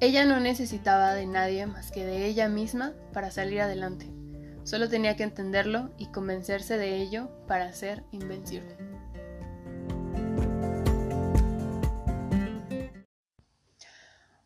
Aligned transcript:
Ella 0.00 0.24
no 0.24 0.38
necesitaba 0.38 1.12
de 1.14 1.26
nadie 1.26 1.66
más 1.66 1.90
que 1.90 2.04
de 2.04 2.26
ella 2.26 2.48
misma 2.48 2.92
para 3.12 3.32
salir 3.32 3.60
adelante. 3.60 4.06
Solo 4.62 4.88
tenía 4.88 5.16
que 5.16 5.24
entenderlo 5.24 5.90
y 5.98 6.06
convencerse 6.12 6.78
de 6.78 6.98
ello 6.98 7.28
para 7.48 7.72
ser 7.72 8.04
invencible. 8.12 8.76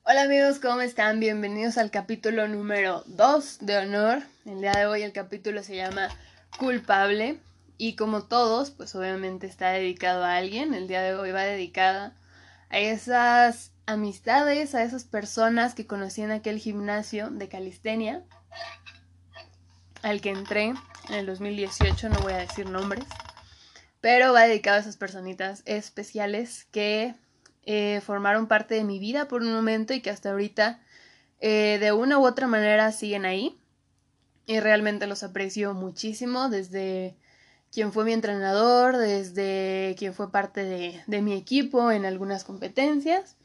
Hola 0.04 0.22
amigos, 0.22 0.58
¿cómo 0.58 0.80
están? 0.80 1.20
Bienvenidos 1.20 1.76
al 1.76 1.90
capítulo 1.90 2.48
número 2.48 3.02
2 3.04 3.58
de 3.60 3.76
Honor. 3.76 4.22
El 4.46 4.62
día 4.62 4.72
de 4.72 4.86
hoy 4.86 5.02
el 5.02 5.12
capítulo 5.12 5.62
se 5.62 5.76
llama 5.76 6.08
Culpable 6.58 7.38
y 7.76 7.94
como 7.96 8.22
todos, 8.22 8.70
pues 8.70 8.94
obviamente 8.94 9.48
está 9.48 9.72
dedicado 9.72 10.24
a 10.24 10.36
alguien. 10.36 10.72
El 10.72 10.88
día 10.88 11.02
de 11.02 11.14
hoy 11.14 11.30
va 11.30 11.42
dedicada 11.42 12.16
a 12.70 12.78
esas 12.78 13.71
amistades, 13.86 14.74
a 14.74 14.82
esas 14.82 15.04
personas 15.04 15.74
que 15.74 15.86
conocí 15.86 16.22
en 16.22 16.30
aquel 16.30 16.58
gimnasio 16.58 17.30
de 17.30 17.48
calistenia 17.48 18.22
al 20.02 20.20
que 20.20 20.30
entré 20.30 20.74
en 21.08 21.14
el 21.14 21.26
2018, 21.26 22.08
no 22.08 22.18
voy 22.20 22.32
a 22.32 22.38
decir 22.38 22.68
nombres, 22.68 23.04
pero 24.00 24.32
va 24.32 24.42
dedicado 24.42 24.76
a 24.76 24.80
esas 24.80 24.96
personitas 24.96 25.62
especiales 25.64 26.66
que 26.70 27.14
eh, 27.64 28.00
formaron 28.04 28.48
parte 28.48 28.74
de 28.74 28.84
mi 28.84 28.98
vida 28.98 29.28
por 29.28 29.42
un 29.42 29.52
momento 29.52 29.94
y 29.94 30.00
que 30.00 30.10
hasta 30.10 30.30
ahorita 30.30 30.80
eh, 31.40 31.78
de 31.80 31.92
una 31.92 32.18
u 32.18 32.26
otra 32.26 32.46
manera 32.46 32.90
siguen 32.92 33.24
ahí. 33.24 33.58
Y 34.44 34.58
realmente 34.58 35.06
los 35.06 35.22
aprecio 35.22 35.72
muchísimo 35.72 36.48
desde 36.48 37.14
quien 37.70 37.92
fue 37.92 38.04
mi 38.04 38.12
entrenador, 38.12 38.96
desde 38.96 39.94
quien 39.96 40.14
fue 40.14 40.32
parte 40.32 40.64
de, 40.64 41.00
de 41.06 41.22
mi 41.22 41.34
equipo 41.34 41.92
en 41.92 42.04
algunas 42.04 42.42
competencias 42.42 43.36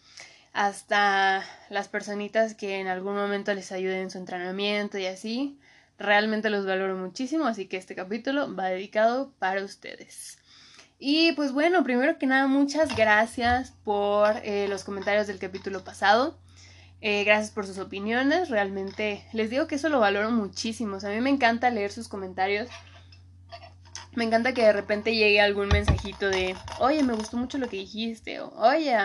hasta 0.57 1.45
las 1.69 1.87
personitas 1.87 2.55
que 2.55 2.79
en 2.79 2.87
algún 2.87 3.13
momento 3.13 3.53
les 3.53 3.71
ayuden 3.71 3.99
en 3.99 4.09
su 4.09 4.17
entrenamiento 4.17 4.97
y 4.97 5.05
así. 5.05 5.59
Realmente 5.99 6.49
los 6.49 6.65
valoro 6.65 6.95
muchísimo, 6.95 7.45
así 7.45 7.67
que 7.67 7.77
este 7.77 7.93
capítulo 7.93 8.55
va 8.55 8.69
dedicado 8.69 9.31
para 9.37 9.63
ustedes. 9.63 10.39
Y 10.97 11.33
pues 11.33 11.51
bueno, 11.51 11.83
primero 11.83 12.17
que 12.17 12.25
nada, 12.25 12.47
muchas 12.47 12.95
gracias 12.95 13.75
por 13.83 14.35
eh, 14.43 14.67
los 14.67 14.83
comentarios 14.83 15.27
del 15.27 15.37
capítulo 15.37 15.83
pasado. 15.83 16.39
Eh, 17.01 17.23
gracias 17.23 17.51
por 17.51 17.67
sus 17.67 17.77
opiniones. 17.77 18.49
Realmente 18.49 19.23
les 19.33 19.51
digo 19.51 19.67
que 19.67 19.75
eso 19.75 19.89
lo 19.89 19.99
valoro 19.99 20.31
muchísimo. 20.31 20.97
a 20.97 21.09
mí 21.09 21.21
me 21.21 21.29
encanta 21.29 21.69
leer 21.69 21.91
sus 21.91 22.07
comentarios. 22.07 22.67
Me 24.15 24.23
encanta 24.23 24.55
que 24.55 24.63
de 24.63 24.73
repente 24.73 25.13
llegue 25.13 25.39
algún 25.39 25.67
mensajito 25.67 26.29
de, 26.31 26.55
oye, 26.79 27.03
me 27.03 27.13
gustó 27.13 27.37
mucho 27.37 27.59
lo 27.59 27.69
que 27.69 27.77
dijiste, 27.77 28.39
o 28.39 28.49
oye, 28.55 28.97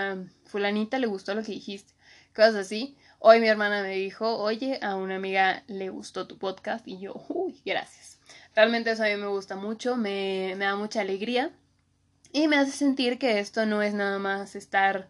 fulanita 0.53 0.99
le 0.99 1.07
gustó 1.07 1.35
lo 1.35 1.43
que 1.43 1.53
dijiste, 1.53 1.95
cosas 2.35 2.55
así. 2.55 2.97
Hoy 3.19 3.41
mi 3.41 3.49
hermana 3.49 3.83
me 3.83 3.97
dijo, 3.97 4.37
oye, 4.37 4.79
a 4.83 4.97
una 4.97 5.17
amiga 5.17 5.63
le 5.67 5.89
gustó 5.89 6.27
tu 6.27 6.39
podcast 6.39 6.87
y 6.87 6.99
yo, 6.99 7.25
uy, 7.29 7.61
gracias. 7.65 8.21
Realmente 8.55 8.91
eso 8.91 9.03
a 9.03 9.07
mí 9.07 9.17
me 9.17 9.29
gusta 9.29 9.57
mucho, 9.57 9.97
me, 9.97 10.55
me 10.59 10.67
da 10.67 10.77
mucha 10.77 11.01
alegría 11.01 11.51
y 12.33 12.49
me 12.49 12.57
hace 12.57 12.73
sentir 12.73 13.19
que 13.19 13.39
esto 13.39 13.65
no 13.65 13.83
es 13.83 13.95
nada 13.95 14.19
más 14.19 14.55
estar 14.55 15.09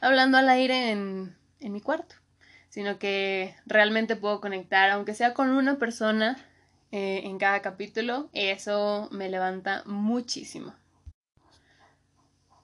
hablando 0.00 0.38
al 0.38 0.48
aire 0.48 0.90
en, 0.90 1.34
en 1.58 1.72
mi 1.72 1.80
cuarto, 1.80 2.14
sino 2.68 2.98
que 2.98 3.56
realmente 3.66 4.14
puedo 4.14 4.40
conectar, 4.40 4.90
aunque 4.90 5.14
sea 5.14 5.34
con 5.34 5.50
una 5.50 5.76
persona 5.78 6.36
eh, 6.92 7.22
en 7.24 7.38
cada 7.38 7.62
capítulo, 7.62 8.28
eso 8.32 9.08
me 9.10 9.28
levanta 9.28 9.82
muchísimo. 9.86 10.74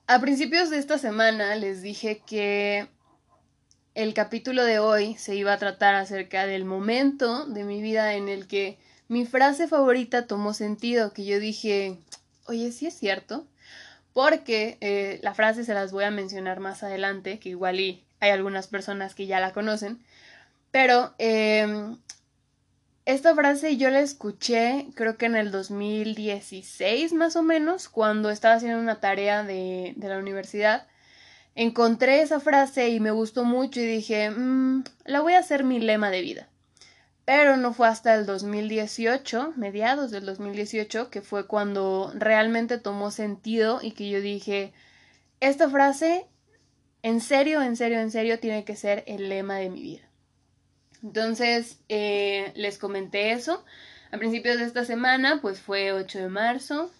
A 0.07 0.19
principios 0.19 0.69
de 0.69 0.77
esta 0.77 0.97
semana 0.97 1.55
les 1.55 1.81
dije 1.81 2.21
que 2.25 2.87
el 3.95 4.13
capítulo 4.13 4.63
de 4.63 4.79
hoy 4.79 5.15
se 5.15 5.35
iba 5.35 5.53
a 5.53 5.57
tratar 5.57 5.95
acerca 5.95 6.45
del 6.45 6.65
momento 6.65 7.45
de 7.45 7.63
mi 7.63 7.81
vida 7.81 8.15
en 8.15 8.27
el 8.27 8.47
que 8.47 8.77
mi 9.07 9.25
frase 9.25 9.67
favorita 9.67 10.27
tomó 10.27 10.53
sentido, 10.53 11.13
que 11.13 11.25
yo 11.25 11.39
dije, 11.39 11.97
oye, 12.45 12.71
sí 12.71 12.87
es 12.87 12.97
cierto, 12.97 13.45
porque 14.13 14.77
eh, 14.81 15.19
la 15.21 15.33
frase 15.33 15.65
se 15.65 15.73
las 15.73 15.91
voy 15.91 16.05
a 16.05 16.11
mencionar 16.11 16.59
más 16.59 16.83
adelante, 16.83 17.39
que 17.39 17.49
igual 17.49 17.77
hay 17.77 18.29
algunas 18.29 18.67
personas 18.67 19.15
que 19.15 19.27
ya 19.27 19.39
la 19.39 19.51
conocen, 19.51 20.03
pero 20.71 21.13
em, 21.17 21.97
esta 23.11 23.35
frase 23.35 23.77
yo 23.77 23.89
la 23.89 23.99
escuché 23.99 24.87
creo 24.95 25.17
que 25.17 25.25
en 25.25 25.35
el 25.35 25.51
2016 25.51 27.13
más 27.13 27.35
o 27.35 27.43
menos, 27.43 27.89
cuando 27.89 28.29
estaba 28.29 28.55
haciendo 28.55 28.79
una 28.79 28.99
tarea 28.99 29.43
de, 29.43 29.93
la 29.97 30.17
universidad. 30.17 30.87
Encontré 31.53 32.21
esa 32.21 32.39
frase 32.39 32.89
y 32.89 33.01
me 33.01 33.11
gustó 33.11 33.43
mucho 33.43 33.81
y 33.81 33.85
dije, 33.85 34.29
mmm, 34.29 34.83
la 35.05 35.19
voy 35.19 35.33
a 35.33 35.39
hacer 35.39 35.65
mi 35.65 35.79
lema 35.79 36.09
de 36.09 36.21
vida. 36.21 36.47
Pero 37.25 37.57
no 37.57 37.73
fue 37.73 37.87
hasta 37.87 38.15
el 38.15 38.25
2018, 38.25 39.53
mediados 39.57 40.11
del 40.11 40.25
2018, 40.25 41.09
que 41.09 41.21
fue 41.21 41.47
cuando 41.47 42.11
realmente 42.15 42.77
tomó 42.77 43.11
sentido 43.11 43.79
y 43.81 43.91
que 43.91 44.09
yo 44.09 44.21
dije, 44.21 44.73
esta 45.41 45.69
frase, 45.69 46.25
en 47.03 47.19
serio, 47.19 47.61
en 47.61 47.75
serio, 47.75 47.99
en 47.99 48.11
serio, 48.11 48.39
tiene 48.39 48.63
que 48.63 48.75
ser 48.77 49.03
el 49.07 49.27
lema 49.27 49.57
de 49.57 49.69
mi 49.69 49.81
vida. 49.81 50.10
Entonces, 51.03 51.79
eh, 51.89 52.51
les 52.55 52.77
comenté 52.77 53.31
eso. 53.31 53.65
A 54.11 54.17
principios 54.17 54.57
de 54.57 54.65
esta 54.65 54.85
semana, 54.85 55.39
pues 55.41 55.61
fue 55.61 55.93
8 55.93 56.19
de 56.19 56.29
marzo, 56.29 56.91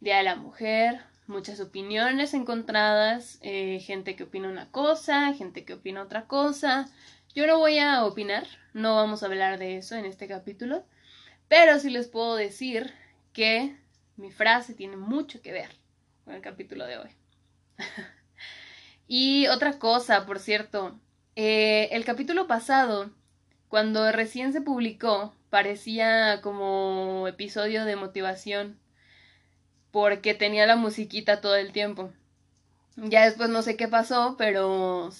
Día 0.00 0.18
de 0.18 0.24
la 0.24 0.36
Mujer, 0.36 1.00
muchas 1.26 1.60
opiniones 1.60 2.34
encontradas, 2.34 3.38
eh, 3.42 3.80
gente 3.80 4.16
que 4.16 4.24
opina 4.24 4.48
una 4.48 4.70
cosa, 4.70 5.32
gente 5.34 5.64
que 5.64 5.74
opina 5.74 6.02
otra 6.02 6.26
cosa. 6.26 6.88
Yo 7.34 7.46
no 7.46 7.58
voy 7.58 7.78
a 7.78 8.04
opinar, 8.04 8.46
no 8.72 8.96
vamos 8.96 9.22
a 9.22 9.26
hablar 9.26 9.58
de 9.58 9.76
eso 9.76 9.94
en 9.94 10.04
este 10.04 10.26
capítulo, 10.26 10.84
pero 11.48 11.78
sí 11.78 11.90
les 11.90 12.08
puedo 12.08 12.36
decir 12.36 12.92
que 13.32 13.76
mi 14.16 14.30
frase 14.30 14.74
tiene 14.74 14.96
mucho 14.96 15.42
que 15.42 15.52
ver 15.52 15.70
con 16.24 16.34
el 16.34 16.40
capítulo 16.42 16.86
de 16.86 16.98
hoy. 16.98 17.10
y 19.06 19.46
otra 19.48 19.78
cosa, 19.78 20.26
por 20.26 20.38
cierto, 20.38 20.98
eh, 21.36 21.88
el 21.92 22.04
capítulo 22.04 22.46
pasado, 22.46 23.10
cuando 23.68 24.10
recién 24.10 24.52
se 24.52 24.60
publicó, 24.60 25.34
parecía 25.50 26.40
como 26.40 27.28
episodio 27.28 27.84
de 27.84 27.96
motivación 27.96 28.78
porque 29.90 30.34
tenía 30.34 30.66
la 30.66 30.76
musiquita 30.76 31.40
todo 31.40 31.56
el 31.56 31.72
tiempo. 31.72 32.10
Ya 32.96 33.24
después 33.24 33.48
no 33.50 33.62
sé 33.62 33.76
qué 33.76 33.88
pasó, 33.88 34.36
pero 34.38 35.10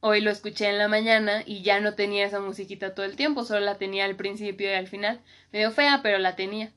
hoy 0.00 0.20
lo 0.20 0.30
escuché 0.30 0.68
en 0.68 0.78
la 0.78 0.88
mañana 0.88 1.42
y 1.46 1.62
ya 1.62 1.80
no 1.80 1.94
tenía 1.94 2.26
esa 2.26 2.40
musiquita 2.40 2.94
todo 2.94 3.06
el 3.06 3.16
tiempo, 3.16 3.44
solo 3.44 3.60
la 3.60 3.78
tenía 3.78 4.04
al 4.04 4.16
principio 4.16 4.70
y 4.70 4.74
al 4.74 4.88
final. 4.88 5.20
Medio 5.52 5.70
fea, 5.70 6.00
pero 6.02 6.18
la 6.18 6.36
tenía. 6.36 6.72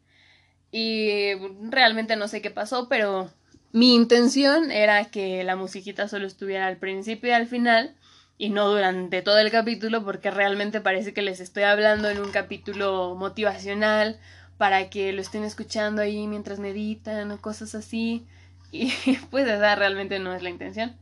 Y 0.72 1.34
realmente 1.70 2.16
no 2.16 2.28
sé 2.28 2.42
qué 2.42 2.52
pasó, 2.52 2.88
pero 2.90 3.32
mi 3.72 3.96
intención 3.96 4.72
era 4.72 5.06
que 5.06 5.44
la 5.44 5.56
musiquita 5.56 6.08
solo 6.08 6.28
estuviera 6.28 6.68
al 6.68 6.78
principio 6.78 7.30
y 7.30 7.34
al 7.34 7.48
final 7.48 7.96
y 8.42 8.50
no 8.50 8.72
durante 8.72 9.22
todo 9.22 9.38
el 9.38 9.52
capítulo 9.52 10.04
porque 10.04 10.32
realmente 10.32 10.82
parece 10.82 11.14
que 11.14 11.22
les 11.22 11.40
estoy 11.40 11.62
hablando 11.62 12.10
en 12.10 12.20
un 12.20 12.32
capítulo 12.32 13.14
motivacional 13.14 14.20
para 14.58 14.90
que 14.90 15.14
lo 15.14 15.22
estén 15.22 15.44
escuchando 15.44 16.02
ahí 16.02 16.26
mientras 16.26 16.58
meditan 16.58 17.30
o 17.30 17.40
cosas 17.40 17.76
así 17.76 18.26
y 18.72 18.92
pues 19.30 19.48
esa 19.48 19.76
realmente 19.76 20.18
no 20.18 20.34
es 20.34 20.42
la 20.42 20.50
intención. 20.50 20.98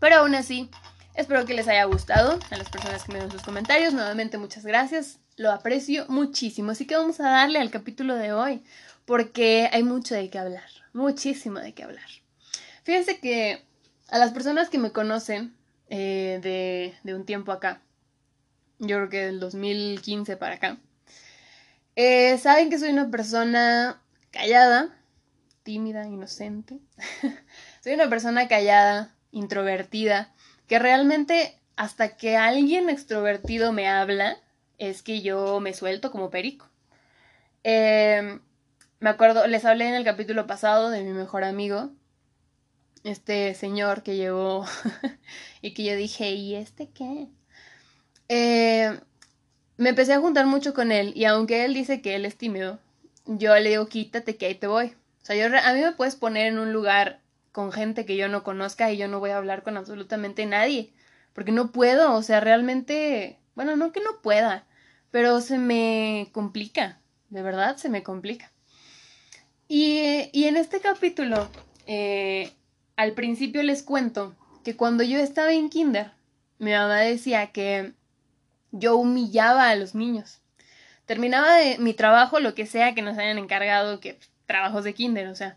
Pero 0.00 0.16
aún 0.16 0.34
así, 0.34 0.68
espero 1.14 1.46
que 1.46 1.54
les 1.54 1.68
haya 1.68 1.84
gustado 1.84 2.40
a 2.50 2.56
las 2.56 2.68
personas 2.68 3.04
que 3.04 3.12
me 3.12 3.20
dan 3.20 3.30
sus 3.30 3.42
comentarios. 3.42 3.94
Nuevamente 3.94 4.38
muchas 4.38 4.64
gracias, 4.66 5.20
lo 5.36 5.52
aprecio 5.52 6.04
muchísimo. 6.08 6.72
Así 6.72 6.84
que 6.84 6.96
vamos 6.96 7.20
a 7.20 7.30
darle 7.30 7.60
al 7.60 7.70
capítulo 7.70 8.16
de 8.16 8.32
hoy 8.32 8.64
porque 9.04 9.70
hay 9.72 9.84
mucho 9.84 10.16
de 10.16 10.30
qué 10.30 10.38
hablar, 10.40 10.68
muchísimo 10.92 11.60
de 11.60 11.74
qué 11.74 11.84
hablar. 11.84 12.08
Fíjense 12.82 13.20
que 13.20 13.64
a 14.08 14.18
las 14.18 14.32
personas 14.32 14.68
que 14.68 14.78
me 14.78 14.90
conocen 14.90 15.59
eh, 15.90 16.38
de, 16.42 16.94
de, 17.02 17.14
un 17.14 17.26
tiempo 17.26 17.52
acá. 17.52 17.82
Yo 18.78 18.96
creo 18.96 19.08
que 19.10 19.26
del 19.26 19.40
2015 19.40 20.36
para 20.36 20.54
acá. 20.54 20.78
Eh, 21.96 22.38
saben 22.38 22.70
que 22.70 22.78
soy 22.78 22.90
una 22.90 23.10
persona 23.10 24.00
callada, 24.30 24.96
tímida, 25.62 26.06
inocente. 26.06 26.78
soy 27.82 27.92
una 27.92 28.08
persona 28.08 28.48
callada, 28.48 29.14
introvertida, 29.32 30.32
que 30.66 30.78
realmente 30.78 31.58
hasta 31.76 32.16
que 32.16 32.36
alguien 32.36 32.88
extrovertido 32.88 33.72
me 33.72 33.88
habla, 33.88 34.38
es 34.78 35.02
que 35.02 35.20
yo 35.20 35.60
me 35.60 35.74
suelto 35.74 36.10
como 36.10 36.30
perico. 36.30 36.68
Eh, 37.64 38.38
me 39.00 39.10
acuerdo, 39.10 39.46
les 39.46 39.64
hablé 39.64 39.88
en 39.88 39.94
el 39.94 40.04
capítulo 40.04 40.46
pasado 40.46 40.90
de 40.90 41.02
mi 41.02 41.12
mejor 41.12 41.42
amigo, 41.44 41.90
este 43.04 43.54
señor 43.54 44.02
que 44.02 44.16
llegó 44.16 44.64
y 45.62 45.74
que 45.74 45.84
yo 45.84 45.96
dije, 45.96 46.32
¿y 46.32 46.54
este 46.54 46.88
qué? 46.90 47.28
Eh, 48.28 48.98
me 49.76 49.90
empecé 49.90 50.12
a 50.12 50.20
juntar 50.20 50.46
mucho 50.46 50.74
con 50.74 50.92
él 50.92 51.12
y 51.16 51.24
aunque 51.24 51.64
él 51.64 51.74
dice 51.74 52.02
que 52.02 52.14
él 52.14 52.24
es 52.24 52.36
tímido, 52.36 52.78
yo 53.26 53.54
le 53.56 53.70
digo, 53.70 53.86
quítate 53.86 54.36
que 54.36 54.46
ahí 54.46 54.54
te 54.54 54.66
voy. 54.66 54.94
O 55.22 55.24
sea, 55.24 55.36
yo, 55.36 55.46
a 55.46 55.72
mí 55.72 55.80
me 55.80 55.92
puedes 55.92 56.16
poner 56.16 56.46
en 56.46 56.58
un 56.58 56.72
lugar 56.72 57.20
con 57.52 57.72
gente 57.72 58.06
que 58.06 58.16
yo 58.16 58.28
no 58.28 58.42
conozca 58.42 58.90
y 58.90 58.96
yo 58.96 59.08
no 59.08 59.20
voy 59.20 59.30
a 59.30 59.36
hablar 59.36 59.62
con 59.62 59.76
absolutamente 59.76 60.46
nadie, 60.46 60.92
porque 61.32 61.52
no 61.52 61.72
puedo, 61.72 62.14
o 62.14 62.22
sea, 62.22 62.40
realmente, 62.40 63.38
bueno, 63.54 63.76
no 63.76 63.92
que 63.92 64.00
no 64.00 64.20
pueda, 64.22 64.66
pero 65.10 65.40
se 65.40 65.58
me 65.58 66.28
complica, 66.32 67.00
de 67.28 67.42
verdad 67.42 67.76
se 67.76 67.88
me 67.88 68.02
complica. 68.02 68.52
Y, 69.68 70.28
y 70.32 70.44
en 70.44 70.56
este 70.56 70.80
capítulo, 70.80 71.48
eh, 71.86 72.52
al 73.00 73.12
principio 73.12 73.62
les 73.62 73.82
cuento 73.82 74.36
que 74.62 74.76
cuando 74.76 75.02
yo 75.02 75.20
estaba 75.20 75.54
en 75.54 75.70
kinder, 75.70 76.10
mi 76.58 76.72
mamá 76.72 76.98
decía 76.98 77.46
que 77.46 77.94
yo 78.72 78.96
humillaba 78.96 79.70
a 79.70 79.74
los 79.74 79.94
niños. 79.94 80.42
Terminaba 81.06 81.56
mi 81.78 81.94
trabajo, 81.94 82.40
lo 82.40 82.54
que 82.54 82.66
sea 82.66 82.94
que 82.94 83.00
nos 83.00 83.16
hayan 83.16 83.38
encargado, 83.38 84.00
que 84.00 84.18
trabajos 84.44 84.84
de 84.84 84.92
kinder, 84.92 85.28
o 85.28 85.34
sea, 85.34 85.56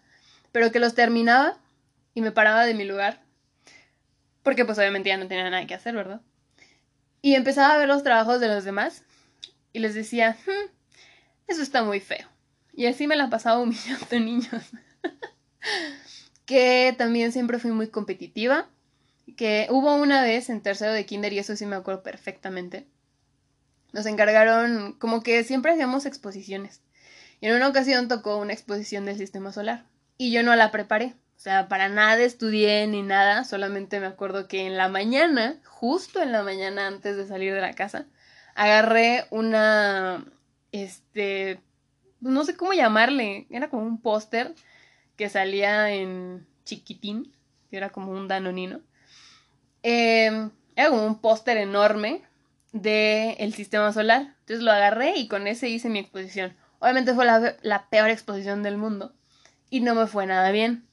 pero 0.54 0.72
que 0.72 0.80
los 0.80 0.96
terminaba 0.96 1.58
y 2.14 2.22
me 2.22 2.32
paraba 2.32 2.64
de 2.64 2.76
mi 2.76 2.86
lugar, 2.86 3.20
porque 4.42 4.64
pues 4.64 4.78
obviamente 4.78 5.10
ya 5.10 5.18
no 5.18 5.28
tenía 5.28 5.50
nada 5.50 5.68
que 5.68 5.74
hacer, 5.74 5.96
¿verdad? 5.96 6.22
Y 7.22 7.36
empezaba 7.36 7.74
a 7.74 7.78
ver 7.78 7.90
los 7.90 8.04
trabajos 8.04 8.40
de 8.40 8.48
los 8.48 8.64
demás 8.64 9.04
y 9.74 9.80
les 9.80 9.96
decía, 9.96 10.38
hmm, 10.46 10.72
eso 11.50 11.62
está 11.62 11.84
muy 11.84 12.00
feo. 12.00 12.26
Y 12.72 12.86
así 12.86 13.06
me 13.06 13.18
la 13.18 13.30
pasaba 13.30 13.60
humillando 13.60 14.08
niños. 14.18 14.64
Que 16.46 16.94
también 16.98 17.32
siempre 17.32 17.60
fui 17.60 17.72
muy 17.72 17.88
competitiva, 17.88 18.68
que 19.38 19.68
hubo 19.70 19.96
una 19.96 20.22
vez 20.22 20.50
en 20.50 20.62
tercero 20.62 20.92
de 20.92 21.06
kinder 21.06 21.34
y 21.34 21.40
eso 21.40 21.56
sí 21.56 21.66
me 21.66 21.76
acuerdo 21.76 22.04
perfectamente. 22.04 22.88
Nos 23.92 24.06
encargaron, 24.06 24.94
como 24.94 25.22
que 25.22 25.44
siempre 25.44 25.72
hacíamos 25.72 26.06
exposiciones. 26.06 26.82
Y 27.40 27.48
en 27.48 27.56
una 27.56 27.68
ocasión 27.68 28.08
tocó 28.08 28.38
una 28.38 28.54
exposición 28.54 29.06
del 29.06 29.18
sistema 29.18 29.52
solar 29.52 29.86
y 30.18 30.32
yo 30.32 30.44
no 30.44 30.56
la 30.56 30.72
preparé. 30.72 31.16
O 31.36 31.40
sea, 31.44 31.68
para 31.68 31.90
nada 31.90 32.22
estudié 32.22 32.88
ni 32.88 33.02
nada, 33.02 33.44
solamente 33.44 34.00
me 34.00 34.06
acuerdo 34.06 34.48
que 34.48 34.66
en 34.66 34.78
la 34.78 34.88
mañana, 34.88 35.60
justo 35.66 36.22
en 36.22 36.32
la 36.32 36.42
mañana 36.42 36.88
antes 36.88 37.18
de 37.18 37.28
salir 37.28 37.54
de 37.54 37.60
la 37.60 37.74
casa, 37.74 38.06
agarré 38.56 39.26
una, 39.30 40.26
este, 40.72 41.60
no 42.22 42.46
sé 42.46 42.56
cómo 42.56 42.74
llamarle, 42.74 43.48
era 43.50 43.70
como 43.70 43.84
un 43.84 44.00
póster 44.00 44.54
que 45.16 45.30
salía 45.30 45.92
en 45.92 46.48
chiquitín, 46.66 47.34
que 47.70 47.78
era 47.78 47.90
como 47.90 48.12
un 48.12 48.28
danonino. 48.28 48.82
Em, 49.84 50.52
era 50.76 50.90
como 50.90 51.06
un 51.06 51.20
póster 51.20 51.58
enorme 51.58 52.24
del 52.72 53.36
el 53.40 53.54
sistema 53.54 53.92
solar. 53.94 54.36
Entonces 54.42 54.64
lo 54.64 54.72
agarré 54.72 55.18
y 55.18 55.28
con 55.28 55.48
ese 55.48 55.70
hice 55.70 55.90
mi 55.90 56.00
exposición. 56.00 56.56
Obviamente 56.80 57.14
fue 57.14 57.26
la, 57.26 57.56
la 57.62 57.90
peor 57.90 58.10
exposición 58.10 58.64
del 58.64 58.78
mundo 58.78 59.14
y 59.70 59.82
no 59.82 59.96
me 59.96 60.08
fue 60.08 60.26
nada 60.26 60.52
bien. 60.52 60.86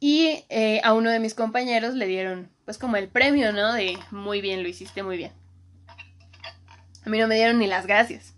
Y 0.00 0.44
eh, 0.48 0.80
a 0.84 0.94
uno 0.94 1.10
de 1.10 1.18
mis 1.18 1.34
compañeros 1.34 1.94
le 1.94 2.06
dieron, 2.06 2.50
pues 2.64 2.78
como 2.78 2.96
el 2.96 3.08
premio, 3.08 3.52
¿no? 3.52 3.72
De 3.72 3.98
muy 4.10 4.40
bien, 4.40 4.62
lo 4.62 4.68
hiciste 4.68 5.02
muy 5.02 5.16
bien. 5.16 5.32
A 7.04 7.10
mí 7.10 7.18
no 7.18 7.26
me 7.26 7.36
dieron 7.36 7.58
ni 7.58 7.66
las 7.66 7.86
gracias. 7.86 8.34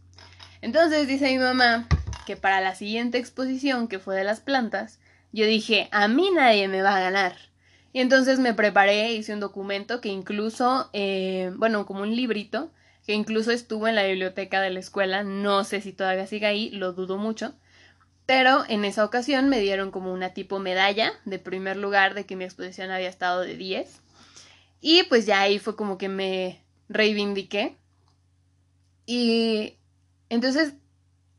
Entonces 0.63 1.07
dice 1.07 1.27
mi 1.27 1.39
mamá 1.39 1.87
que 2.27 2.37
para 2.37 2.61
la 2.61 2.75
siguiente 2.75 3.19
exposición, 3.19 3.89
que 3.89 3.99
fue 3.99 4.17
de 4.17 4.25
las 4.25 4.41
plantas, 4.41 4.99
yo 5.33 5.47
dije, 5.47 5.89
a 5.93 6.09
mí 6.09 6.31
nadie 6.35 6.69
me 6.69 6.83
va 6.83 6.97
a 6.97 7.01
ganar. 7.01 7.37
Y 7.93 8.01
entonces 8.01 8.39
me 8.39 8.55
preparé, 8.55 9.13
hice 9.13 9.35
un 9.35 9.41
documento 9.41 10.01
que 10.01 10.09
incluso, 10.09 10.91
eh, 10.93 11.53
bueno, 11.57 11.87
como 11.87 12.03
un 12.03 12.15
librito, 12.15 12.71
que 13.07 13.15
incluso 13.15 13.51
estuvo 13.51 13.89
en 13.89 13.97
la 13.97 14.05
biblioteca 14.05 14.61
de 14.61 14.71
la 14.71 14.81
escuela, 14.81 15.25
no 15.25 15.65
sé 15.65 15.81
si 15.81 15.93
todavía 15.93 16.27
sigue 16.27 16.47
ahí, 16.47 16.71
lo 16.71 16.93
dudo 16.93 17.17
mucho, 17.17 17.55
pero 18.27 18.65
en 18.69 18.85
esa 18.85 19.05
ocasión 19.05 19.49
me 19.49 19.59
dieron 19.59 19.91
como 19.91 20.13
una 20.13 20.35
tipo 20.35 20.61
medalla 20.61 21.13
de 21.25 21.41
primer 21.41 21.77
lugar 21.77 22.15
de 22.15 22.27
que 22.27 22.37
mi 22.37 22.45
exposición 22.45 22.93
había 22.93 23.09
estado 23.09 23.41
de 23.41 23.57
10. 23.57 24.01
Y 24.81 25.03
pues 25.05 25.27
ya 25.27 25.41
ahí 25.41 25.59
fue 25.59 25.75
como 25.75 25.99
que 25.99 26.09
me 26.09 26.63
reivindiqué. 26.89 27.77
Y 29.05 29.79
entonces 30.29 30.75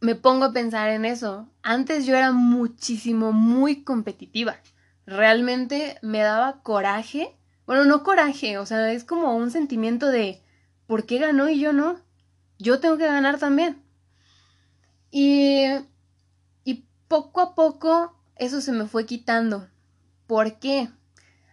me 0.01 0.15
pongo 0.15 0.45
a 0.45 0.53
pensar 0.53 0.89
en 0.89 1.05
eso. 1.05 1.47
Antes 1.63 2.05
yo 2.05 2.15
era 2.17 2.33
muchísimo, 2.33 3.31
muy 3.31 3.83
competitiva. 3.83 4.57
Realmente 5.05 5.97
me 6.01 6.19
daba 6.19 6.61
coraje. 6.61 7.37
Bueno, 7.65 7.85
no 7.85 8.03
coraje, 8.03 8.57
o 8.57 8.65
sea, 8.65 8.91
es 8.91 9.05
como 9.05 9.35
un 9.35 9.51
sentimiento 9.51 10.07
de 10.07 10.41
¿por 10.87 11.05
qué 11.05 11.19
ganó 11.19 11.47
y 11.47 11.59
yo 11.59 11.71
no? 11.71 12.01
Yo 12.59 12.79
tengo 12.79 12.97
que 12.97 13.05
ganar 13.05 13.39
también. 13.39 13.81
Y 15.09 15.65
poco 17.11 17.41
a 17.41 17.55
poco 17.55 18.15
eso 18.37 18.61
se 18.61 18.71
me 18.71 18.87
fue 18.87 19.05
quitando. 19.05 19.67
¿Por 20.27 20.59
qué? 20.59 20.89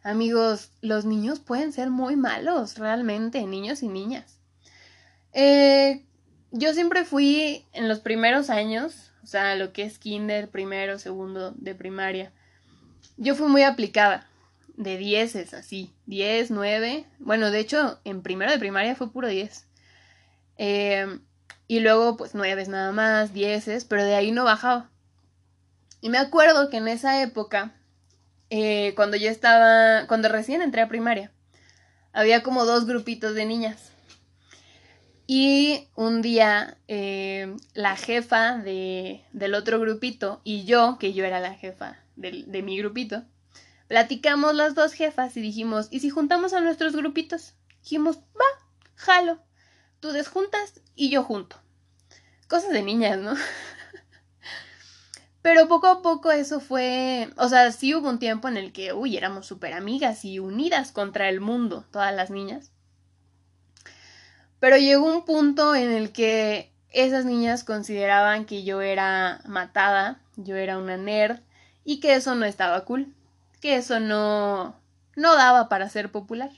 Amigos, 0.04 0.70
los 0.82 1.04
niños 1.04 1.40
pueden 1.40 1.72
ser 1.72 1.90
muy 1.90 2.14
malos, 2.14 2.78
realmente, 2.78 3.44
niños 3.44 3.82
y 3.82 3.88
niñas. 3.88 4.38
Eh, 5.32 6.06
yo 6.50 6.72
siempre 6.74 7.04
fui 7.04 7.66
en 7.72 7.88
los 7.88 8.00
primeros 8.00 8.50
años, 8.50 9.12
o 9.22 9.26
sea, 9.26 9.54
lo 9.54 9.72
que 9.72 9.82
es 9.82 9.98
kinder, 9.98 10.48
primero, 10.48 10.98
segundo 10.98 11.52
de 11.56 11.74
primaria. 11.74 12.32
Yo 13.16 13.34
fui 13.34 13.48
muy 13.48 13.62
aplicada, 13.62 14.26
de 14.76 14.96
dieces, 14.96 15.54
así, 15.54 15.92
diez, 16.06 16.50
nueve. 16.50 17.04
Bueno, 17.18 17.50
de 17.50 17.58
hecho, 17.58 18.00
en 18.04 18.22
primero 18.22 18.50
de 18.50 18.58
primaria 18.58 18.94
fue 18.94 19.12
puro 19.12 19.28
diez. 19.28 19.66
Eh, 20.56 21.18
y 21.66 21.80
luego, 21.80 22.16
pues, 22.16 22.34
nueve 22.34 22.64
nada 22.66 22.92
más, 22.92 23.32
dieces, 23.32 23.84
pero 23.84 24.04
de 24.04 24.14
ahí 24.14 24.30
no 24.30 24.44
bajaba. 24.44 24.90
Y 26.00 26.10
me 26.10 26.18
acuerdo 26.18 26.70
que 26.70 26.76
en 26.76 26.88
esa 26.88 27.22
época, 27.22 27.74
eh, 28.50 28.92
cuando 28.94 29.16
yo 29.16 29.28
estaba, 29.30 30.06
cuando 30.06 30.28
recién 30.28 30.62
entré 30.62 30.80
a 30.80 30.88
primaria, 30.88 31.32
había 32.12 32.42
como 32.42 32.64
dos 32.64 32.86
grupitos 32.86 33.34
de 33.34 33.44
niñas. 33.44 33.90
Y 35.30 35.90
un 35.94 36.22
día 36.22 36.78
eh, 36.88 37.54
la 37.75 37.96
jefa 37.96 38.56
de, 38.56 39.22
del 39.34 39.52
otro 39.52 39.78
grupito 39.78 40.40
y 40.42 40.64
yo, 40.64 40.96
que 40.98 41.12
yo 41.12 41.26
era 41.26 41.38
la 41.38 41.52
jefa 41.52 41.98
de, 42.16 42.44
de 42.46 42.62
mi 42.62 42.78
grupito, 42.78 43.25
platicamos 43.88 44.54
las 44.54 44.75
dos 44.75 44.94
jefas 44.94 45.36
y 45.36 45.42
dijimos, 45.42 45.88
¿y 45.90 46.00
si 46.00 46.08
juntamos 46.08 46.54
a 46.54 46.60
nuestros 46.60 46.96
grupitos? 46.96 47.52
Dijimos, 47.82 48.20
va, 48.20 48.46
jalo, 48.94 49.38
tú 50.00 50.12
desjuntas 50.12 50.80
y 50.94 51.10
yo 51.10 51.22
junto. 51.22 51.56
Cosas 52.48 52.70
de 52.70 52.82
niñas, 52.82 53.19
¿no? 53.19 53.34
Pero 55.42 55.69
poco 55.69 55.88
a 55.88 56.00
poco 56.00 56.30
eso 56.30 56.58
fue, 56.58 57.28
o 57.36 57.50
sea, 57.50 57.70
sí 57.72 57.94
hubo 57.94 58.08
un 58.08 58.19
tiempo 58.19 58.49
en 58.49 58.56
el 58.56 58.73
que, 58.73 58.94
uy, 58.94 59.18
éramos 59.18 59.44
súper 59.44 59.75
amigas 59.75 60.25
y 60.25 60.38
unidas 60.38 60.90
contra 60.90 61.28
el 61.28 61.42
mundo, 61.42 61.85
todas 61.92 62.14
las 62.14 62.30
niñas. 62.30 62.73
Pero 64.60 64.76
llegó 64.76 65.06
un 65.06 65.24
punto 65.24 65.74
en 65.74 65.90
el 65.90 66.12
que 66.12 66.72
esas 66.90 67.24
niñas 67.24 67.64
consideraban 67.64 68.44
que 68.44 68.64
yo 68.64 68.80
era 68.80 69.40
matada, 69.46 70.20
yo 70.36 70.56
era 70.56 70.78
una 70.78 70.96
nerd 70.96 71.40
y 71.84 72.00
que 72.00 72.14
eso 72.14 72.34
no 72.34 72.44
estaba 72.44 72.84
cool, 72.84 73.14
que 73.60 73.76
eso 73.76 74.00
no, 74.00 74.74
no 75.16 75.36
daba 75.36 75.68
para 75.68 75.88
ser 75.88 76.10
popular. 76.10 76.50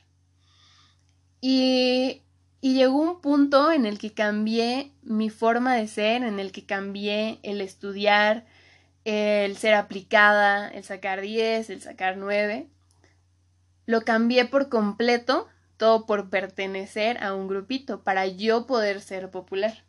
Y, 1.41 2.23
y 2.61 2.75
llegó 2.75 3.01
un 3.01 3.21
punto 3.21 3.73
en 3.73 3.87
el 3.87 3.99
que 3.99 4.13
cambié 4.13 4.93
mi 5.03 5.31
forma 5.31 5.75
de 5.75 5.89
ser, 5.89 6.23
en 6.23 6.39
el 6.39 6.53
que 6.53 6.67
cambié 6.67 7.41
el 7.43 7.61
estudiar, 7.61 8.45
el 9.05 9.57
ser 9.57 9.75
aplicada, 9.75 10.69
el 10.69 10.85
sacar 10.85 11.21
10, 11.21 11.71
el 11.71 11.81
sacar 11.81 12.17
9. 12.17 12.69
Lo 13.87 14.03
cambié 14.03 14.45
por 14.45 14.69
completo, 14.69 15.49
todo 15.81 16.05
por 16.05 16.29
pertenecer 16.29 17.25
a 17.25 17.33
un 17.33 17.49
grupito, 17.49 18.03
para 18.03 18.27
yo 18.27 18.67
poder 18.67 19.01
ser 19.01 19.31
popular. 19.31 19.83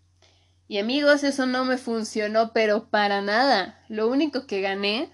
Y 0.69 0.77
amigos, 0.77 1.25
eso 1.25 1.45
no 1.45 1.65
me 1.65 1.77
funcionó, 1.77 2.53
pero 2.53 2.89
para 2.89 3.21
nada. 3.21 3.77
Lo 3.89 4.07
único 4.07 4.47
que 4.47 4.61
gané 4.61 5.11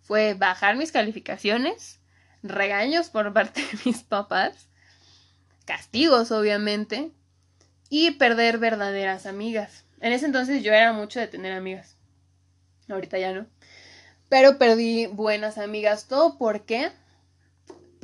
fue 0.00 0.32
bajar 0.32 0.76
mis 0.76 0.92
calificaciones, 0.92 2.00
regaños 2.42 3.10
por 3.10 3.30
parte 3.34 3.60
de 3.60 3.78
mis 3.84 4.02
papás, 4.02 4.70
castigos 5.66 6.32
obviamente, 6.32 7.10
y 7.90 8.12
perder 8.12 8.56
verdaderas 8.56 9.26
amigas. 9.26 9.84
En 10.00 10.14
ese 10.14 10.24
entonces 10.24 10.62
yo 10.62 10.72
era 10.72 10.94
mucho 10.94 11.20
de 11.20 11.28
tener 11.28 11.52
amigas. 11.52 11.98
Ahorita 12.88 13.18
ya 13.18 13.34
no. 13.34 13.46
Pero 14.30 14.56
perdí 14.56 15.04
buenas 15.04 15.58
amigas. 15.58 16.08
¿Todo 16.08 16.38
por 16.38 16.64
qué? 16.64 16.92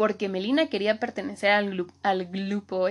Porque 0.01 0.31
Melina 0.31 0.69
quería 0.69 0.99
pertenecer 0.99 1.51
al, 1.51 1.87
al 2.03 2.25
grupo, 2.25 2.89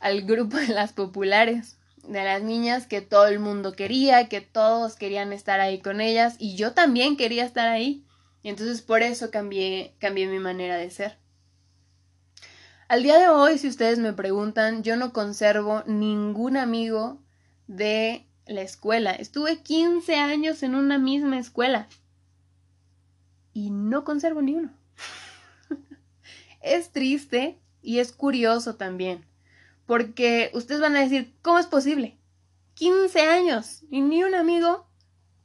al 0.00 0.22
grupo 0.22 0.56
de 0.56 0.66
las 0.66 0.92
populares, 0.92 1.78
de 2.08 2.24
las 2.24 2.42
niñas 2.42 2.88
que 2.88 3.02
todo 3.02 3.28
el 3.28 3.38
mundo 3.38 3.74
quería, 3.74 4.28
que 4.28 4.40
todos 4.40 4.96
querían 4.96 5.32
estar 5.32 5.60
ahí 5.60 5.78
con 5.78 6.00
ellas 6.00 6.34
y 6.40 6.56
yo 6.56 6.72
también 6.72 7.16
quería 7.16 7.44
estar 7.44 7.68
ahí. 7.68 8.04
Y 8.42 8.48
entonces 8.48 8.82
por 8.82 9.02
eso 9.02 9.30
cambié, 9.30 9.94
cambié 10.00 10.26
mi 10.26 10.40
manera 10.40 10.76
de 10.76 10.90
ser. 10.90 11.18
Al 12.88 13.04
día 13.04 13.20
de 13.20 13.28
hoy, 13.28 13.56
si 13.56 13.68
ustedes 13.68 14.00
me 14.00 14.12
preguntan, 14.12 14.82
yo 14.82 14.96
no 14.96 15.12
conservo 15.12 15.84
ningún 15.86 16.56
amigo 16.56 17.22
de 17.68 18.26
la 18.46 18.62
escuela. 18.62 19.12
Estuve 19.12 19.62
15 19.62 20.16
años 20.16 20.64
en 20.64 20.74
una 20.74 20.98
misma 20.98 21.38
escuela 21.38 21.86
y 23.52 23.70
no 23.70 24.02
conservo 24.02 24.42
ni 24.42 24.56
uno. 24.56 24.72
Es 26.64 26.90
triste, 26.90 27.58
Y 27.82 27.98
es 27.98 28.12
curioso 28.12 28.76
también, 28.76 29.26
porque 29.84 30.50
ustedes 30.54 30.80
van 30.80 30.96
a 30.96 31.00
decir, 31.00 31.34
¿cómo 31.42 31.58
es 31.58 31.66
posible? 31.66 32.16
15 32.74 33.20
años 33.20 33.82
y 33.90 34.00
ni 34.00 34.24
un 34.24 34.34
amigo. 34.34 34.86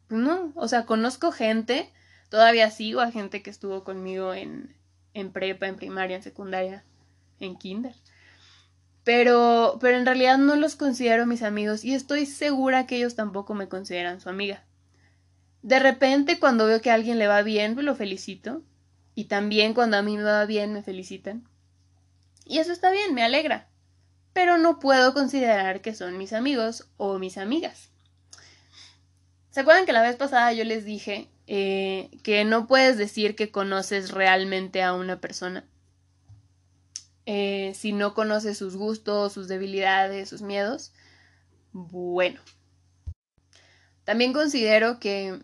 Pues 0.08 0.22
no, 0.22 0.54
o 0.56 0.68
sea, 0.70 0.86
conozco 0.86 1.34
gente, 1.34 1.92
todavía 2.30 2.72
sigo 2.72 3.02
a 3.02 3.12
gente 3.12 3.42
que 3.44 3.50
estuvo 3.50 3.84
conmigo 3.84 4.34
en, 4.34 4.74
en 5.14 5.32
prepa, 5.32 5.68
en 5.68 5.76
primaria, 5.76 6.16
en 6.16 6.24
secundaria, 6.24 6.84
en 7.42 7.58
kinder. 7.58 7.94
Pero, 9.04 9.78
pero 9.82 9.98
en 9.98 10.06
realidad 10.06 10.38
no 10.38 10.56
los 10.56 10.76
considero 10.76 11.26
mis 11.26 11.44
amigos 11.44 11.84
y 11.84 11.94
estoy 11.94 12.26
segura 12.26 12.88
que 12.88 12.96
ellos 12.96 13.16
tampoco 13.16 13.54
me 13.54 13.68
consideran 13.68 14.22
su 14.22 14.30
amiga. 14.30 14.64
De 15.62 15.80
repente, 15.80 16.40
cuando 16.40 16.66
veo 16.66 16.82
que 16.82 16.90
a 16.90 16.94
alguien 16.94 17.20
le 17.20 17.28
va 17.28 17.42
bien, 17.42 17.76
lo 17.84 17.96
felicito. 17.96 18.64
Y 19.20 19.26
también 19.26 19.74
cuando 19.74 19.98
a 19.98 20.02
mí 20.02 20.16
me 20.16 20.24
va 20.24 20.46
bien, 20.46 20.72
me 20.72 20.82
felicitan. 20.82 21.44
Y 22.46 22.60
eso 22.60 22.72
está 22.72 22.90
bien, 22.90 23.14
me 23.14 23.22
alegra. 23.22 23.68
Pero 24.32 24.58
no 24.58 24.80
puedo 24.80 25.14
considerar 25.14 25.82
que 25.82 25.94
son 25.94 26.18
mis 26.18 26.32
amigos 26.32 26.88
o 26.96 27.20
mis 27.20 27.38
amigas. 27.38 27.90
¿Se 29.50 29.60
acuerdan 29.60 29.86
que 29.86 29.92
la 29.92 30.04
vez 30.04 30.16
pasada 30.16 30.54
yo 30.54 30.64
les 30.64 30.86
dije 30.86 31.28
eh, 31.48 32.10
que 32.24 32.46
no 32.46 32.66
puedes 32.66 32.98
decir 32.98 33.36
que 33.36 33.52
conoces 33.52 34.12
realmente 34.12 34.84
a 34.84 34.94
una 34.94 35.20
persona? 35.20 35.66
Eh, 37.26 37.74
si 37.76 37.92
no 37.92 38.14
conoces 38.14 38.58
sus 38.58 38.78
gustos, 38.78 39.34
sus 39.34 39.50
debilidades, 39.50 40.30
sus 40.30 40.42
miedos. 40.42 40.94
Bueno. 41.74 42.40
También 44.06 44.32
considero 44.32 44.98
que 45.02 45.42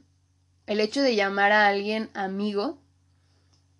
el 0.66 0.80
hecho 0.80 1.02
de 1.02 1.18
llamar 1.18 1.52
a 1.52 1.68
alguien 1.68 2.10
amigo 2.14 2.85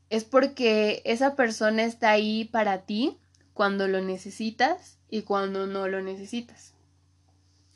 es 0.10 0.24
porque 0.24 1.02
esa 1.06 1.36
persona 1.36 1.84
está 1.84 2.12
ahí 2.12 2.46
para 2.46 2.84
ti 2.86 3.18
cuando 3.54 3.88
lo 3.88 4.02
necesitas 4.02 4.98
y 5.10 5.24
cuando 5.24 5.66
no 5.68 5.88
lo 5.88 6.02
necesitas. 6.02 6.74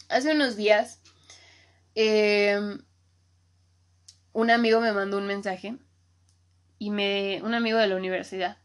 Hace 0.10 0.34
unos 0.34 0.56
días, 0.56 1.00
em, 1.96 2.82
un 4.34 4.52
amigo 4.52 4.82
me 4.82 4.92
mandó 4.92 5.18
un 5.18 5.28
mensaje 5.28 5.78
y 6.78 6.92
me. 6.92 7.42
un 7.44 7.54
amigo 7.54 7.78
de 7.78 7.88
la 7.88 7.96
universidad. 7.96 8.58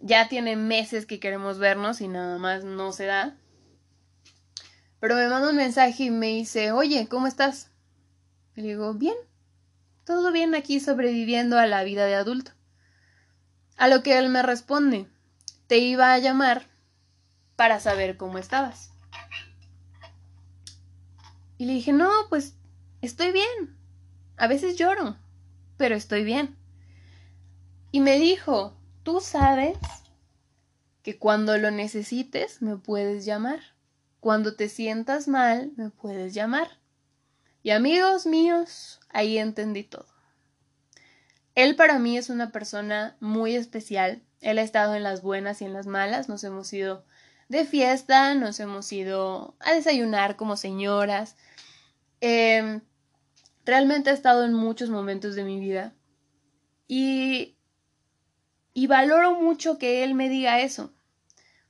Ya 0.00 0.28
tiene 0.28 0.56
meses 0.56 1.06
que 1.06 1.20
queremos 1.20 1.58
vernos 1.58 2.00
y 2.00 2.08
nada 2.08 2.38
más 2.38 2.64
no 2.64 2.92
se 2.92 3.06
da. 3.06 3.36
Pero 5.00 5.16
me 5.16 5.28
manda 5.28 5.50
un 5.50 5.56
mensaje 5.56 6.04
y 6.04 6.10
me 6.10 6.28
dice, 6.28 6.72
oye, 6.72 7.08
¿cómo 7.08 7.26
estás? 7.26 7.70
Le 8.54 8.62
digo, 8.62 8.94
bien, 8.94 9.14
todo 10.04 10.32
bien 10.32 10.54
aquí 10.54 10.80
sobreviviendo 10.80 11.58
a 11.58 11.66
la 11.66 11.84
vida 11.84 12.06
de 12.06 12.14
adulto. 12.14 12.52
A 13.78 13.86
lo 13.86 14.02
que 14.02 14.18
él 14.18 14.28
me 14.28 14.42
responde, 14.42 15.06
te 15.68 15.78
iba 15.78 16.12
a 16.12 16.18
llamar 16.18 16.66
para 17.54 17.78
saber 17.78 18.16
cómo 18.16 18.38
estabas. 18.38 18.90
Y 21.58 21.64
le 21.66 21.74
dije, 21.74 21.92
no, 21.92 22.10
pues 22.28 22.54
estoy 23.02 23.30
bien. 23.30 23.76
A 24.36 24.48
veces 24.48 24.76
lloro, 24.76 25.16
pero 25.76 25.94
estoy 25.94 26.24
bien. 26.24 26.56
Y 27.92 28.00
me 28.00 28.18
dijo, 28.18 28.76
tú 29.04 29.20
sabes 29.20 29.78
que 31.02 31.16
cuando 31.16 31.56
lo 31.56 31.70
necesites 31.70 32.60
me 32.60 32.76
puedes 32.76 33.24
llamar. 33.24 33.60
Cuando 34.18 34.56
te 34.56 34.68
sientas 34.68 35.28
mal, 35.28 35.72
me 35.76 35.90
puedes 35.90 36.34
llamar. 36.34 36.80
Y 37.62 37.70
amigos 37.70 38.26
míos, 38.26 38.98
ahí 39.08 39.38
entendí 39.38 39.84
todo. 39.84 40.17
Él 41.58 41.74
para 41.74 41.98
mí 41.98 42.16
es 42.16 42.30
una 42.30 42.52
persona 42.52 43.16
muy 43.18 43.56
especial. 43.56 44.22
Él 44.40 44.58
ha 44.58 44.62
estado 44.62 44.94
en 44.94 45.02
las 45.02 45.22
buenas 45.22 45.60
y 45.60 45.64
en 45.64 45.72
las 45.72 45.88
malas. 45.88 46.28
Nos 46.28 46.44
hemos 46.44 46.72
ido 46.72 47.04
de 47.48 47.64
fiesta, 47.64 48.36
nos 48.36 48.60
hemos 48.60 48.92
ido 48.92 49.56
a 49.58 49.72
desayunar 49.72 50.36
como 50.36 50.56
señoras. 50.56 51.34
Em, 52.20 52.80
realmente 53.64 54.10
ha 54.10 54.12
estado 54.12 54.44
en 54.44 54.54
muchos 54.54 54.88
momentos 54.88 55.34
de 55.34 55.42
mi 55.42 55.58
vida. 55.58 55.94
Y, 56.86 57.56
y 58.72 58.86
valoro 58.86 59.32
mucho 59.40 59.78
que 59.78 60.04
él 60.04 60.14
me 60.14 60.28
diga 60.28 60.60
eso. 60.60 60.92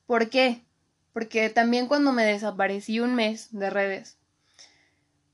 ¿Por 0.04 0.28
qué? 0.28 0.66
Porque 1.14 1.48
también 1.48 1.86
cuando 1.86 2.12
me 2.12 2.24
desaparecí 2.24 3.00
un 3.00 3.14
mes 3.14 3.48
de 3.52 3.70
redes, 3.70 4.17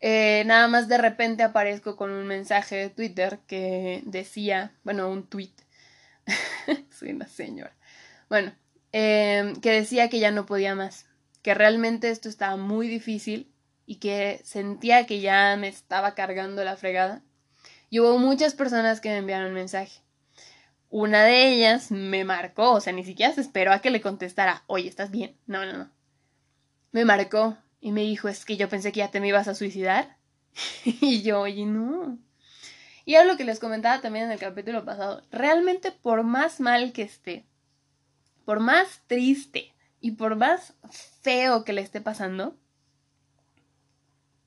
eh, 0.06 0.42
nada 0.44 0.68
más 0.68 0.86
de 0.86 0.98
repente 0.98 1.42
aparezco 1.42 1.96
con 1.96 2.10
un 2.10 2.26
mensaje 2.26 2.76
de 2.76 2.90
Twitter 2.90 3.38
que 3.46 4.02
decía, 4.04 4.74
bueno, 4.82 5.08
un 5.08 5.26
tweet, 5.26 5.54
soy 6.90 7.12
una 7.12 7.26
señora, 7.26 7.74
bueno, 8.28 8.52
em, 8.92 9.56
que 9.56 9.70
decía 9.70 10.10
que 10.10 10.18
ya 10.18 10.30
no 10.30 10.44
podía 10.44 10.74
más, 10.74 11.06
que 11.40 11.54
realmente 11.54 12.10
esto 12.10 12.28
estaba 12.28 12.58
muy 12.58 12.86
difícil 12.86 13.50
y 13.86 13.96
que 13.96 14.42
sentía 14.44 15.06
que 15.06 15.20
ya 15.20 15.56
me 15.56 15.68
estaba 15.68 16.14
cargando 16.14 16.64
la 16.64 16.76
fregada. 16.76 17.22
Y 17.88 18.00
hubo 18.00 18.18
muchas 18.18 18.52
personas 18.52 19.00
que 19.00 19.08
me 19.08 19.18
enviaron 19.18 19.54
mensaje. 19.54 20.02
Una 20.90 21.24
de 21.24 21.48
ellas 21.48 21.90
me 21.90 22.24
marcó, 22.24 22.72
o 22.72 22.80
sea, 22.82 22.92
ni 22.92 23.04
siquiera 23.04 23.32
esperó 23.32 23.72
a 23.72 23.80
que 23.80 23.90
le 23.90 24.02
contestara, 24.02 24.64
oye, 24.66 24.86
¿estás 24.86 25.10
bien? 25.10 25.34
No, 25.46 25.64
no, 25.64 25.78
no. 25.78 25.90
Me 26.92 27.06
marcó 27.06 27.56
y 27.84 27.92
me 27.92 28.00
dijo, 28.00 28.28
es 28.28 28.46
que 28.46 28.56
yo 28.56 28.70
pensé 28.70 28.92
que 28.92 29.00
ya 29.00 29.10
te 29.10 29.20
me 29.20 29.28
ibas 29.28 29.46
a 29.46 29.54
suicidar. 29.54 30.16
y 30.86 31.20
yo, 31.20 31.42
oye, 31.42 31.66
no. 31.66 32.18
Y 33.04 33.14
era 33.14 33.26
lo 33.26 33.36
que 33.36 33.44
les 33.44 33.60
comentaba 33.60 34.00
también 34.00 34.24
en 34.24 34.30
el 34.30 34.38
capítulo 34.38 34.86
pasado. 34.86 35.22
Realmente 35.30 35.92
por 35.92 36.22
más 36.22 36.60
mal 36.60 36.94
que 36.94 37.02
esté, 37.02 37.44
por 38.46 38.58
más 38.58 39.02
triste 39.06 39.74
y 40.00 40.12
por 40.12 40.34
más 40.34 40.72
feo 41.20 41.62
que 41.64 41.74
le 41.74 41.82
esté 41.82 42.00
pasando, 42.00 42.56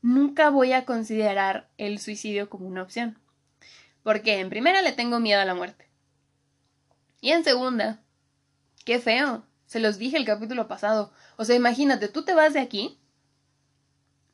nunca 0.02 0.50
voy 0.50 0.74
a 0.74 0.86
considerar 0.86 1.70
el 1.78 2.00
suicidio 2.00 2.50
como 2.50 2.66
una 2.66 2.82
opción. 2.82 3.20
Porque 4.02 4.40
en 4.40 4.50
primera 4.50 4.82
le 4.82 4.94
tengo 4.94 5.20
miedo 5.20 5.42
a 5.42 5.46
la 5.46 5.54
muerte. 5.54 5.88
Y 7.22 7.34
en 7.34 7.44
segunda, 7.44 8.02
qué 8.84 8.98
feo. 8.98 9.46
Se 9.68 9.80
los 9.80 10.00
dije 10.00 10.18
el 10.18 10.26
capítulo 10.26 10.68
pasado. 10.68 11.14
O 11.36 11.46
sea, 11.46 11.56
imagínate, 11.56 12.08
tú 12.08 12.26
te 12.26 12.34
vas 12.34 12.54
de 12.56 12.62
aquí 12.62 13.00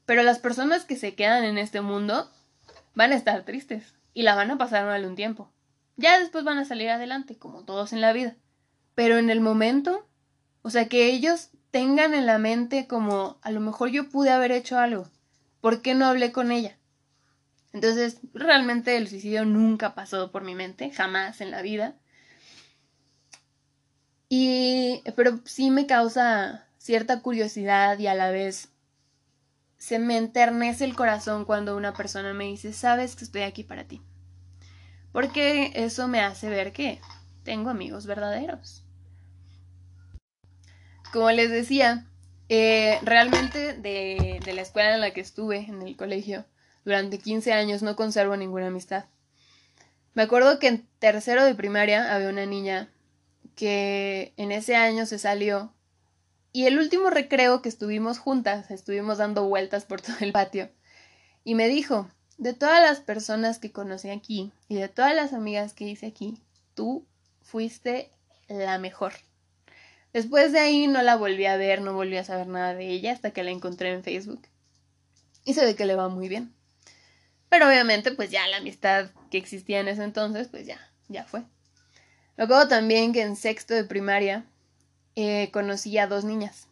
pero 0.06 0.24
las 0.24 0.40
personas 0.40 0.86
que 0.86 0.96
se 0.96 1.16
quedan 1.16 1.44
en 1.44 1.58
este 1.58 1.82
mundo 1.82 2.30
van 2.96 3.12
a 3.12 3.16
estar 3.16 3.44
tristes 3.44 3.94
y 4.14 4.24
la 4.24 4.36
van 4.36 4.52
a 4.52 4.58
pasar 4.58 4.86
mal 4.86 5.06
un 5.06 5.16
tiempo. 5.16 5.52
Ya 5.96 6.20
después 6.20 6.44
van 6.44 6.58
a 6.58 6.66
salir 6.66 6.90
adelante, 6.90 7.38
como 7.38 7.64
todos 7.64 7.94
en 7.94 8.02
la 8.02 8.14
vida. 8.14 8.36
Pero 8.96 9.18
en 9.18 9.30
el 9.30 9.42
momento, 9.42 10.08
o 10.62 10.70
sea, 10.70 10.88
que 10.88 11.08
ellos 11.08 11.50
tengan 11.72 12.14
en 12.14 12.26
la 12.26 12.38
mente 12.38 12.88
como, 12.88 13.38
a 13.42 13.52
lo 13.52 13.60
mejor 13.60 13.90
yo 13.90 14.10
pude 14.10 14.30
haber 14.30 14.52
hecho 14.52 14.78
algo, 14.78 15.08
¿por 15.62 15.82
qué 15.82 15.96
no 15.96 16.06
hablé 16.06 16.32
con 16.32 16.52
ella? 16.52 16.78
Entonces, 17.72 18.20
realmente 18.34 18.98
el 18.98 19.08
suicidio 19.08 19.46
nunca 19.46 19.96
pasó 19.96 20.32
por 20.32 20.44
mi 20.44 20.54
mente, 20.54 20.92
jamás 20.92 21.42
en 21.42 21.50
la 21.50 21.64
vida. 21.64 21.96
Y, 24.30 25.02
pero 25.16 25.40
sí 25.46 25.72
me 25.72 25.88
causa 25.88 26.68
cierta 26.78 27.22
curiosidad 27.22 27.98
y 27.98 28.08
a 28.08 28.14
la 28.14 28.30
vez 28.30 28.73
se 29.84 30.00
me 30.00 30.16
enternece 30.16 30.86
el 30.86 30.96
corazón 30.96 31.44
cuando 31.44 31.76
una 31.76 31.94
persona 31.94 32.34
me 32.34 32.46
dice, 32.46 32.72
sabes 32.72 33.18
que 33.18 33.26
estoy 33.26 33.42
aquí 33.42 33.66
para 33.66 33.84
ti. 33.84 34.02
Porque 35.12 35.74
eso 35.76 36.08
me 36.08 36.22
hace 36.22 36.50
ver 36.50 36.72
que 36.72 37.02
tengo 37.44 37.70
amigos 37.70 38.06
verdaderos. 38.06 38.86
Como 41.12 41.30
les 41.32 41.50
decía, 41.50 42.08
eh, 42.48 42.98
realmente 43.02 43.74
de, 43.74 44.40
de 44.46 44.54
la 44.54 44.62
escuela 44.62 44.96
en 44.96 45.02
la 45.02 45.12
que 45.12 45.20
estuve, 45.20 45.58
en 45.58 45.82
el 45.82 45.98
colegio, 45.98 46.46
durante 46.86 47.20
15 47.20 47.52
años 47.52 47.84
no 47.84 47.98
conservo 47.98 48.38
ninguna 48.38 48.68
amistad. 48.68 49.04
Me 50.14 50.24
acuerdo 50.24 50.60
que 50.60 50.68
en 50.68 50.88
tercero 51.00 51.44
de 51.44 51.56
primaria 51.56 52.16
había 52.16 52.30
una 52.30 52.46
niña 52.46 52.90
que 53.58 54.34
en 54.38 54.54
ese 54.54 54.78
año 54.78 55.06
se 55.06 55.20
salió 55.20 55.73
y 56.54 56.68
el 56.68 56.80
último 56.80 57.10
recreo 57.10 57.62
que 57.62 57.70
estuvimos 57.70 58.20
juntas, 58.20 58.72
estuvimos 58.72 59.18
dando 59.18 59.44
vueltas 59.46 59.86
por 59.86 60.02
todo 60.02 60.16
el 60.22 60.32
patio, 60.32 60.70
y 61.44 61.56
me 61.56 61.68
dijo, 61.68 62.10
de 62.38 62.54
todas 62.54 62.82
las 62.82 63.00
personas 63.00 63.60
que 63.60 63.72
conocí 63.72 64.10
aquí 64.10 64.52
y 64.68 64.76
de 64.76 64.88
todas 64.88 65.14
las 65.16 65.34
amigas 65.34 65.74
que 65.74 65.86
hice 65.86 66.08
aquí, 66.08 66.38
tú 66.74 67.06
fuiste 67.42 68.12
la 68.48 68.78
mejor. 68.78 69.14
Después 70.14 70.52
de 70.52 70.60
ahí 70.60 70.88
no 70.88 71.02
la 71.02 71.16
volví 71.16 71.46
a 71.46 71.58
ver, 71.58 71.82
no 71.82 71.94
volví 71.94 72.18
a 72.18 72.24
saber 72.24 72.48
nada 72.48 72.76
de 72.76 72.88
ella 72.88 73.12
hasta 73.12 73.32
que 73.32 73.44
la 73.44 73.52
encontré 73.52 73.92
en 73.92 74.04
Facebook. 74.04 74.48
Y 75.44 75.56
se 75.56 75.66
ve 75.66 75.76
que 75.76 75.86
le 75.86 75.96
va 75.96 76.08
muy 76.08 76.30
bien. 76.30 76.54
Pero 77.50 77.68
obviamente, 77.68 78.12
pues 78.12 78.30
ya 78.30 78.48
la 78.48 78.58
amistad 78.58 79.10
que 79.30 79.38
existía 79.38 79.80
en 79.80 79.88
ese 79.88 80.04
entonces, 80.04 80.48
pues 80.48 80.66
ya, 80.66 80.80
ya 81.08 81.26
fue. 81.26 81.44
Luego 82.38 82.68
también 82.68 83.12
que 83.12 83.22
en 83.22 83.36
sexto 83.36 83.74
de 83.74 83.84
primaria 83.84 84.46
eh, 85.16 85.50
conocí 85.52 85.98
a 85.98 86.08
dos 86.08 86.24
niñas. 86.24 86.68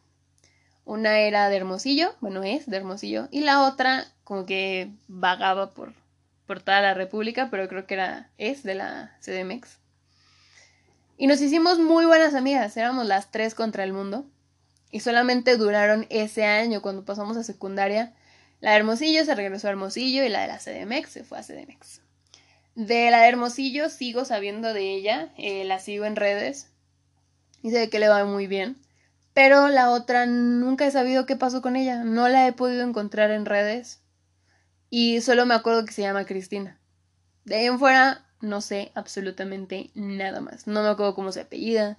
Una 0.85 1.19
era 1.19 1.49
de 1.49 1.57
Hermosillo, 1.57 2.15
bueno, 2.21 2.43
es 2.43 2.65
de 2.65 2.77
Hermosillo, 2.77 3.27
y 3.31 3.41
la 3.41 3.63
otra 3.63 4.07
como 4.23 4.45
que 4.45 4.91
vagaba 5.07 5.71
por, 5.71 5.93
por 6.47 6.61
toda 6.61 6.81
la 6.81 6.93
República, 6.93 7.49
pero 7.51 7.67
creo 7.67 7.85
que 7.85 7.93
era, 7.93 8.29
es 8.37 8.63
de 8.63 8.75
la 8.75 9.15
CDMX. 9.21 9.77
Y 11.17 11.27
nos 11.27 11.39
hicimos 11.39 11.77
muy 11.77 12.05
buenas 12.05 12.33
amigas, 12.33 12.75
éramos 12.77 13.05
las 13.05 13.29
tres 13.29 13.53
contra 13.53 13.83
el 13.83 13.93
mundo. 13.93 14.25
Y 14.89 15.01
solamente 15.01 15.55
duraron 15.55 16.07
ese 16.09 16.45
año 16.45 16.81
cuando 16.81 17.05
pasamos 17.05 17.37
a 17.37 17.43
secundaria. 17.43 18.13
La 18.59 18.71
de 18.71 18.77
Hermosillo 18.77 19.23
se 19.23 19.35
regresó 19.35 19.67
a 19.67 19.69
Hermosillo 19.69 20.23
y 20.23 20.29
la 20.29 20.41
de 20.41 20.47
la 20.47 20.57
CDMX 20.57 21.09
se 21.11 21.23
fue 21.23 21.37
a 21.37 21.43
CDMX. 21.43 22.01
De 22.73 23.11
la 23.11 23.21
de 23.21 23.29
Hermosillo 23.29 23.89
sigo 23.89 24.25
sabiendo 24.25 24.73
de 24.73 24.95
ella, 24.95 25.31
eh, 25.37 25.63
la 25.63 25.77
sigo 25.77 26.05
en 26.05 26.15
redes 26.15 26.70
y 27.61 27.71
sé 27.71 27.89
que 27.89 27.99
le 27.99 28.09
va 28.09 28.23
muy 28.25 28.47
bien. 28.47 28.77
Pero 29.33 29.69
la 29.69 29.91
otra 29.91 30.25
nunca 30.25 30.85
he 30.85 30.91
sabido 30.91 31.25
qué 31.25 31.35
pasó 31.35 31.61
con 31.61 31.75
ella, 31.75 32.03
no 32.03 32.27
la 32.27 32.47
he 32.47 32.53
podido 32.53 32.83
encontrar 32.83 33.31
en 33.31 33.45
redes 33.45 34.01
y 34.89 35.21
solo 35.21 35.45
me 35.45 35.53
acuerdo 35.53 35.85
que 35.85 35.93
se 35.93 36.01
llama 36.01 36.25
Cristina. 36.25 36.79
De 37.45 37.55
ahí 37.55 37.65
en 37.65 37.79
fuera 37.79 38.25
no 38.41 38.59
sé 38.61 38.91
absolutamente 38.95 39.91
nada 39.93 40.41
más. 40.41 40.67
No 40.67 40.83
me 40.83 40.89
acuerdo 40.89 41.15
cómo 41.15 41.31
se 41.31 41.41
apellida. 41.41 41.97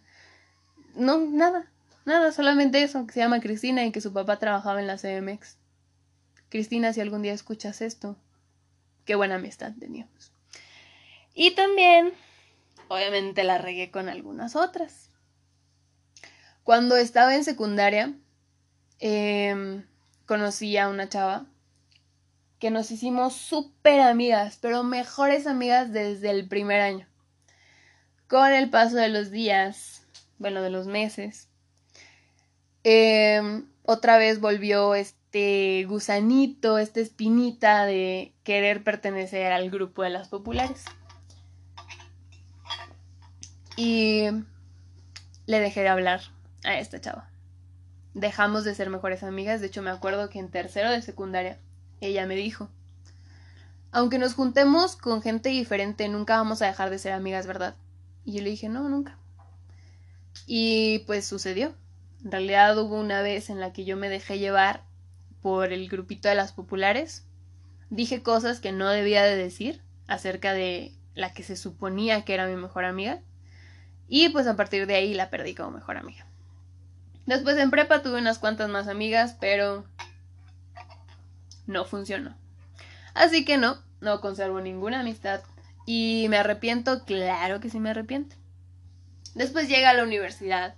No, 0.94 1.18
nada. 1.18 1.70
Nada, 2.04 2.32
solamente 2.32 2.82
eso, 2.82 3.06
que 3.06 3.14
se 3.14 3.20
llama 3.20 3.40
Cristina 3.40 3.84
y 3.84 3.92
que 3.92 4.00
su 4.00 4.12
papá 4.12 4.38
trabajaba 4.38 4.80
en 4.80 4.88
la 4.88 4.98
CMX. 4.98 5.56
Cristina, 6.48 6.92
si 6.92 7.00
algún 7.00 7.22
día 7.22 7.32
escuchas 7.32 7.80
esto, 7.80 8.16
qué 9.04 9.14
buena 9.14 9.36
amistad 9.36 9.72
teníamos. 9.78 10.32
Y 11.32 11.54
también, 11.54 12.12
obviamente 12.88 13.44
la 13.44 13.58
regué 13.58 13.90
con 13.90 14.08
algunas 14.08 14.56
otras. 14.56 15.11
Cuando 16.64 16.96
estaba 16.96 17.34
en 17.34 17.42
secundaria, 17.42 18.14
em, 19.00 19.84
conocí 20.26 20.76
a 20.76 20.88
una 20.88 21.08
chava 21.08 21.46
que 22.60 22.70
nos 22.70 22.92
hicimos 22.92 23.34
súper 23.34 24.00
amigas, 24.00 24.58
pero 24.60 24.84
mejores 24.84 25.48
amigas 25.48 25.92
desde 25.92 26.30
el 26.30 26.46
primer 26.46 26.80
año. 26.80 27.08
Con 28.28 28.52
el 28.52 28.70
paso 28.70 28.96
de 28.96 29.08
los 29.08 29.32
días, 29.32 30.06
bueno, 30.38 30.62
de 30.62 30.70
los 30.70 30.86
meses, 30.86 31.48
em, 32.84 33.66
otra 33.82 34.16
vez 34.16 34.40
volvió 34.40 34.94
este 34.94 35.84
gusanito, 35.88 36.78
esta 36.78 37.00
espinita 37.00 37.84
de 37.86 38.32
querer 38.44 38.84
pertenecer 38.84 39.50
al 39.50 39.68
grupo 39.68 40.04
de 40.04 40.10
las 40.10 40.28
populares. 40.28 40.84
Y 43.76 44.26
le 45.46 45.58
dejé 45.58 45.80
de 45.80 45.88
hablar 45.88 46.20
a 46.64 46.78
esta 46.78 47.00
chava. 47.00 47.30
Dejamos 48.14 48.64
de 48.64 48.74
ser 48.74 48.90
mejores 48.90 49.22
amigas, 49.22 49.60
de 49.60 49.68
hecho 49.68 49.82
me 49.82 49.90
acuerdo 49.90 50.28
que 50.28 50.38
en 50.38 50.50
tercero 50.50 50.90
de 50.90 51.02
secundaria 51.02 51.58
ella 52.00 52.26
me 52.26 52.36
dijo. 52.36 52.68
Aunque 53.90 54.18
nos 54.18 54.34
juntemos 54.34 54.96
con 54.96 55.22
gente 55.22 55.50
diferente, 55.50 56.08
nunca 56.08 56.36
vamos 56.36 56.62
a 56.62 56.66
dejar 56.66 56.90
de 56.90 56.98
ser 56.98 57.12
amigas, 57.12 57.46
¿verdad? 57.46 57.76
Y 58.24 58.34
yo 58.34 58.42
le 58.42 58.50
dije, 58.50 58.68
no, 58.68 58.88
nunca. 58.88 59.18
Y 60.46 61.00
pues 61.00 61.26
sucedió. 61.26 61.74
En 62.24 62.30
realidad 62.30 62.78
hubo 62.78 62.98
una 62.98 63.20
vez 63.22 63.50
en 63.50 63.60
la 63.60 63.72
que 63.72 63.84
yo 63.84 63.96
me 63.96 64.08
dejé 64.08 64.38
llevar 64.38 64.84
por 65.42 65.72
el 65.72 65.88
grupito 65.88 66.28
de 66.28 66.34
las 66.34 66.52
populares. 66.52 67.24
Dije 67.90 68.22
cosas 68.22 68.60
que 68.60 68.72
no 68.72 68.88
debía 68.88 69.24
de 69.24 69.36
decir 69.36 69.82
acerca 70.06 70.54
de 70.54 70.92
la 71.14 71.32
que 71.32 71.42
se 71.42 71.56
suponía 71.56 72.24
que 72.24 72.34
era 72.34 72.46
mi 72.46 72.56
mejor 72.56 72.84
amiga. 72.84 73.20
Y 74.08 74.28
pues 74.30 74.46
a 74.46 74.56
partir 74.56 74.86
de 74.86 74.94
ahí 74.94 75.14
la 75.14 75.30
perdí 75.30 75.54
como 75.54 75.72
mejor 75.72 75.96
amiga. 75.96 76.26
Después 77.26 77.56
en 77.56 77.70
prepa 77.70 78.02
tuve 78.02 78.18
unas 78.18 78.38
cuantas 78.38 78.68
más 78.68 78.88
amigas, 78.88 79.36
pero 79.40 79.84
no 81.66 81.84
funcionó. 81.84 82.36
Así 83.14 83.44
que 83.44 83.58
no, 83.58 83.78
no 84.00 84.20
conservo 84.20 84.60
ninguna 84.60 85.00
amistad. 85.00 85.40
Y 85.86 86.26
me 86.28 86.38
arrepiento, 86.38 87.04
claro 87.04 87.60
que 87.60 87.70
sí 87.70 87.80
me 87.80 87.90
arrepiento. 87.90 88.36
Después 89.34 89.68
llega 89.68 89.90
a 89.90 89.94
la 89.94 90.04
universidad. 90.04 90.76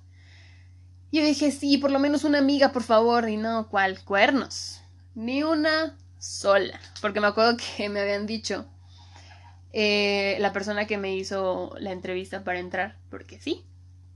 Yo 1.13 1.23
dije, 1.25 1.51
sí, 1.51 1.79
por 1.79 1.91
lo 1.91 1.99
menos 1.99 2.25
una 2.25 2.39
amiga, 2.39 2.73
por 2.73 2.83
favor. 2.83 3.29
Y 3.29 3.37
no, 3.37 3.69
¿cuál? 3.69 4.03
Cuernos. 4.05 4.81
Ni 5.15 5.43
una 5.43 5.97
sola. 6.19 6.81
Porque 7.01 7.21
me 7.21 7.27
acuerdo 7.27 7.57
que 7.57 7.89
me 7.89 8.01
habían 8.01 8.27
dicho 8.27 8.67
eh, 9.73 10.37
la 10.41 10.53
persona 10.53 10.87
que 10.87 10.99
me 10.99 11.15
hizo 11.15 11.75
la 11.79 11.93
entrevista 11.93 12.45
para 12.45 12.59
entrar. 12.59 12.97
Porque 13.11 13.41
sí, 13.41 13.65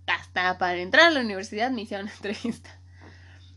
hasta 0.09 0.59
para 0.59 0.79
entrar 0.79 1.07
a 1.07 1.11
la 1.11 1.21
universidad 1.21 1.71
me 1.71 1.83
hicieron 1.83 2.09
entrevista. 2.17 2.71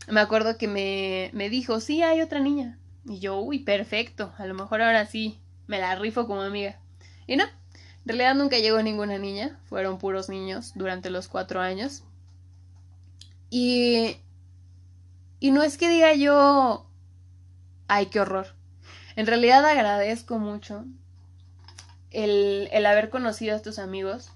Me 0.08 0.20
acuerdo 0.20 0.58
que 0.58 0.68
me, 0.68 1.30
me 1.32 1.48
dijo, 1.48 1.80
sí, 1.80 2.02
hay 2.02 2.20
otra 2.20 2.40
niña. 2.40 2.78
Y 3.04 3.18
yo, 3.18 3.38
uy, 3.40 3.60
perfecto, 3.60 4.32
a 4.38 4.46
lo 4.46 4.54
mejor 4.54 4.82
ahora 4.82 5.06
sí 5.06 5.40
me 5.66 5.78
la 5.78 5.94
rifo 5.96 6.26
como 6.26 6.42
amiga. 6.42 6.78
Y 7.26 7.36
no, 7.36 7.44
en 7.44 8.06
realidad 8.06 8.34
nunca 8.34 8.58
llegó 8.58 8.82
ninguna 8.82 9.18
niña, 9.18 9.58
fueron 9.64 9.98
puros 9.98 10.28
niños 10.28 10.72
durante 10.74 11.10
los 11.10 11.28
cuatro 11.28 11.60
años. 11.60 12.04
Y... 13.50 14.16
Y 15.38 15.50
no 15.50 15.64
es 15.64 15.76
que 15.76 15.88
diga 15.88 16.14
yo, 16.14 16.86
ay, 17.88 18.06
qué 18.06 18.20
horror. 18.20 18.54
En 19.16 19.26
realidad 19.26 19.64
agradezco 19.64 20.38
mucho 20.38 20.84
el, 22.10 22.68
el 22.70 22.86
haber 22.86 23.10
conocido 23.10 23.54
a 23.54 23.56
estos 23.56 23.80
amigos. 23.80 24.30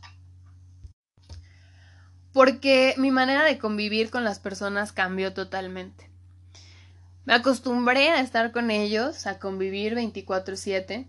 Porque 2.37 2.95
mi 2.99 3.11
manera 3.11 3.45
de 3.45 3.57
convivir 3.57 4.11
con 4.11 4.23
las 4.23 4.41
personas 4.41 4.93
cambió 4.93 5.33
totalmente. 5.33 6.11
Me 7.25 7.33
acostumbré 7.33 8.11
a 8.11 8.21
estar 8.21 8.53
con 8.53 8.71
ellos, 8.71 9.27
a 9.27 9.39
convivir 9.39 9.95
24/7. 9.95 11.09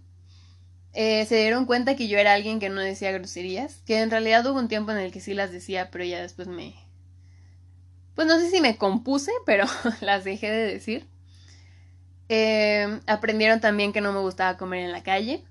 Eh, 0.93 1.25
se 1.25 1.35
dieron 1.35 1.65
cuenta 1.65 1.97
que 1.97 2.07
yo 2.07 2.17
era 2.17 2.31
alguien 2.31 2.61
que 2.61 2.69
no 2.69 2.79
decía 2.79 3.11
groserías, 3.11 3.81
que 3.85 3.99
en 3.99 4.09
realidad 4.09 4.45
hubo 4.45 4.57
un 4.57 4.69
tiempo 4.69 4.93
en 4.93 4.99
el 4.99 5.11
que 5.11 5.19
sí 5.19 5.33
las 5.33 5.51
decía, 5.51 5.91
pero 5.91 6.05
ya 6.05 6.21
después 6.21 6.47
me... 6.47 6.75
Pues 8.15 8.25
no 8.25 8.39
sé 8.39 8.49
si 8.49 8.61
me 8.61 8.77
compuse, 8.77 9.33
pero 9.45 9.65
las 9.99 10.23
dejé 10.23 10.49
de 10.49 10.65
decir. 10.65 11.07
Eh, 12.29 13.01
aprendieron 13.05 13.59
también 13.59 13.91
que 13.91 13.99
no 13.99 14.13
me 14.13 14.21
gustaba 14.21 14.55
comer 14.55 14.79
en 14.79 14.93
la 14.93 15.03
calle. 15.03 15.43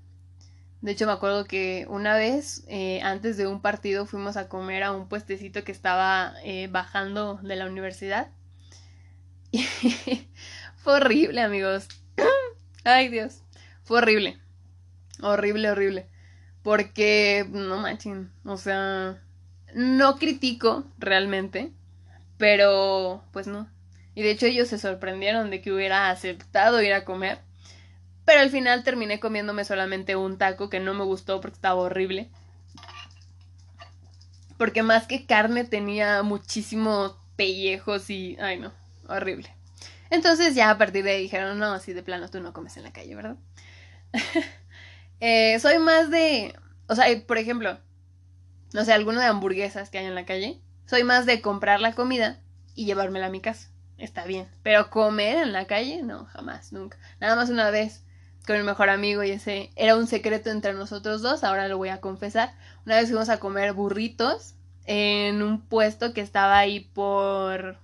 De 0.81 0.91
hecho, 0.91 1.05
me 1.05 1.11
acuerdo 1.11 1.45
que 1.45 1.85
una 1.89 2.15
vez, 2.15 2.63
eh, 2.67 3.01
antes 3.01 3.37
de 3.37 3.47
un 3.47 3.61
partido, 3.61 4.05
fuimos 4.05 4.37
a 4.37 4.47
comer 4.47 4.83
a 4.83 4.91
un 4.91 5.07
puestecito 5.07 5.63
que 5.63 5.71
estaba 5.71 6.33
bajando 6.69 7.39
de 7.41 7.55
la 7.55 7.65
universidad. 7.65 8.29
Fue 10.77 10.93
horrible, 10.93 11.41
amigos. 11.41 11.87
Ay, 12.83 13.09
Dios. 13.09 13.43
Fue 13.83 13.97
horrible. 13.99 14.37
Horrible, 15.21 15.71
horrible. 15.71 16.07
Porque, 16.63 17.45
no 17.49 17.77
manchen, 17.77 18.31
o 18.43 18.57
sea, 18.57 19.21
no 19.73 20.17
critico 20.17 20.85
realmente, 20.97 21.71
pero 22.37 23.23
pues 23.31 23.47
no. 23.47 23.69
Y 24.15 24.23
de 24.23 24.31
hecho 24.31 24.45
ellos 24.47 24.67
se 24.67 24.77
sorprendieron 24.77 25.49
de 25.49 25.61
que 25.61 25.71
hubiera 25.71 26.09
aceptado 26.09 26.81
ir 26.81 26.93
a 26.93 27.05
comer. 27.05 27.39
Pero 28.27 28.41
al 28.41 28.49
final 28.49 28.83
terminé 28.83 29.21
comiéndome 29.21 29.63
solamente 29.63 30.17
un 30.17 30.37
taco 30.37 30.69
que 30.69 30.81
no 30.81 30.93
me 30.93 31.05
gustó 31.05 31.39
porque 31.39 31.55
estaba 31.55 31.79
horrible. 31.79 32.29
Porque 34.57 34.83
más 34.83 35.07
que 35.07 35.25
carne 35.25 35.63
tenía 35.63 36.21
muchísimos 36.23 37.15
pellejos 37.37 38.09
y... 38.09 38.35
Ay 38.41 38.59
no, 38.59 38.73
horrible. 39.07 39.55
Entonces 40.09 40.55
ya 40.55 40.69
a 40.71 40.77
partir 40.77 41.05
de 41.05 41.11
ahí 41.11 41.21
dijeron, 41.21 41.57
no, 41.57 41.71
así 41.71 41.93
de 41.93 42.03
plano 42.03 42.27
tú 42.27 42.41
no 42.41 42.51
comes 42.51 42.75
en 42.75 42.83
la 42.83 42.91
calle, 42.91 43.15
¿verdad? 43.15 43.37
Eh, 45.19 45.57
soy 45.61 45.79
más 45.79 46.11
de, 46.11 46.53
o 46.87 46.93
sea, 46.93 47.05
por 47.25 47.39
ejemplo, 47.39 47.79
no 48.71 48.85
sé, 48.85 48.93
alguno 48.93 49.19
de 49.19 49.25
hamburguesas 49.25 49.89
que 49.89 49.97
hay 49.97 50.05
en 50.05 50.13
la 50.13 50.27
calle. 50.27 50.61
Soy 50.85 51.03
más 51.03 51.25
de 51.25 51.41
comprar 51.41 51.81
la 51.81 51.93
comida 51.93 52.39
y 52.75 52.85
llevármela 52.85 53.25
a 53.25 53.31
mi 53.31 53.41
casa. 53.41 53.71
Está 53.97 54.25
bien. 54.25 54.47
Pero 54.61 54.91
comer 54.91 55.37
en 55.37 55.53
la 55.53 55.65
calle, 55.65 56.03
no, 56.03 56.25
jamás, 56.25 56.71
nunca. 56.71 56.99
Nada 57.19 57.35
más 57.35 57.49
una 57.49 57.71
vez 57.71 58.03
con 58.47 58.57
mi 58.57 58.63
mejor 58.63 58.89
amigo 58.89 59.23
y 59.23 59.31
ese 59.31 59.71
era 59.75 59.97
un 59.97 60.07
secreto 60.07 60.49
entre 60.49 60.73
nosotros 60.73 61.21
dos, 61.21 61.43
ahora 61.43 61.67
lo 61.67 61.77
voy 61.77 61.89
a 61.89 61.99
confesar. 61.99 62.55
Una 62.85 62.95
vez 62.95 63.09
fuimos 63.09 63.27
a 63.27 63.39
comer 63.39 63.73
burritos 63.73 64.55
en 64.85 65.43
un 65.43 65.61
puesto 65.61 66.13
que 66.13 66.21
estaba 66.21 66.57
ahí 66.57 66.79
por 66.79 67.77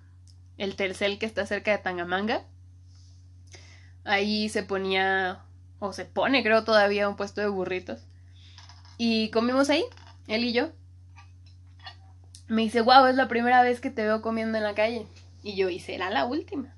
el 0.58 0.76
tercel 0.78 1.20
que 1.20 1.26
está 1.26 1.46
cerca 1.46 1.72
de 1.72 1.80
Tangamanga. 1.80 2.46
Ahí 4.06 4.48
se 4.48 4.64
ponía, 4.64 5.42
o 5.80 5.92
se 5.92 6.06
pone 6.06 6.44
creo 6.44 6.64
todavía 6.64 7.10
un 7.10 7.18
puesto 7.18 7.42
de 7.42 7.48
burritos. 7.50 8.00
Y 8.98 9.32
comimos 9.32 9.70
ahí, 9.70 9.84
él 10.28 10.46
y 10.46 10.54
yo. 10.54 10.72
Me 12.48 12.62
dice, 12.62 12.80
wow, 12.80 13.08
es 13.08 13.16
la 13.16 13.28
primera 13.28 13.62
vez 13.64 13.82
que 13.82 13.90
te 13.90 14.04
veo 14.04 14.22
comiendo 14.22 14.58
en 14.58 14.64
la 14.64 14.76
calle. 14.76 15.08
Y 15.42 15.56
yo, 15.56 15.68
¿y 15.68 15.80
será 15.82 16.10
la 16.10 16.24
última? 16.24 16.74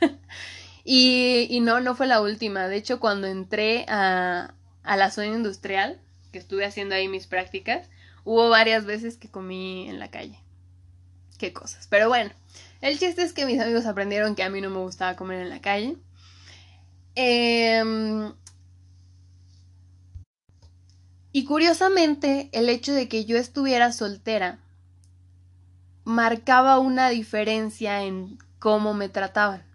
y, 0.86 1.60
no, 1.60 1.80
no 1.80 1.94
fue 1.94 2.06
la 2.06 2.20
última. 2.20 2.68
De 2.68 2.76
hecho, 2.76 3.00
cuando 3.00 3.26
entré 3.26 3.84
a, 3.88 4.54
a 4.82 4.96
la 4.96 5.10
zona 5.10 5.28
industrial, 5.28 6.00
que 6.32 6.38
estuve 6.38 6.64
haciendo 6.64 6.94
ahí 6.94 7.08
mis 7.08 7.26
prácticas, 7.26 7.88
hubo 8.24 8.48
varias 8.48 8.84
veces 8.84 9.16
que 9.16 9.28
comí 9.28 9.88
en 9.88 9.98
la 9.98 10.10
calle. 10.10 10.38
Qué 11.38 11.52
cosas. 11.52 11.86
Pero 11.90 12.08
bueno, 12.08 12.30
el 12.80 12.98
chiste 12.98 13.22
es 13.22 13.32
que 13.32 13.46
mis 13.46 13.60
amigos 13.60 13.86
aprendieron 13.86 14.34
que 14.34 14.42
a 14.44 14.50
mí 14.50 14.60
no 14.60 14.70
me 14.70 14.78
gustaba 14.78 15.16
comer 15.16 15.40
en 15.40 15.50
la 15.50 15.60
calle. 15.60 15.96
Em, 17.14 18.32
Y 21.36 21.44
curiosamente, 21.44 22.48
el 22.52 22.70
hecho 22.70 22.94
de 22.94 23.10
que 23.10 23.26
yo 23.26 23.36
estuviera 23.36 23.92
soltera 23.92 24.58
marcaba 26.02 26.78
una 26.78 27.10
diferencia 27.10 28.04
en 28.04 28.38
cómo 28.58 28.94
me 28.94 29.10
trataban. 29.10 29.65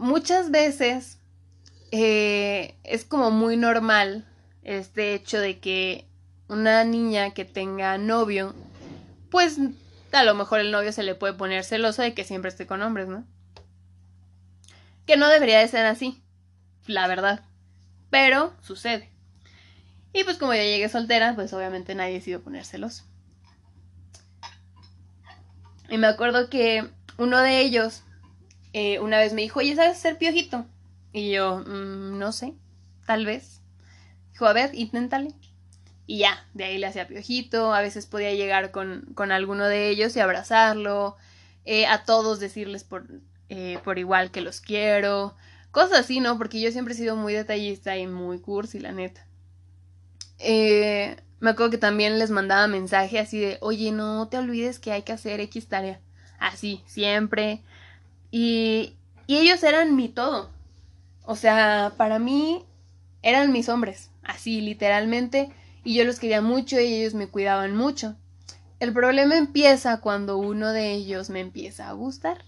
Muchas 0.00 0.50
veces 0.50 1.18
eh, 1.90 2.74
es 2.84 3.04
como 3.04 3.30
muy 3.30 3.58
normal 3.58 4.26
este 4.62 5.12
hecho 5.12 5.38
de 5.38 5.58
que 5.58 6.08
una 6.48 6.84
niña 6.84 7.34
que 7.34 7.44
tenga 7.44 7.98
novio, 7.98 8.54
pues 9.30 9.58
a 10.12 10.24
lo 10.24 10.34
mejor 10.34 10.60
el 10.60 10.70
novio 10.70 10.90
se 10.92 11.02
le 11.02 11.14
puede 11.14 11.34
poner 11.34 11.64
celoso 11.64 12.00
de 12.00 12.14
que 12.14 12.24
siempre 12.24 12.48
esté 12.48 12.66
con 12.66 12.80
hombres, 12.80 13.08
¿no? 13.08 13.26
Que 15.04 15.18
no 15.18 15.28
debería 15.28 15.58
de 15.58 15.68
ser 15.68 15.84
así, 15.84 16.22
la 16.86 17.06
verdad. 17.06 17.44
Pero 18.08 18.54
sucede. 18.62 19.10
Y 20.14 20.24
pues 20.24 20.38
como 20.38 20.54
yo 20.54 20.62
llegué 20.62 20.88
soltera, 20.88 21.34
pues 21.34 21.52
obviamente 21.52 21.94
nadie 21.94 22.14
decidió 22.14 22.42
poner 22.42 22.64
celoso. 22.64 23.04
Y 25.90 25.98
me 25.98 26.06
acuerdo 26.06 26.48
que 26.48 26.88
uno 27.18 27.36
de 27.40 27.60
ellos 27.60 28.02
eh, 28.72 28.98
una 29.00 29.18
vez 29.18 29.32
me 29.32 29.42
dijo, 29.42 29.60
oye, 29.60 29.74
¿sabes 29.74 29.98
hacer 29.98 30.18
piojito? 30.18 30.66
Y 31.12 31.32
yo, 31.32 31.58
mm, 31.58 32.18
no 32.18 32.32
sé, 32.32 32.54
tal 33.06 33.26
vez. 33.26 33.60
Dijo, 34.32 34.46
a 34.46 34.52
ver, 34.52 34.74
inténtale. 34.74 35.34
Y 36.06 36.18
ya, 36.18 36.46
de 36.54 36.64
ahí 36.64 36.78
le 36.78 36.86
hacía 36.86 37.06
piojito, 37.06 37.72
a 37.72 37.80
veces 37.80 38.06
podía 38.06 38.32
llegar 38.34 38.70
con, 38.72 39.06
con 39.14 39.32
alguno 39.32 39.66
de 39.66 39.88
ellos 39.90 40.16
y 40.16 40.20
abrazarlo, 40.20 41.16
eh, 41.64 41.86
a 41.86 42.04
todos 42.04 42.40
decirles 42.40 42.82
por, 42.84 43.06
eh, 43.48 43.78
por 43.84 43.98
igual 43.98 44.30
que 44.30 44.40
los 44.40 44.60
quiero, 44.60 45.36
cosas 45.70 46.00
así, 46.00 46.20
¿no? 46.20 46.36
Porque 46.36 46.60
yo 46.60 46.72
siempre 46.72 46.94
he 46.94 46.96
sido 46.96 47.14
muy 47.16 47.32
detallista 47.32 47.96
y 47.96 48.06
muy 48.06 48.40
cursi, 48.40 48.80
la 48.80 48.92
neta. 48.92 49.24
Me 51.40 51.50
acuerdo 51.50 51.70
que 51.70 51.78
también 51.78 52.18
les 52.18 52.30
mandaba 52.30 52.66
mensaje 52.66 53.18
así 53.18 53.40
de, 53.40 53.56
oye, 53.62 53.92
no 53.92 54.28
te 54.28 54.36
olvides 54.36 54.78
que 54.78 54.92
hay 54.92 55.02
que 55.02 55.12
hacer 55.12 55.40
X 55.40 55.68
tarea. 55.68 55.98
Así, 56.38 56.82
siempre. 56.86 57.62
Y, 58.30 58.96
y 59.26 59.38
ellos 59.38 59.62
eran 59.62 59.96
mi 59.96 60.08
todo. 60.08 60.50
O 61.24 61.36
sea, 61.36 61.94
para 61.96 62.18
mí 62.18 62.64
eran 63.22 63.52
mis 63.52 63.68
hombres, 63.68 64.10
así, 64.22 64.60
literalmente. 64.60 65.50
Y 65.84 65.94
yo 65.94 66.04
los 66.04 66.18
quería 66.18 66.42
mucho 66.42 66.78
y 66.80 66.94
ellos 66.94 67.14
me 67.14 67.28
cuidaban 67.28 67.76
mucho. 67.76 68.16
El 68.80 68.92
problema 68.92 69.36
empieza 69.36 70.00
cuando 70.00 70.38
uno 70.38 70.72
de 70.72 70.92
ellos 70.92 71.30
me 71.30 71.40
empieza 71.40 71.88
a 71.88 71.92
gustar. 71.92 72.44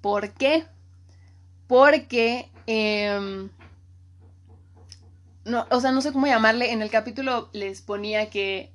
¿Por 0.00 0.32
qué? 0.32 0.64
Porque 1.66 2.50
eh, 2.66 3.48
no, 5.44 5.66
o 5.70 5.80
sea, 5.80 5.92
no 5.92 6.00
sé 6.00 6.12
cómo 6.12 6.26
llamarle, 6.26 6.72
en 6.72 6.82
el 6.82 6.90
capítulo 6.90 7.48
les 7.52 7.82
ponía 7.82 8.30
que 8.30 8.72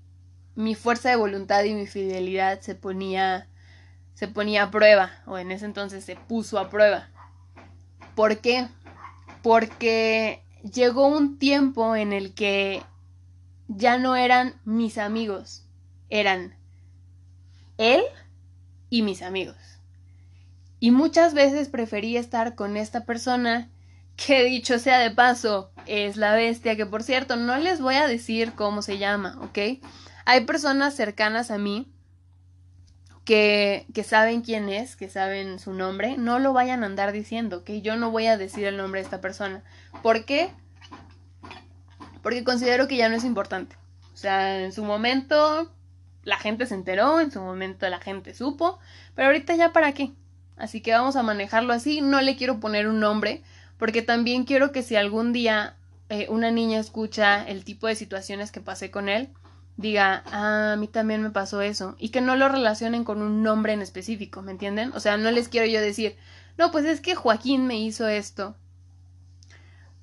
mi 0.56 0.75
fuerza 0.75 1.10
de 1.10 1.15
voluntad 1.15 1.63
y 1.63 1.73
mi 1.73 1.88
fidelidad 1.88 2.62
se 2.62 2.75
ponía 2.75 3.47
se 4.17 4.27
ponía 4.27 4.63
a 4.63 4.71
prueba 4.71 5.12
o 5.27 5.38
en 5.38 5.51
ese 5.51 5.65
entonces 5.65 6.03
se 6.03 6.15
puso 6.15 6.58
a 6.58 6.71
prueba. 6.71 7.08
¿Por 8.15 8.39
qué? 8.39 8.67
Porque 9.43 10.41
llegó 10.73 11.06
un 11.06 11.38
tiempo 11.38 11.95
en 11.95 12.13
el 12.13 12.34
que 12.34 12.82
ya 13.67 13.99
no 13.99 14.15
eran 14.15 14.56
mis 14.65 14.97
amigos, 14.97 15.67
eran 16.10 16.56
él 17.77 18.01
y 18.89 19.03
mis 19.03 19.21
amigos. 19.21 19.56
Y 20.80 20.89
muchas 20.89 21.36
veces 21.36 21.69
preferí 21.69 22.17
estar 22.17 22.56
con 22.56 22.75
esta 22.75 23.06
persona 23.06 23.69
que 24.15 24.43
dicho 24.45 24.80
sea 24.80 24.97
de 24.97 25.12
paso, 25.12 25.69
es 25.86 26.17
la 26.17 26.34
bestia, 26.34 26.75
que 26.75 26.88
por 26.88 27.03
cierto, 27.03 27.36
no 27.36 27.56
les 27.58 27.80
voy 27.80 27.93
a 27.93 28.08
decir 28.08 28.53
cómo 28.53 28.82
se 28.82 28.97
llama, 28.97 29.38
¿ok? 29.43 29.80
Hay 30.25 30.45
personas 30.45 30.95
cercanas 30.95 31.51
a 31.51 31.60
mí 31.60 31.93
que, 33.27 33.85
que 33.93 34.05
saben 34.05 34.41
quién 34.41 34.69
es, 34.69 34.95
que 34.95 35.09
saben 35.09 35.59
su 35.59 35.73
nombre, 35.73 36.15
no 36.17 36.39
lo 36.39 36.53
vayan 36.53 36.81
a 36.81 36.85
andar 36.85 37.11
diciendo, 37.11 37.57
¿ok? 37.57 37.71
Yo 37.81 37.97
no 37.97 38.09
voy 38.09 38.27
a 38.27 38.37
decir 38.37 38.65
el 38.65 38.77
nombre 38.77 39.01
de 39.01 39.03
esta 39.03 39.19
persona. 39.19 39.63
¿Por 40.01 40.23
qué? 40.23 40.49
Porque 42.23 42.45
considero 42.45 42.87
que 42.87 42.95
ya 42.95 43.09
no 43.09 43.15
es 43.15 43.25
importante. 43.25 43.75
O 44.13 44.15
sea, 44.15 44.63
en 44.63 44.71
su 44.71 44.85
momento 44.85 45.69
la 46.23 46.37
gente 46.37 46.65
se 46.67 46.75
enteró, 46.75 47.19
en 47.19 47.29
su 47.29 47.41
momento 47.41 47.89
la 47.89 47.99
gente 47.99 48.33
supo, 48.33 48.79
pero 49.13 49.27
ahorita 49.27 49.57
ya 49.57 49.73
para 49.73 49.91
qué. 49.91 50.13
Así 50.55 50.79
que 50.79 50.93
vamos 50.93 51.17
a 51.17 51.23
manejarlo 51.23 51.73
así, 51.73 51.99
no 51.99 52.21
le 52.21 52.37
quiero 52.37 52.61
poner 52.61 52.87
un 52.87 53.01
nombre 53.01 53.43
porque 53.77 54.01
también 54.01 54.45
quiero 54.45 54.71
que 54.71 54.83
si 54.83 54.95
algún 54.95 55.33
día 55.33 55.75
eh, 56.07 56.27
una 56.29 56.49
niña 56.49 56.79
escucha 56.79 57.45
el 57.45 57.65
tipo 57.65 57.87
de 57.87 57.95
situaciones 57.95 58.53
que 58.53 58.61
pasé 58.61 58.89
con 58.89 59.09
él, 59.09 59.27
diga, 59.77 60.23
ah, 60.25 60.73
a 60.73 60.75
mí 60.75 60.87
también 60.87 61.21
me 61.21 61.29
pasó 61.29 61.61
eso, 61.61 61.95
y 61.99 62.09
que 62.09 62.21
no 62.21 62.35
lo 62.35 62.49
relacionen 62.49 63.03
con 63.03 63.21
un 63.21 63.43
nombre 63.43 63.73
en 63.73 63.81
específico, 63.81 64.41
¿me 64.41 64.51
entienden? 64.51 64.91
O 64.93 64.99
sea, 64.99 65.17
no 65.17 65.31
les 65.31 65.47
quiero 65.47 65.67
yo 65.67 65.79
decir, 65.79 66.17
no, 66.57 66.71
pues 66.71 66.85
es 66.85 66.99
que 66.99 67.15
Joaquín 67.15 67.67
me 67.67 67.79
hizo 67.79 68.07
esto, 68.07 68.57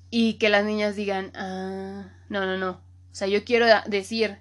y 0.09 0.35
que 0.35 0.49
las 0.49 0.63
niñas 0.63 0.95
digan, 0.95 1.31
ah, 1.35 2.05
no, 2.29 2.45
no, 2.45 2.57
no, 2.57 2.71
o 2.71 3.15
sea, 3.15 3.27
yo 3.27 3.43
quiero 3.43 3.67
decir, 3.85 4.39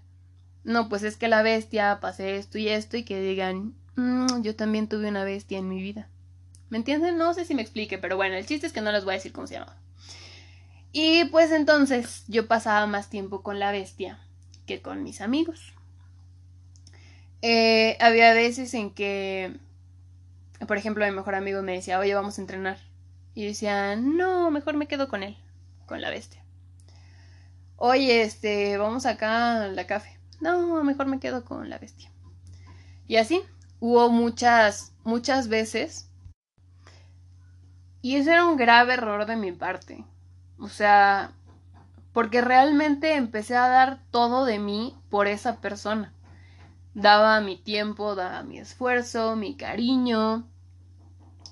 no, 0.63 0.89
pues 0.89 1.03
es 1.03 1.17
que 1.17 1.29
la 1.29 1.43
bestia 1.43 1.99
pasé 2.01 2.37
esto 2.37 2.59
y 2.59 2.69
esto, 2.69 2.97
y 2.97 3.03
que 3.03 3.21
digan, 3.21 3.75
mm, 3.97 4.43
yo 4.43 4.57
también 4.57 4.89
tuve 4.89 5.09
una 5.09 5.25
bestia 5.25 5.59
en 5.59 5.69
mi 5.69 5.83
vida. 5.83 6.09
¿Me 6.71 6.79
entienden? 6.79 7.19
No 7.19 7.35
sé 7.35 7.45
si 7.45 7.55
me 7.55 7.63
explique, 7.63 7.99
pero 7.99 8.17
bueno, 8.17 8.35
el 8.35 8.47
chiste 8.47 8.67
es 8.67 8.73
que 8.73 8.81
no 8.81 8.91
les 8.91 9.05
voy 9.05 9.13
a 9.13 9.17
decir 9.17 9.33
cómo 9.33 9.47
se 9.47 9.55
llama. 9.55 9.77
Y 10.91 11.27
pues 11.27 11.53
entonces 11.53 12.25
yo 12.27 12.49
pasaba 12.49 12.87
más 12.87 13.11
tiempo 13.11 13.43
con 13.43 13.59
la 13.59 13.71
bestia 13.71 14.24
que 14.67 14.83
con 14.83 15.03
mis 15.03 15.21
amigos. 15.21 15.75
Eh, 17.43 17.97
había 18.01 18.33
veces 18.33 18.73
en 18.75 18.91
que, 18.91 19.57
por 20.67 20.77
ejemplo, 20.77 21.05
mi 21.05 21.13
mejor 21.13 21.35
amigo 21.35 21.63
me 21.63 21.73
decía, 21.73 21.99
oye, 21.99 22.15
vamos 22.15 22.39
a 22.39 22.41
entrenar. 22.41 22.79
Y 23.35 23.45
decía, 23.47 23.97
no, 23.97 24.51
mejor 24.51 24.75
me 24.75 24.87
quedo 24.87 25.09
con 25.09 25.23
él, 25.23 25.37
con 25.87 26.01
la 26.01 26.11
bestia. 26.11 26.43
Oye, 27.77 28.23
este, 28.23 28.79
vamos 28.79 29.07
acá 29.07 29.65
a 29.65 29.69
la 29.69 29.87
café. 29.87 30.19
No, 30.41 30.83
mejor 30.85 31.07
me 31.07 31.21
quedo 31.21 31.45
con 31.45 31.69
la 31.69 31.79
bestia. 31.79 32.11
Y 33.07 33.17
así, 33.17 33.43
hubo 33.81 34.09
muchas, 34.11 34.93
muchas 35.05 35.49
veces 35.49 36.09
y 38.05 38.17
ese 38.17 38.33
era 38.33 38.45
un 38.45 38.59
grave 38.59 38.93
error 38.93 39.25
de 39.25 39.35
mi 39.35 39.51
parte. 39.53 40.05
O 40.59 40.69
sea, 40.69 41.33
porque 42.15 42.41
realmente 42.41 43.17
empecé 43.17 43.57
a 43.57 43.69
dar 43.69 43.99
todo 44.13 44.47
de 44.47 44.61
mí 44.61 44.97
por 45.11 45.27
esa 45.27 45.61
persona. 45.61 46.15
Daba 46.95 47.41
mi 47.41 47.57
tiempo, 47.57 48.15
daba 48.15 48.45
mi 48.45 48.59
esfuerzo, 48.59 49.35
mi 49.35 49.57
cariño. 49.57 50.49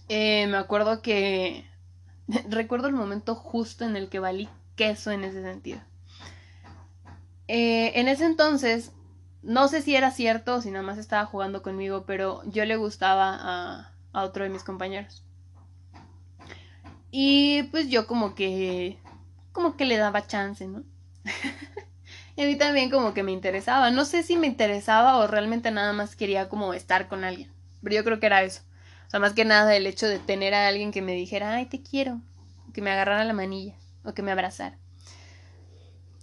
Eh, 0.08 0.46
me 0.46 0.56
acuerdo 0.56 1.02
que... 1.02 1.66
recuerdo 2.48 2.86
el 2.86 2.94
momento 2.94 3.34
justo 3.34 3.84
en 3.84 3.96
el 3.96 4.08
que 4.08 4.20
valí 4.20 4.48
queso 4.76 5.10
en 5.10 5.24
ese 5.24 5.42
sentido. 5.42 5.80
Eh, 7.48 7.98
en 7.98 8.06
ese 8.06 8.24
entonces, 8.24 8.92
no 9.42 9.66
sé 9.66 9.82
si 9.82 9.96
era 9.96 10.12
cierto 10.12 10.54
o 10.54 10.60
si 10.60 10.70
nada 10.70 10.84
más 10.84 10.96
estaba 10.96 11.26
jugando 11.26 11.62
conmigo, 11.62 12.04
pero 12.06 12.40
yo 12.44 12.64
le 12.64 12.76
gustaba 12.76 13.34
a, 13.34 13.92
a 14.12 14.22
otro 14.22 14.44
de 14.44 14.50
mis 14.50 14.62
compañeros. 14.62 15.24
Y 17.10 17.64
pues 17.64 17.88
yo 17.88 18.06
como 18.06 18.36
que, 18.36 19.01
como 19.52 19.76
que 19.76 19.84
le 19.84 19.96
daba 19.96 20.26
chance, 20.26 20.66
¿no? 20.66 20.82
y 22.36 22.42
a 22.42 22.46
mí 22.46 22.56
también 22.56 22.90
como 22.90 23.14
que 23.14 23.22
me 23.22 23.32
interesaba. 23.32 23.90
No 23.90 24.04
sé 24.04 24.22
si 24.22 24.36
me 24.36 24.46
interesaba 24.46 25.18
o 25.18 25.26
realmente 25.26 25.70
nada 25.70 25.92
más 25.92 26.16
quería 26.16 26.48
como 26.48 26.74
estar 26.74 27.08
con 27.08 27.24
alguien. 27.24 27.52
Pero 27.82 27.96
yo 27.96 28.04
creo 28.04 28.20
que 28.20 28.26
era 28.26 28.42
eso. 28.42 28.62
O 29.06 29.10
sea, 29.10 29.20
más 29.20 29.34
que 29.34 29.44
nada 29.44 29.76
el 29.76 29.86
hecho 29.86 30.06
de 30.06 30.18
tener 30.18 30.54
a 30.54 30.68
alguien 30.68 30.90
que 30.90 31.02
me 31.02 31.12
dijera, 31.12 31.54
ay, 31.54 31.66
te 31.66 31.82
quiero. 31.82 32.20
Que 32.72 32.80
me 32.80 32.90
agarrara 32.90 33.24
la 33.24 33.34
manilla. 33.34 33.74
O 34.04 34.14
que 34.14 34.22
me 34.22 34.32
abrazara. 34.32 34.78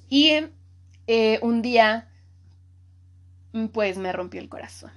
Y 0.09 0.47
eh, 1.07 1.39
un 1.41 1.61
día, 1.61 2.09
pues 3.73 3.97
me 3.97 4.11
rompió 4.11 4.41
el 4.41 4.49
corazón. 4.49 4.91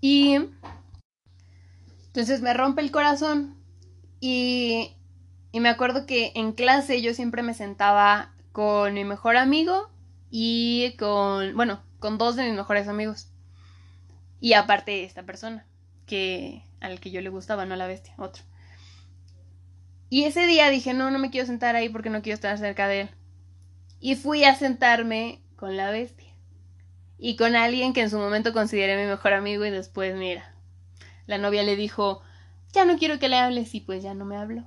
Y 0.00 0.38
entonces 2.06 2.42
me 2.42 2.54
rompe 2.54 2.80
el 2.80 2.90
corazón 2.90 3.56
y, 4.20 4.96
y 5.52 5.60
me 5.60 5.68
acuerdo 5.68 6.06
que 6.06 6.32
en 6.34 6.52
clase 6.52 7.02
yo 7.02 7.14
siempre 7.14 7.42
me 7.42 7.54
sentaba 7.54 8.32
con 8.52 8.94
mi 8.94 9.04
mejor 9.04 9.36
amigo 9.36 9.90
y 10.30 10.94
con, 10.98 11.54
bueno, 11.56 11.82
con 11.98 12.18
dos 12.18 12.36
de 12.36 12.44
mis 12.44 12.54
mejores 12.54 12.88
amigos. 12.88 13.28
Y 14.40 14.54
aparte 14.54 15.04
esta 15.04 15.24
persona, 15.24 15.66
que 16.06 16.64
al 16.80 17.00
que 17.00 17.10
yo 17.10 17.20
le 17.20 17.28
gustaba, 17.28 17.66
no 17.66 17.76
la 17.76 17.86
bestia, 17.86 18.14
otro. 18.16 18.42
Y 20.08 20.24
ese 20.24 20.46
día 20.46 20.70
dije, 20.70 20.94
no, 20.94 21.10
no 21.10 21.18
me 21.18 21.30
quiero 21.30 21.46
sentar 21.46 21.76
ahí 21.76 21.88
porque 21.88 22.10
no 22.10 22.22
quiero 22.22 22.34
estar 22.34 22.56
cerca 22.58 22.88
de 22.88 23.02
él. 23.02 23.10
Y 24.00 24.16
fui 24.16 24.44
a 24.44 24.54
sentarme 24.54 25.42
con 25.56 25.76
la 25.76 25.90
bestia. 25.90 26.34
Y 27.18 27.36
con 27.36 27.54
alguien 27.54 27.92
que 27.92 28.00
en 28.00 28.10
su 28.10 28.18
momento 28.18 28.52
consideré 28.52 28.96
mi 28.96 29.08
mejor 29.08 29.34
amigo 29.34 29.64
y 29.66 29.70
después, 29.70 30.16
mira, 30.16 30.54
la 31.26 31.38
novia 31.38 31.62
le 31.62 31.76
dijo, 31.76 32.22
ya 32.72 32.84
no 32.84 32.98
quiero 32.98 33.18
que 33.18 33.28
le 33.28 33.36
hables 33.36 33.74
y 33.74 33.80
pues 33.80 34.02
ya 34.02 34.14
no 34.14 34.24
me 34.24 34.36
habló. 34.36 34.64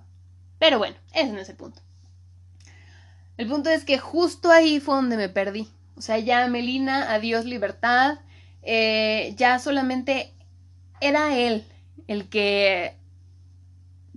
Pero 0.63 0.77
bueno, 0.77 0.95
ese 1.13 1.33
no 1.33 1.39
es 1.39 1.49
el 1.49 1.57
punto. 1.57 1.81
El 3.35 3.49
punto 3.49 3.69
es 3.69 3.83
que 3.83 3.97
justo 3.97 4.49
ahí 4.49 4.79
fue 4.79 4.95
donde 4.95 5.17
me 5.17 5.27
perdí. 5.27 5.67
O 5.97 6.01
sea, 6.01 6.19
ya 6.19 6.47
Melina, 6.47 7.13
adiós 7.13 7.43
libertad, 7.43 8.19
eh, 8.61 9.33
ya 9.35 9.59
solamente 9.59 10.33
era 11.01 11.35
él 11.35 11.65
el 12.07 12.29
que, 12.29 12.95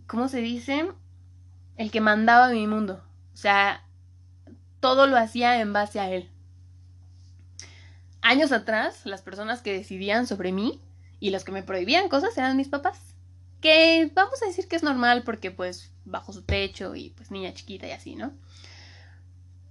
¿cómo 0.06 0.28
se 0.28 0.40
dice? 0.40 0.88
El 1.76 1.90
que 1.90 2.00
mandaba 2.00 2.50
mi 2.50 2.68
mundo. 2.68 3.02
O 3.34 3.36
sea, 3.36 3.84
todo 4.78 5.08
lo 5.08 5.16
hacía 5.16 5.60
en 5.60 5.72
base 5.72 5.98
a 5.98 6.12
él. 6.12 6.30
Años 8.22 8.52
atrás, 8.52 9.04
las 9.04 9.20
personas 9.20 9.62
que 9.62 9.72
decidían 9.72 10.28
sobre 10.28 10.52
mí 10.52 10.80
y 11.18 11.30
los 11.30 11.42
que 11.42 11.50
me 11.50 11.64
prohibían 11.64 12.08
cosas 12.08 12.38
eran 12.38 12.56
mis 12.56 12.68
papás. 12.68 13.16
Que 13.60 14.08
vamos 14.14 14.40
a 14.44 14.46
decir 14.46 14.68
que 14.68 14.76
es 14.76 14.84
normal 14.84 15.24
porque 15.24 15.50
pues 15.50 15.90
bajo 16.06 16.32
su 16.32 16.42
techo 16.42 16.94
y 16.94 17.10
pues 17.10 17.30
niña 17.30 17.52
chiquita 17.52 17.86
y 17.86 17.90
así, 17.90 18.16
¿no? 18.16 18.32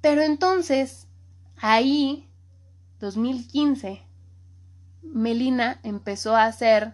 Pero 0.01 0.21
entonces, 0.21 1.07
ahí, 1.57 2.29
2015, 2.99 4.03
Melina 5.01 5.79
empezó 5.83 6.35
a 6.35 6.51
ser 6.51 6.93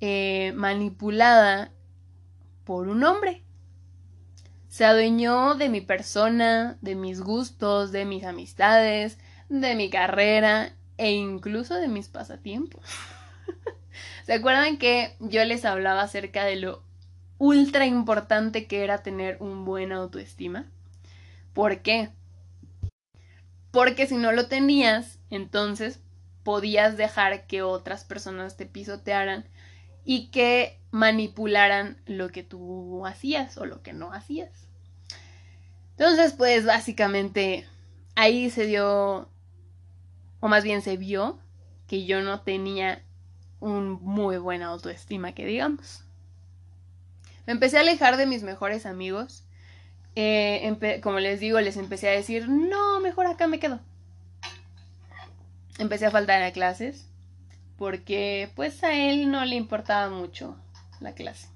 eh, 0.00 0.52
manipulada 0.56 1.72
por 2.64 2.88
un 2.88 3.04
hombre. 3.04 3.42
Se 4.68 4.84
adueñó 4.84 5.54
de 5.54 5.68
mi 5.68 5.80
persona, 5.80 6.78
de 6.80 6.94
mis 6.94 7.20
gustos, 7.20 7.92
de 7.92 8.04
mis 8.04 8.24
amistades, 8.24 9.18
de 9.48 9.74
mi 9.74 9.90
carrera 9.90 10.72
e 10.96 11.12
incluso 11.12 11.74
de 11.74 11.88
mis 11.88 12.08
pasatiempos. 12.08 12.84
¿Se 14.24 14.32
acuerdan 14.32 14.78
que 14.78 15.16
yo 15.20 15.44
les 15.44 15.64
hablaba 15.64 16.02
acerca 16.02 16.44
de 16.44 16.56
lo 16.56 16.83
ultra 17.44 17.84
importante 17.84 18.66
que 18.66 18.84
era 18.84 19.02
tener 19.02 19.36
un 19.38 19.66
buen 19.66 19.92
autoestima? 19.92 20.64
¿Por 21.52 21.82
qué? 21.82 22.08
Porque 23.70 24.06
si 24.06 24.16
no 24.16 24.32
lo 24.32 24.48
tenías, 24.48 25.18
entonces 25.28 26.00
podías 26.42 26.96
dejar 26.96 27.46
que 27.46 27.60
otras 27.60 28.04
personas 28.04 28.56
te 28.56 28.64
pisotearan 28.64 29.44
y 30.06 30.28
que 30.28 30.80
manipularan 30.90 31.98
lo 32.06 32.30
que 32.30 32.42
tú 32.42 33.04
hacías 33.04 33.58
o 33.58 33.66
lo 33.66 33.82
que 33.82 33.92
no 33.92 34.14
hacías. 34.14 34.66
Entonces, 35.98 36.32
pues 36.32 36.64
básicamente 36.64 37.66
ahí 38.14 38.48
se 38.48 38.64
dio, 38.64 39.28
o 40.40 40.48
más 40.48 40.64
bien 40.64 40.80
se 40.80 40.96
vio, 40.96 41.38
que 41.88 42.06
yo 42.06 42.22
no 42.22 42.40
tenía 42.40 43.02
un 43.60 44.02
muy 44.02 44.38
buena 44.38 44.68
autoestima, 44.68 45.32
que 45.32 45.44
digamos. 45.44 46.03
Me 47.46 47.52
empecé 47.52 47.76
a 47.76 47.80
alejar 47.80 48.16
de 48.16 48.26
mis 48.26 48.42
mejores 48.42 48.86
amigos. 48.86 49.44
Eh, 50.16 51.00
como 51.02 51.18
les 51.18 51.40
digo, 51.40 51.60
les 51.60 51.76
empecé 51.76 52.08
a 52.08 52.12
decir, 52.12 52.48
no, 52.48 53.00
mejor 53.00 53.26
acá 53.26 53.46
me 53.46 53.58
quedo. 53.58 53.80
Empecé 55.78 56.06
a 56.06 56.10
faltar 56.10 56.42
a 56.42 56.52
clases 56.52 57.08
porque 57.76 58.50
pues 58.54 58.84
a 58.84 58.94
él 58.94 59.30
no 59.30 59.44
le 59.44 59.56
importaba 59.56 60.08
mucho 60.08 60.56
la 61.00 61.14
clase. 61.14 61.48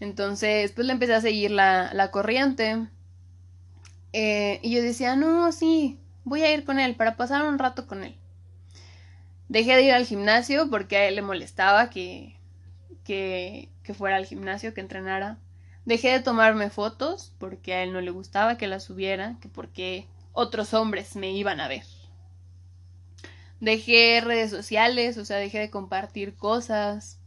Entonces, 0.00 0.72
pues 0.72 0.86
le 0.86 0.92
empecé 0.92 1.14
a 1.14 1.20
seguir 1.20 1.50
la, 1.50 1.90
la 1.94 2.10
corriente. 2.10 2.88
Eh, 4.12 4.60
y 4.62 4.74
yo 4.74 4.82
decía, 4.82 5.16
no, 5.16 5.50
sí, 5.52 6.00
voy 6.24 6.42
a 6.42 6.52
ir 6.52 6.64
con 6.64 6.78
él 6.78 6.96
para 6.96 7.16
pasar 7.16 7.44
un 7.44 7.58
rato 7.58 7.86
con 7.86 8.02
él. 8.04 8.16
Dejé 9.48 9.76
de 9.76 9.82
ir 9.82 9.92
al 9.92 10.06
gimnasio 10.06 10.68
porque 10.70 10.96
a 10.96 11.08
él 11.08 11.16
le 11.16 11.22
molestaba 11.22 11.90
que, 11.90 12.36
que, 13.04 13.70
fuera 13.96 14.16
al 14.16 14.26
gimnasio, 14.26 14.74
que 14.74 14.80
entrenara. 14.80 15.38
Dejé 15.84 16.10
de 16.12 16.20
tomarme 16.20 16.70
fotos 16.70 17.34
porque 17.38 17.74
a 17.74 17.82
él 17.82 17.92
no 17.92 18.00
le 18.00 18.10
gustaba 18.10 18.56
que 18.56 18.66
las 18.66 18.84
subiera, 18.84 19.36
que 19.40 19.48
porque 19.48 20.06
otros 20.32 20.74
hombres 20.74 21.14
me 21.16 21.32
iban 21.32 21.60
a 21.60 21.68
ver. 21.68 21.84
Dejé 23.60 24.20
redes 24.22 24.50
sociales, 24.50 25.18
o 25.18 25.24
sea, 25.24 25.36
dejé 25.36 25.58
de 25.58 25.70
compartir 25.70 26.34
cosas. 26.34 27.20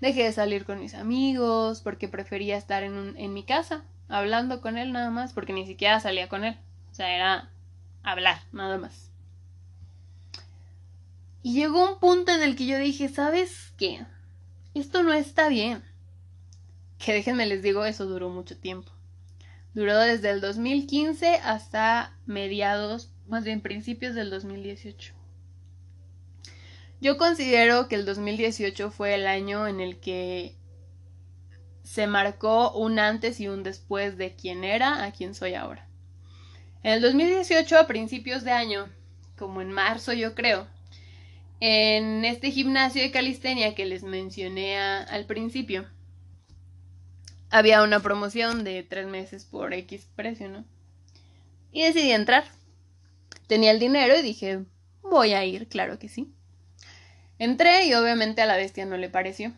Dejé 0.00 0.24
de 0.24 0.32
salir 0.32 0.64
con 0.64 0.80
mis 0.80 0.94
amigos 0.94 1.80
porque 1.82 2.08
prefería 2.08 2.56
estar 2.56 2.82
en, 2.82 3.14
en 3.16 3.34
mi 3.34 3.42
casa, 3.42 3.84
hablando 4.08 4.60
con 4.60 4.78
él 4.78 4.92
nada 4.92 5.10
más, 5.10 5.32
porque 5.32 5.52
ni 5.52 5.66
siquiera 5.66 6.00
salía 6.00 6.28
con 6.28 6.44
él. 6.44 6.56
O 6.90 6.94
sea, 6.94 7.14
era 7.14 7.50
hablar, 8.02 8.38
nada 8.52 8.78
más. 8.78 9.10
Y 11.42 11.54
llegó 11.54 11.92
un 11.92 11.98
punto 11.98 12.32
en 12.32 12.42
el 12.42 12.56
que 12.56 12.66
yo 12.66 12.78
dije, 12.78 13.08
¿sabes 13.08 13.72
qué? 13.76 14.04
Esto 14.74 15.02
no 15.02 15.12
está 15.12 15.48
bien. 15.48 15.82
Que 16.98 17.12
déjenme 17.12 17.46
les 17.46 17.62
digo, 17.62 17.84
eso 17.84 18.06
duró 18.06 18.28
mucho 18.28 18.56
tiempo. 18.56 18.92
Duró 19.74 19.98
desde 19.98 20.30
el 20.30 20.40
2015 20.40 21.36
hasta 21.36 22.16
mediados, 22.26 23.10
más 23.26 23.44
bien 23.44 23.60
principios 23.60 24.14
del 24.14 24.30
2018. 24.30 25.14
Yo 27.00 27.16
considero 27.16 27.86
que 27.86 27.94
el 27.94 28.04
2018 28.04 28.90
fue 28.90 29.14
el 29.14 29.26
año 29.26 29.68
en 29.68 29.80
el 29.80 30.00
que 30.00 30.56
se 31.84 32.06
marcó 32.06 32.72
un 32.72 32.98
antes 32.98 33.40
y 33.40 33.48
un 33.48 33.62
después 33.62 34.18
de 34.18 34.34
quién 34.34 34.64
era 34.64 35.04
a 35.04 35.12
quién 35.12 35.34
soy 35.34 35.54
ahora. 35.54 35.88
En 36.82 36.92
el 36.92 37.00
2018, 37.00 37.78
a 37.78 37.86
principios 37.86 38.44
de 38.44 38.50
año, 38.50 38.88
como 39.36 39.62
en 39.62 39.72
marzo 39.72 40.12
yo 40.12 40.34
creo, 40.34 40.66
en 41.60 42.24
este 42.24 42.50
gimnasio 42.50 43.02
de 43.02 43.10
calistenia 43.10 43.74
que 43.74 43.84
les 43.84 44.02
mencioné 44.02 44.78
al 44.78 45.26
principio, 45.26 45.86
había 47.50 47.82
una 47.82 48.00
promoción 48.00 48.64
de 48.64 48.82
tres 48.82 49.06
meses 49.06 49.44
por 49.44 49.72
X 49.72 50.06
precio, 50.14 50.48
¿no? 50.48 50.64
Y 51.72 51.82
decidí 51.82 52.12
entrar. 52.12 52.44
Tenía 53.46 53.70
el 53.70 53.78
dinero 53.78 54.18
y 54.18 54.22
dije, 54.22 54.64
voy 55.02 55.32
a 55.32 55.44
ir, 55.44 55.68
claro 55.68 55.98
que 55.98 56.08
sí. 56.08 56.32
Entré 57.38 57.86
y 57.86 57.94
obviamente 57.94 58.42
a 58.42 58.46
la 58.46 58.56
bestia 58.56 58.84
no 58.84 58.96
le 58.96 59.08
pareció. 59.08 59.52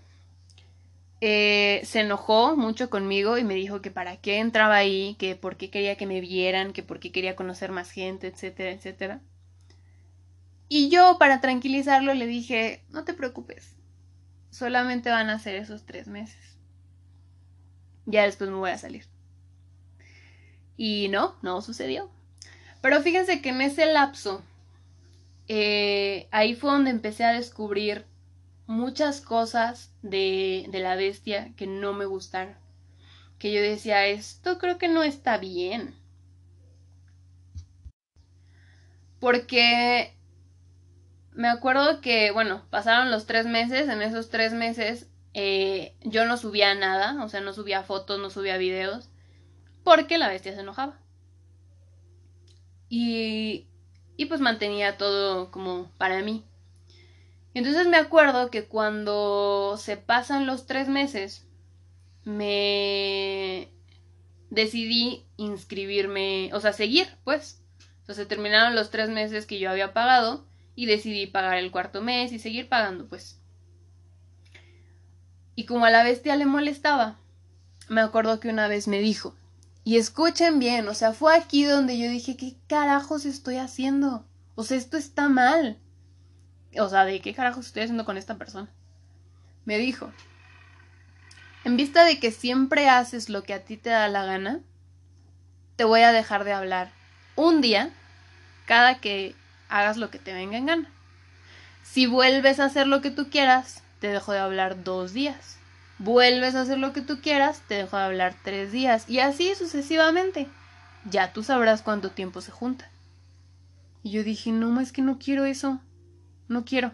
Eh, 1.22 1.82
se 1.84 2.00
enojó 2.00 2.56
mucho 2.56 2.88
conmigo 2.88 3.36
y 3.36 3.44
me 3.44 3.54
dijo 3.54 3.82
que 3.82 3.90
para 3.90 4.16
qué 4.16 4.38
entraba 4.38 4.76
ahí, 4.76 5.16
que 5.18 5.36
por 5.36 5.56
qué 5.56 5.70
quería 5.70 5.96
que 5.96 6.06
me 6.06 6.20
vieran, 6.20 6.72
que 6.72 6.82
por 6.82 6.98
qué 6.98 7.12
quería 7.12 7.36
conocer 7.36 7.72
más 7.72 7.90
gente, 7.90 8.28
etcétera, 8.28 8.70
etcétera. 8.70 9.20
Y 10.72 10.88
yo, 10.88 11.18
para 11.18 11.40
tranquilizarlo, 11.40 12.14
le 12.14 12.28
dije, 12.28 12.84
no 12.90 13.02
te 13.02 13.12
preocupes, 13.12 13.74
solamente 14.50 15.10
van 15.10 15.28
a 15.28 15.40
ser 15.40 15.56
esos 15.56 15.84
tres 15.84 16.06
meses. 16.06 16.56
Ya 18.06 18.22
después 18.22 18.50
me 18.50 18.56
voy 18.56 18.70
a 18.70 18.78
salir. 18.78 19.04
Y 20.76 21.08
no, 21.08 21.34
no 21.42 21.60
sucedió. 21.60 22.08
Pero 22.80 23.02
fíjense 23.02 23.42
que 23.42 23.48
en 23.48 23.62
ese 23.62 23.84
lapso 23.86 24.44
eh, 25.48 26.28
ahí 26.30 26.54
fue 26.54 26.70
donde 26.70 26.90
empecé 26.90 27.24
a 27.24 27.32
descubrir 27.32 28.06
muchas 28.68 29.20
cosas 29.20 29.92
de, 30.02 30.66
de 30.70 30.78
la 30.78 30.94
bestia 30.94 31.52
que 31.56 31.66
no 31.66 31.94
me 31.94 32.04
gustaron. 32.04 32.54
Que 33.40 33.52
yo 33.52 33.60
decía, 33.60 34.06
esto 34.06 34.58
creo 34.58 34.78
que 34.78 34.86
no 34.86 35.02
está 35.02 35.36
bien. 35.36 35.96
Porque 39.18 40.14
me 41.32 41.48
acuerdo 41.48 42.00
que, 42.00 42.30
bueno, 42.30 42.64
pasaron 42.70 43.10
los 43.10 43.26
tres 43.26 43.46
meses, 43.46 43.88
en 43.88 44.02
esos 44.02 44.30
tres 44.30 44.52
meses 44.52 45.08
eh, 45.34 45.94
yo 46.02 46.26
no 46.26 46.36
subía 46.36 46.74
nada, 46.74 47.22
o 47.24 47.28
sea, 47.28 47.40
no 47.40 47.52
subía 47.52 47.82
fotos, 47.82 48.18
no 48.18 48.30
subía 48.30 48.56
videos, 48.56 49.08
porque 49.84 50.18
la 50.18 50.28
bestia 50.28 50.54
se 50.54 50.60
enojaba. 50.60 50.98
Y 52.88 53.70
y 54.20 54.26
pues 54.26 54.42
mantenía 54.42 54.98
todo 54.98 55.50
como 55.50 55.90
para 55.96 56.20
mí. 56.20 56.44
Entonces 57.54 57.86
me 57.86 57.96
acuerdo 57.96 58.50
que 58.50 58.66
cuando 58.66 59.78
se 59.78 59.96
pasan 59.96 60.44
los 60.44 60.66
tres 60.66 60.88
meses, 60.88 61.48
me 62.24 63.72
decidí 64.50 65.24
inscribirme, 65.38 66.50
o 66.52 66.60
sea, 66.60 66.74
seguir, 66.74 67.08
pues. 67.24 67.62
O 68.02 68.04
sea, 68.04 68.14
se 68.14 68.26
terminaron 68.26 68.74
los 68.74 68.90
tres 68.90 69.08
meses 69.08 69.46
que 69.46 69.58
yo 69.58 69.70
había 69.70 69.94
pagado 69.94 70.44
y 70.80 70.86
decidí 70.86 71.26
pagar 71.26 71.58
el 71.58 71.70
cuarto 71.70 72.00
mes 72.00 72.32
y 72.32 72.38
seguir 72.38 72.66
pagando, 72.66 73.06
pues. 73.06 73.38
Y 75.54 75.66
como 75.66 75.84
a 75.84 75.90
la 75.90 76.02
bestia 76.02 76.36
le 76.36 76.46
molestaba, 76.46 77.18
me 77.90 78.00
acuerdo 78.00 78.40
que 78.40 78.48
una 78.48 78.66
vez 78.66 78.88
me 78.88 78.98
dijo, 78.98 79.36
y 79.84 79.98
escuchen 79.98 80.58
bien, 80.58 80.88
o 80.88 80.94
sea, 80.94 81.12
fue 81.12 81.36
aquí 81.36 81.64
donde 81.64 81.98
yo 81.98 82.08
dije, 82.08 82.34
¿qué 82.34 82.56
carajos 82.66 83.26
estoy 83.26 83.58
haciendo? 83.58 84.24
O 84.54 84.62
sea, 84.64 84.78
esto 84.78 84.96
está 84.96 85.28
mal. 85.28 85.78
O 86.78 86.88
sea, 86.88 87.04
¿de 87.04 87.20
qué 87.20 87.34
carajos 87.34 87.66
estoy 87.66 87.82
haciendo 87.82 88.06
con 88.06 88.16
esta 88.16 88.38
persona? 88.38 88.70
Me 89.66 89.76
dijo, 89.76 90.10
en 91.64 91.76
vista 91.76 92.06
de 92.06 92.18
que 92.18 92.30
siempre 92.30 92.88
haces 92.88 93.28
lo 93.28 93.42
que 93.42 93.52
a 93.52 93.66
ti 93.66 93.76
te 93.76 93.90
da 93.90 94.08
la 94.08 94.24
gana, 94.24 94.60
te 95.76 95.84
voy 95.84 96.00
a 96.00 96.12
dejar 96.12 96.44
de 96.44 96.54
hablar 96.54 96.90
un 97.36 97.60
día 97.60 97.92
cada 98.64 98.98
que 99.02 99.34
hagas 99.70 99.96
lo 99.96 100.10
que 100.10 100.18
te 100.18 100.32
venga 100.34 100.58
en 100.58 100.66
gana. 100.66 100.90
Si 101.82 102.06
vuelves 102.06 102.60
a 102.60 102.66
hacer 102.66 102.86
lo 102.86 103.00
que 103.00 103.10
tú 103.10 103.30
quieras, 103.30 103.82
te 104.00 104.08
dejo 104.08 104.32
de 104.32 104.38
hablar 104.38 104.84
dos 104.84 105.12
días 105.12 105.60
vuelves 106.00 106.54
a 106.54 106.62
hacer 106.62 106.78
lo 106.78 106.92
que 106.92 107.02
tú 107.02 107.20
quieras, 107.20 107.62
te 107.68 107.74
dejo 107.74 107.96
de 107.96 108.04
hablar 108.04 108.34
tres 108.42 108.72
días 108.72 109.08
y 109.08 109.20
así 109.20 109.54
sucesivamente. 109.54 110.48
ya 111.08 111.32
tú 111.32 111.42
sabrás 111.42 111.82
cuánto 111.82 112.10
tiempo 112.10 112.40
se 112.40 112.50
junta. 112.50 112.90
Y 114.02 114.10
yo 114.10 114.24
dije, 114.24 114.50
no, 114.52 114.80
es 114.80 114.92
que 114.92 115.02
no 115.02 115.18
quiero 115.18 115.44
eso, 115.44 115.80
no 116.48 116.64
quiero. 116.64 116.92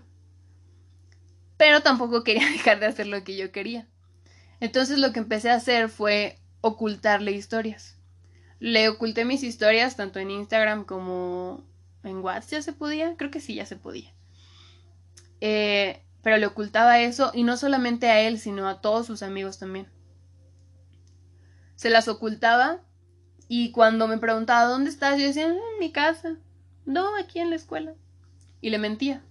Pero 1.57 1.83
tampoco 1.83 2.23
quería 2.23 2.49
dejar 2.53 2.79
de 2.81 2.87
hacer 2.87 3.07
lo 3.07 3.25
que 3.25 3.37
yo 3.37 3.51
quería. 3.53 3.87
Entonces 4.61 4.99
lo 4.99 5.13
que 5.13 5.21
empecé 5.21 5.51
a 5.51 5.55
hacer 5.55 5.89
fue 5.89 6.39
ocultarle 6.61 7.33
historias. 7.33 7.97
Le 8.59 8.89
oculté 8.89 9.25
mis 9.25 9.43
historias 9.43 9.97
tanto 9.97 10.19
en 10.19 10.31
Instagram 10.31 10.85
como 10.85 11.65
en 12.07 12.19
WhatsApp. 12.19 12.51
¿Ya 12.51 12.63
se 12.63 12.73
podía? 12.73 13.17
Creo 13.17 13.31
que 13.31 13.41
sí, 13.41 13.55
ya 13.55 13.67
se 13.67 13.77
podía. 13.77 14.13
Eh, 15.41 16.03
pero 16.23 16.37
le 16.39 16.47
ocultaba 16.47 17.01
eso 17.01 17.31
y 17.35 17.43
no 17.43 17.57
solamente 17.57 18.09
a 18.09 18.21
él, 18.21 18.39
sino 18.39 18.69
a 18.69 18.81
todos 18.81 19.07
sus 19.07 19.23
amigos 19.23 19.59
también. 19.59 19.89
Se 21.77 21.91
las 21.91 22.09
ocultaba 22.09 22.81
y 23.49 23.71
cuando 23.71 24.09
me 24.09 24.19
preguntaba 24.19 24.65
¿dónde 24.65 24.91
estás? 24.91 25.19
Yo 25.19 25.27
decía, 25.27 25.47
en 25.47 25.59
mi 25.79 25.93
casa. 25.93 26.37
No, 26.85 27.17
aquí 27.17 27.39
en 27.39 27.51
la 27.51 27.57
escuela. 27.57 27.95
Y 28.61 28.71
le 28.71 28.79
mentía. 28.79 29.23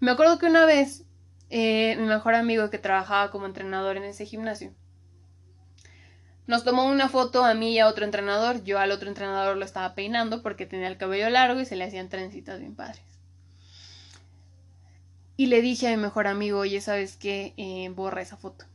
Me 0.00 0.10
acuerdo 0.10 0.38
que 0.38 0.46
una 0.46 0.64
vez 0.64 1.04
eh, 1.50 1.96
mi 1.98 2.06
mejor 2.06 2.34
amigo 2.34 2.70
que 2.70 2.78
trabajaba 2.78 3.30
como 3.30 3.46
entrenador 3.46 3.96
en 3.96 4.04
ese 4.04 4.24
gimnasio 4.24 4.74
nos 6.52 6.64
tomó 6.64 6.84
una 6.84 7.08
foto 7.08 7.46
a 7.46 7.54
mí 7.54 7.72
y 7.72 7.78
a 7.78 7.88
otro 7.88 8.04
entrenador. 8.04 8.62
Yo 8.62 8.78
al 8.78 8.90
otro 8.90 9.08
entrenador 9.08 9.56
lo 9.56 9.64
estaba 9.64 9.94
peinando 9.94 10.42
porque 10.42 10.66
tenía 10.66 10.88
el 10.88 10.98
cabello 10.98 11.30
largo 11.30 11.58
y 11.60 11.64
se 11.64 11.76
le 11.76 11.84
hacían 11.84 12.10
trencitas 12.10 12.60
bien 12.60 12.74
padres. 12.74 13.00
Y 15.38 15.46
le 15.46 15.62
dije 15.62 15.88
a 15.88 15.96
mi 15.96 15.96
mejor 15.96 16.26
amigo, 16.26 16.58
oye, 16.58 16.82
¿sabes 16.82 17.16
qué? 17.16 17.54
Eh, 17.56 17.88
borra 17.96 18.20
esa 18.20 18.36
foto. 18.36 18.66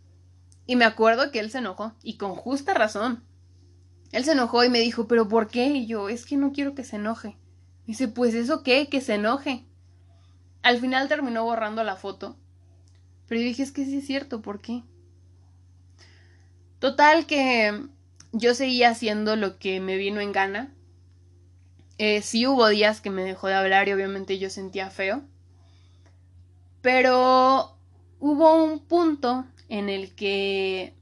Y 0.65 0.75
me 0.75 0.85
acuerdo 0.85 1.29
que 1.29 1.37
él 1.37 1.51
se 1.51 1.59
enojó, 1.59 1.93
y 2.01 2.17
con 2.17 2.33
justa 2.33 2.73
razón. 2.73 3.23
Él 4.11 4.25
se 4.25 4.31
enojó 4.31 4.63
y 4.63 4.69
me 4.69 4.79
dijo, 4.79 5.07
¿pero 5.07 5.27
por 5.27 5.47
qué? 5.47 5.67
Y 5.67 5.85
yo, 5.85 6.09
es 6.09 6.25
que 6.25 6.35
no 6.35 6.53
quiero 6.53 6.73
que 6.73 6.83
se 6.83 6.95
enoje. 6.95 7.37
dice, 7.85 8.07
pues 8.07 8.33
eso 8.33 8.63
qué, 8.63 8.89
que 8.89 9.01
se 9.01 9.13
enoje. 9.13 9.67
Al 10.63 10.79
final 10.79 11.09
terminó 11.09 11.43
borrando 11.43 11.83
la 11.83 11.95
foto. 11.95 12.37
Pero 13.27 13.39
yo 13.39 13.45
dije, 13.45 13.61
es 13.61 13.71
que 13.71 13.85
sí 13.85 13.99
es 13.99 14.07
cierto, 14.07 14.41
¿por 14.41 14.61
qué? 14.61 14.81
Total 16.79 17.25
que 17.25 17.87
yo 18.31 18.53
seguía 18.53 18.89
haciendo 18.89 19.35
lo 19.35 19.57
que 19.57 19.79
me 19.79 19.97
vino 19.97 20.21
en 20.21 20.31
gana. 20.31 20.73
Eh, 21.97 22.21
sí 22.21 22.45
hubo 22.45 22.67
días 22.67 23.01
que 23.01 23.09
me 23.09 23.23
dejó 23.23 23.47
de 23.47 23.55
hablar 23.55 23.87
y 23.87 23.93
obviamente 23.93 24.37
yo 24.37 24.49
sentía 24.49 24.89
feo. 24.89 25.23
Pero 26.81 27.75
hubo 28.19 28.63
un 28.63 28.79
punto 28.79 29.45
en 29.69 29.89
el 29.89 30.13
que 30.13 30.93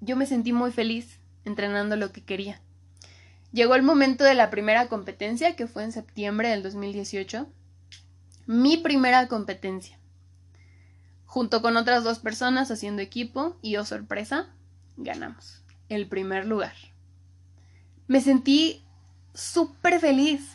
yo 0.00 0.16
me 0.16 0.26
sentí 0.26 0.52
muy 0.52 0.72
feliz 0.72 1.18
entrenando 1.44 1.96
lo 1.96 2.12
que 2.12 2.24
quería. 2.24 2.60
Llegó 3.52 3.74
el 3.74 3.82
momento 3.82 4.24
de 4.24 4.34
la 4.34 4.50
primera 4.50 4.88
competencia, 4.88 5.54
que 5.54 5.66
fue 5.66 5.84
en 5.84 5.92
septiembre 5.92 6.48
del 6.48 6.62
2018. 6.62 7.46
Mi 8.46 8.78
primera 8.78 9.28
competencia. 9.28 9.98
Junto 11.34 11.62
con 11.62 11.76
otras 11.76 12.04
dos 12.04 12.20
personas 12.20 12.70
haciendo 12.70 13.02
equipo 13.02 13.56
y, 13.60 13.74
oh 13.74 13.84
sorpresa, 13.84 14.46
ganamos 14.96 15.64
el 15.88 16.06
primer 16.06 16.46
lugar. 16.46 16.76
Me 18.06 18.20
sentí 18.20 18.84
súper 19.34 19.98
feliz 19.98 20.48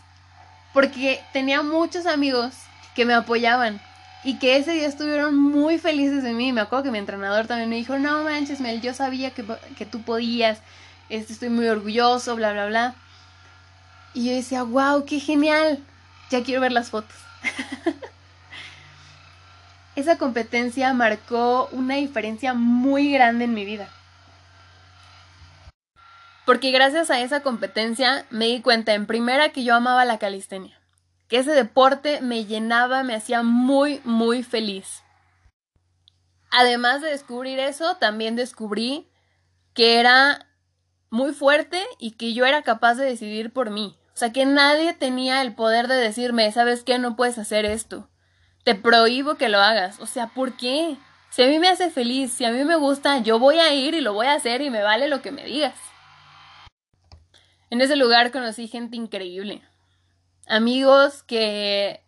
porque 0.74 1.20
tenía 1.34 1.64
muchos 1.64 2.06
amigos 2.06 2.54
que 2.96 3.04
me 3.04 3.14
apoyaban, 3.14 3.82
y 4.24 4.40
que 4.40 4.56
ese 4.56 4.72
día 4.72 4.88
estuvieron 4.88 5.36
muy 5.36 5.80
felices 5.80 6.24
de 6.24 6.32
mí. 6.32 6.54
Me 6.54 6.62
acuerdo 6.62 6.86
que 6.86 6.92
mi 6.92 7.00
entrenador 7.00 7.46
también 7.46 7.70
me 7.70 7.76
dijo, 7.76 8.00
no 8.00 8.24
manches, 8.24 8.62
Mel, 8.62 8.80
yo 8.80 8.94
sabía 8.94 9.32
que, 9.32 9.44
que 9.78 9.86
tú 9.86 10.02
podías, 10.04 10.60
este, 11.10 11.34
estoy 11.34 11.50
muy 11.50 11.68
orgulloso, 11.68 12.38
bla, 12.38 12.54
bla, 12.54 12.68
bla. 12.68 12.96
Y 14.14 14.28
yo 14.28 14.32
decía, 14.32 14.64
wow, 14.64 15.04
qué 15.04 15.20
genial, 15.20 15.84
ya 16.30 16.42
quiero 16.42 16.62
ver 16.62 16.72
las 16.72 16.90
fotos. 16.90 17.18
Esa 20.00 20.18
competencia 20.18 20.94
marcó 20.94 21.70
una 21.72 21.96
diferencia 21.96 22.54
muy 22.54 23.12
grande 23.12 23.46
en 23.46 23.54
mi 23.54 23.66
vida. 23.66 23.90
Porque 26.46 26.72
gracias 26.72 27.12
a 27.12 27.20
esa 27.20 27.42
competencia 27.42 28.26
me 28.30 28.46
di 28.46 28.62
cuenta 28.62 28.94
en 28.94 29.06
primera 29.06 29.50
que 29.50 29.64
yo 29.64 29.76
amaba 29.76 30.06
la 30.06 30.18
calistenia 30.18 30.80
que 31.30 31.38
ese 31.38 31.52
deporte 31.52 32.22
me 32.22 32.46
llenaba, 32.46 33.04
me 33.04 33.14
hacía 33.14 33.44
muy, 33.44 34.02
muy 34.04 34.44
feliz. 34.44 35.04
Además 36.50 37.02
de 37.02 37.12
descubrir 37.12 37.60
eso, 37.60 37.96
también 37.98 38.36
descubrí 38.36 39.08
que 39.76 40.00
era 40.00 40.48
muy 41.12 41.32
fuerte 41.34 41.82
y 42.00 42.12
que 42.12 42.34
yo 42.34 42.46
era 42.46 42.64
capaz 42.64 42.96
de 42.96 43.06
decidir 43.06 43.54
por 43.54 43.70
mí. 43.70 43.96
O 44.16 44.18
sea, 44.18 44.34
que 44.34 44.46
nadie 44.46 44.94
tenía 44.94 45.42
el 45.44 45.54
poder 45.54 45.88
de 45.88 45.96
decirme, 45.96 46.52
¿sabes 46.52 46.84
qué? 46.84 46.98
No 46.98 47.16
puedes 47.16 47.38
hacer 47.38 47.64
esto. 47.64 48.10
Te 48.70 48.76
prohíbo 48.76 49.36
que 49.36 49.50
lo 49.50 49.60
hagas. 49.60 50.00
O 50.00 50.06
sea, 50.06 50.28
¿por 50.28 50.54
qué? 50.54 50.96
Si 51.32 51.42
a 51.42 51.48
mí 51.48 51.58
me 51.58 51.70
hace 51.70 51.90
feliz, 51.90 52.32
si 52.32 52.46
a 52.46 52.52
mí 52.52 52.64
me 52.64 52.76
gusta, 52.76 53.18
yo 53.20 53.40
voy 53.40 53.58
a 53.60 53.74
ir 53.74 53.96
y 53.96 54.02
lo 54.02 54.14
voy 54.14 54.28
a 54.28 54.34
hacer 54.34 54.62
y 54.62 54.70
me 54.70 54.84
vale 54.84 55.08
lo 55.08 55.22
que 55.22 55.32
me 55.32 55.44
digas. 55.44 55.76
En 57.72 57.82
ese 57.82 57.96
lugar 57.96 58.32
conocí 58.32 58.68
gente 58.68 58.96
increíble 58.96 59.64
amigos 60.50 61.24
que, 61.24 62.02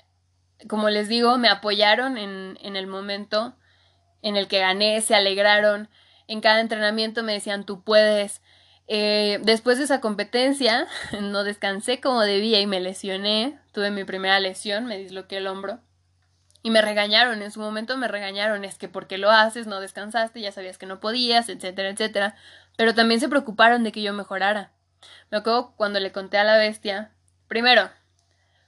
como 0.67 0.89
les 0.89 1.07
digo, 1.07 1.37
me 1.37 1.47
apoyaron 1.47 2.17
en, 2.17 2.57
el 2.75 2.87
momento 2.87 3.55
en 4.21 4.35
el 4.35 4.47
que 4.47 4.59
gané, 4.59 4.99
se 5.01 5.15
alegraron. 5.15 5.89
En 6.27 6.41
cada 6.41 6.59
entrenamiento 6.59 7.23
me 7.23 7.33
decían, 7.33 7.65
tú 7.65 7.83
puedes. 7.83 8.41
Eh, 8.87 9.39
después 9.43 9.77
de 9.77 9.85
esa 9.85 10.01
competencia, 10.01 10.87
no 11.21 11.43
descansé 11.45 12.01
como 12.01 12.21
debía 12.21 12.59
y 12.59 12.67
me 12.67 12.81
lesioné. 12.81 13.57
Tuve 13.71 13.91
mi 13.91 14.03
primera 14.03 14.39
lesión, 14.39 14.85
me 14.85 14.97
disloqué 14.97 15.37
el 15.37 15.47
hombro. 15.47 15.79
Y 16.63 16.69
me 16.69 16.81
regañaron, 16.81 17.41
en 17.41 17.51
su 17.51 17.59
momento 17.59 17.97
me 17.97 18.07
regañaron, 18.07 18.63
es 18.65 18.77
que 18.77 18.87
porque 18.87 19.17
lo 19.17 19.31
haces, 19.31 19.65
no 19.65 19.79
descansaste, 19.79 20.41
ya 20.41 20.51
sabías 20.51 20.77
que 20.77 20.85
no 20.85 20.99
podías, 20.99 21.49
etcétera, 21.49 21.89
etcétera. 21.89 22.35
Pero 22.77 22.93
también 22.93 23.19
se 23.19 23.29
preocuparon 23.29 23.83
de 23.83 23.91
que 23.91 24.01
yo 24.01 24.13
mejorara. 24.13 24.71
Me 25.31 25.39
acuerdo 25.39 25.73
cuando 25.75 25.99
le 25.99 26.11
conté 26.11 26.37
a 26.37 26.43
la 26.43 26.57
bestia, 26.57 27.11
primero, 27.47 27.89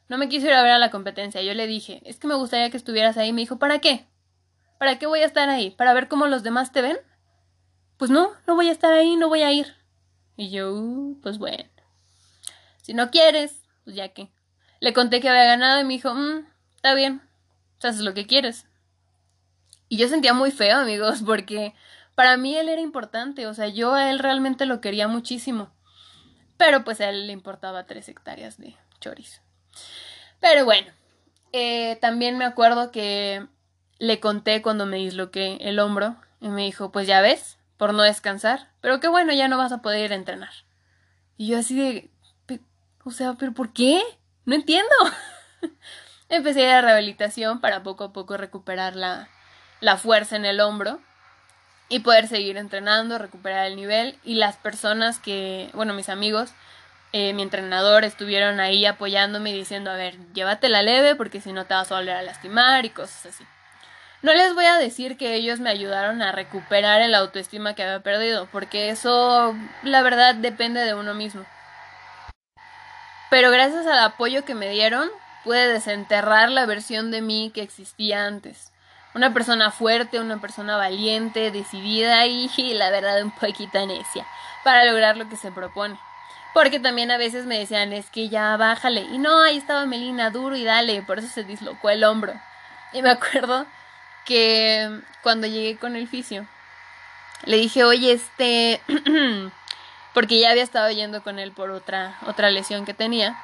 no 0.09 0.17
me 0.17 0.27
quiso 0.27 0.47
ir 0.47 0.53
a 0.53 0.63
ver 0.63 0.71
a 0.71 0.79
la 0.79 0.91
competencia. 0.91 1.41
Yo 1.41 1.53
le 1.53 1.67
dije, 1.67 2.01
es 2.05 2.19
que 2.19 2.27
me 2.27 2.35
gustaría 2.35 2.69
que 2.69 2.77
estuvieras 2.77 3.17
ahí. 3.17 3.31
Me 3.31 3.41
dijo, 3.41 3.59
¿para 3.59 3.79
qué? 3.79 4.07
¿Para 4.79 4.97
qué 4.97 5.05
voy 5.05 5.21
a 5.21 5.25
estar 5.25 5.49
ahí? 5.49 5.71
¿Para 5.71 5.93
ver 5.93 6.07
cómo 6.07 6.27
los 6.27 6.43
demás 6.43 6.71
te 6.71 6.81
ven? 6.81 6.97
Pues 7.97 8.11
no, 8.11 8.31
no 8.47 8.55
voy 8.55 8.69
a 8.69 8.71
estar 8.71 8.91
ahí, 8.91 9.15
no 9.15 9.29
voy 9.29 9.43
a 9.43 9.51
ir. 9.51 9.75
Y 10.35 10.49
yo, 10.49 10.73
uh, 10.73 11.19
pues 11.21 11.37
bueno. 11.37 11.63
Si 12.81 12.93
no 12.93 13.11
quieres, 13.11 13.61
pues 13.83 13.95
ya 13.95 14.09
que. 14.09 14.29
Le 14.79 14.93
conté 14.93 15.21
que 15.21 15.29
había 15.29 15.45
ganado 15.45 15.79
y 15.79 15.83
me 15.85 15.93
dijo, 15.93 16.13
mmm, 16.13 16.45
está 16.75 16.93
bien, 16.95 17.21
haces 17.87 18.01
lo 18.01 18.13
que 18.13 18.27
quieres. 18.27 18.65
Y 19.89 19.97
yo 19.97 20.07
sentía 20.07 20.33
muy 20.33 20.51
feo, 20.51 20.77
amigos, 20.77 21.21
porque 21.25 21.73
para 22.15 22.37
mí 22.37 22.55
él 22.55 22.69
era 22.69 22.81
importante, 22.81 23.47
o 23.47 23.53
sea, 23.53 23.67
yo 23.67 23.93
a 23.93 24.09
él 24.09 24.19
realmente 24.19 24.65
lo 24.65 24.81
quería 24.81 25.07
muchísimo. 25.07 25.71
Pero 26.57 26.83
pues 26.83 27.01
a 27.01 27.09
él 27.09 27.27
le 27.27 27.33
importaba 27.33 27.85
tres 27.85 28.07
hectáreas 28.09 28.57
de 28.57 28.75
chorizo. 28.99 29.41
Pero 30.39 30.65
bueno, 30.65 30.91
eh, 31.51 31.97
también 32.01 32.37
me 32.37 32.45
acuerdo 32.45 32.91
que 32.91 33.47
le 33.99 34.19
conté 34.19 34.61
cuando 34.61 34.85
me 34.85 34.97
disloqué 34.97 35.57
el 35.61 35.79
hombro 35.79 36.15
y 36.41 36.49
me 36.49 36.63
dijo, 36.63 36.91
pues 36.91 37.07
ya 37.07 37.21
ves, 37.21 37.57
por 37.77 37.93
no 37.93 38.03
descansar, 38.03 38.69
pero 38.81 38.99
qué 38.99 39.07
bueno, 39.07 39.33
ya 39.33 39.47
no 39.47 39.57
vas 39.57 39.71
a 39.71 39.81
poder 39.81 40.05
ir 40.05 40.11
a 40.13 40.15
entrenar. 40.15 40.51
Y 41.37 41.47
yo 41.47 41.57
así 41.57 41.75
de, 41.75 42.09
o 43.03 43.11
sea, 43.11 43.33
pero 43.33 43.53
¿por 43.53 43.73
qué? 43.73 44.01
No 44.45 44.55
entiendo. 44.55 44.93
Empecé 46.33 46.65
la 46.65 46.81
rehabilitación 46.81 47.61
para 47.61 47.83
poco 47.83 48.05
a 48.05 48.11
poco 48.11 48.37
recuperar 48.37 48.95
la, 48.95 49.27
la 49.81 49.97
fuerza 49.97 50.35
en 50.35 50.45
el 50.45 50.61
hombro 50.61 50.99
y 51.89 51.99
poder 51.99 52.27
seguir 52.27 52.57
entrenando, 52.57 53.19
recuperar 53.19 53.67
el 53.67 53.75
nivel 53.75 54.17
y 54.23 54.33
las 54.33 54.57
personas 54.57 55.19
que, 55.19 55.69
bueno, 55.73 55.93
mis 55.93 56.09
amigos 56.09 56.49
eh, 57.11 57.33
mi 57.33 57.43
entrenador 57.43 58.03
estuvieron 58.03 58.59
ahí 58.59 58.87
apoyándome 58.87 59.51
y 59.51 59.53
diciendo, 59.53 59.91
a 59.91 59.95
ver, 59.95 60.17
llévatela 60.33 60.81
leve 60.81 61.15
porque 61.15 61.39
si 61.39 61.53
no 61.53 61.65
te 61.67 61.75
vas 61.75 61.91
a 61.91 61.97
volver 61.97 62.15
a 62.15 62.23
lastimar 62.23 62.83
y 62.83 62.89
cosas 62.89 63.27
así. 63.27 63.45
No 64.23 64.33
les 64.33 64.55
voy 64.55 64.65
a 64.65 64.79
decir 64.79 65.17
que 65.17 65.35
ellos 65.35 65.59
me 65.59 65.69
ayudaron 65.69 66.23
a 66.23 66.31
recuperar 66.31 67.01
el 67.01 67.13
autoestima 67.13 67.75
que 67.75 67.83
había 67.83 67.99
perdido, 67.99 68.47
porque 68.51 68.89
eso, 68.89 69.55
la 69.83 70.01
verdad, 70.01 70.33
depende 70.33 70.79
de 70.79 70.95
uno 70.95 71.13
mismo. 71.13 71.45
Pero 73.29 73.51
gracias 73.51 73.85
al 73.85 73.99
apoyo 73.99 74.43
que 74.43 74.55
me 74.55 74.69
dieron, 74.69 75.11
pude 75.43 75.67
desenterrar 75.67 76.49
la 76.49 76.65
versión 76.65 77.11
de 77.11 77.21
mí 77.21 77.51
que 77.53 77.61
existía 77.61 78.25
antes. 78.25 78.71
Una 79.15 79.33
persona 79.33 79.71
fuerte, 79.71 80.19
una 80.19 80.41
persona 80.41 80.77
valiente, 80.77 81.51
decidida 81.51 82.25
y, 82.25 82.49
y 82.57 82.73
la 82.75 82.89
verdad 82.89 83.21
un 83.23 83.31
poquito 83.31 83.85
necia 83.85 84.25
para 84.63 84.85
lograr 84.85 85.17
lo 85.17 85.29
que 85.29 85.35
se 85.35 85.51
propone. 85.51 85.97
Porque 86.53 86.79
también 86.79 87.09
a 87.09 87.17
veces 87.17 87.45
me 87.45 87.57
decían, 87.57 87.93
es 87.93 88.09
que 88.09 88.29
ya 88.29 88.55
bájale. 88.57 89.01
Y 89.01 89.17
no, 89.17 89.41
ahí 89.41 89.57
estaba 89.57 89.85
Melina, 89.85 90.29
duro 90.29 90.55
y 90.55 90.63
dale. 90.63 91.01
Por 91.01 91.19
eso 91.19 91.27
se 91.27 91.43
dislocó 91.43 91.89
el 91.89 92.03
hombro. 92.03 92.33
Y 92.93 93.01
me 93.01 93.09
acuerdo 93.11 93.65
que 94.25 95.01
cuando 95.21 95.47
llegué 95.47 95.77
con 95.77 95.95
el 95.95 96.07
fisio, 96.07 96.47
le 97.45 97.57
dije, 97.57 97.83
oye, 97.83 98.13
este, 98.13 98.81
porque 100.13 100.39
ya 100.39 100.51
había 100.51 100.63
estado 100.63 100.89
yendo 100.91 101.23
con 101.23 101.39
él 101.39 101.51
por 101.51 101.71
otra, 101.71 102.17
otra 102.27 102.51
lesión 102.51 102.85
que 102.85 102.93
tenía. 102.93 103.37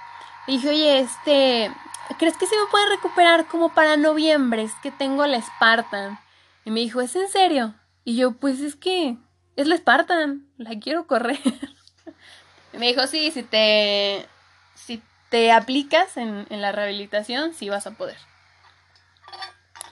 Le 0.47 0.53
dije, 0.53 0.69
oye, 0.69 0.99
este, 0.99 1.71
¿crees 2.17 2.37
que 2.37 2.47
se 2.47 2.55
me 2.55 2.65
puede 2.71 2.89
recuperar 2.89 3.47
como 3.47 3.73
para 3.73 3.97
noviembre? 3.97 4.63
Es 4.63 4.73
que 4.81 4.91
tengo 4.91 5.25
la 5.25 5.41
Spartan. 5.41 6.19
Y 6.65 6.71
me 6.71 6.79
dijo, 6.79 7.01
¿es 7.01 7.15
en 7.15 7.29
serio? 7.29 7.75
Y 8.03 8.15
yo, 8.15 8.33
pues 8.33 8.59
es 8.59 8.75
que 8.75 9.17
es 9.55 9.67
la 9.67 9.77
Spartan, 9.77 10.47
la 10.57 10.79
quiero 10.79 11.07
correr. 11.07 11.39
y 12.73 12.77
me 12.77 12.87
dijo, 12.87 13.05
sí, 13.07 13.31
si 13.31 13.43
te, 13.43 14.27
si 14.75 15.01
te 15.29 15.51
aplicas 15.51 16.17
en, 16.17 16.47
en 16.49 16.61
la 16.61 16.71
rehabilitación, 16.71 17.53
sí 17.53 17.69
vas 17.69 17.87
a 17.87 17.91
poder. 17.91 18.17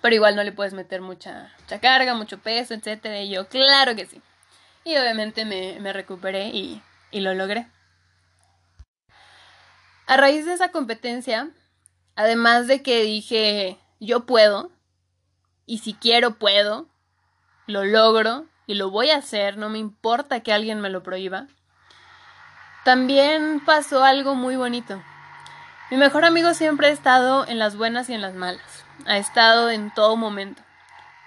Pero 0.02 0.16
igual 0.16 0.36
no 0.36 0.44
le 0.44 0.52
puedes 0.52 0.74
meter 0.74 1.02
mucha, 1.02 1.54
mucha 1.60 1.80
carga, 1.80 2.14
mucho 2.14 2.38
peso, 2.40 2.74
etcétera. 2.74 3.22
Y 3.22 3.30
yo, 3.30 3.48
claro 3.48 3.96
que 3.96 4.06
sí. 4.06 4.22
Y 4.84 4.96
obviamente 4.96 5.44
me, 5.44 5.80
me 5.80 5.92
recuperé 5.92 6.48
y, 6.50 6.82
y 7.12 7.20
lo 7.20 7.34
logré. 7.34 7.68
A 10.06 10.16
raíz 10.16 10.46
de 10.46 10.54
esa 10.54 10.70
competencia, 10.70 11.50
además 12.18 12.68
de 12.68 12.82
que 12.82 13.04
dije, 13.04 13.78
yo 14.02 14.26
puedo, 14.26 14.72
y 15.66 15.78
si 15.78 15.94
quiero 15.94 16.32
puedo, 16.32 16.88
lo 17.68 17.86
logro 17.86 18.46
y 18.66 18.74
lo 18.74 18.90
voy 18.90 19.12
a 19.12 19.18
hacer, 19.18 19.58
no 19.58 19.70
me 19.70 19.78
importa 19.78 20.42
que 20.42 20.52
alguien 20.52 20.82
me 20.82 20.90
lo 20.90 21.04
prohíba. 21.04 21.48
También 22.84 23.62
pasó 23.66 24.04
algo 24.04 24.36
muy 24.36 24.56
bonito. 24.56 25.02
Mi 25.92 25.98
mejor 25.98 26.26
amigo 26.26 26.54
siempre 26.54 26.88
ha 26.88 26.92
estado 26.92 27.48
en 27.48 27.60
las 27.60 27.78
buenas 27.78 28.10
y 28.10 28.14
en 28.14 28.22
las 28.22 28.34
malas, 28.34 28.84
ha 29.06 29.18
estado 29.18 29.70
en 29.70 29.94
todo 29.94 30.18
momento. 30.18 30.64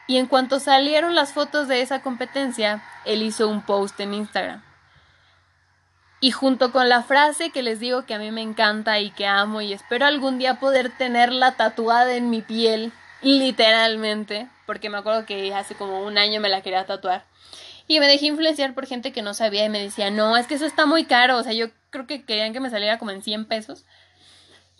Y 0.08 0.16
en 0.18 0.26
cuanto 0.26 0.58
salieron 0.58 1.14
las 1.14 1.32
fotos 1.32 1.68
de 1.68 1.82
esa 1.82 2.02
competencia, 2.02 2.82
él 3.04 3.22
hizo 3.22 3.48
un 3.48 3.62
post 3.62 4.00
en 4.00 4.12
Instagram. 4.12 4.62
Y 6.20 6.32
junto 6.32 6.70
con 6.70 6.90
la 6.90 7.02
frase 7.02 7.50
que 7.50 7.62
les 7.62 7.80
digo 7.80 8.04
que 8.04 8.12
a 8.12 8.18
mí 8.18 8.30
me 8.30 8.42
encanta 8.42 9.00
y 9.00 9.10
que 9.10 9.26
amo 9.26 9.62
y 9.62 9.72
espero 9.72 10.04
algún 10.04 10.38
día 10.38 10.60
poder 10.60 10.90
tenerla 10.90 11.56
tatuada 11.56 12.14
en 12.14 12.28
mi 12.28 12.42
piel, 12.42 12.92
literalmente, 13.22 14.48
porque 14.66 14.90
me 14.90 14.98
acuerdo 14.98 15.24
que 15.24 15.54
hace 15.54 15.74
como 15.74 16.02
un 16.02 16.18
año 16.18 16.40
me 16.40 16.50
la 16.50 16.60
quería 16.60 16.84
tatuar. 16.84 17.24
Y 17.86 18.00
me 18.00 18.06
dejé 18.06 18.26
influenciar 18.26 18.74
por 18.74 18.86
gente 18.86 19.12
que 19.12 19.22
no 19.22 19.32
sabía 19.32 19.64
y 19.64 19.70
me 19.70 19.80
decía, 19.80 20.10
no, 20.10 20.36
es 20.36 20.46
que 20.46 20.54
eso 20.54 20.66
está 20.66 20.84
muy 20.84 21.06
caro, 21.06 21.38
o 21.38 21.42
sea, 21.42 21.54
yo 21.54 21.68
creo 21.88 22.06
que 22.06 22.24
querían 22.24 22.52
que 22.52 22.60
me 22.60 22.70
saliera 22.70 22.98
como 22.98 23.12
en 23.12 23.22
100 23.22 23.46
pesos. 23.46 23.86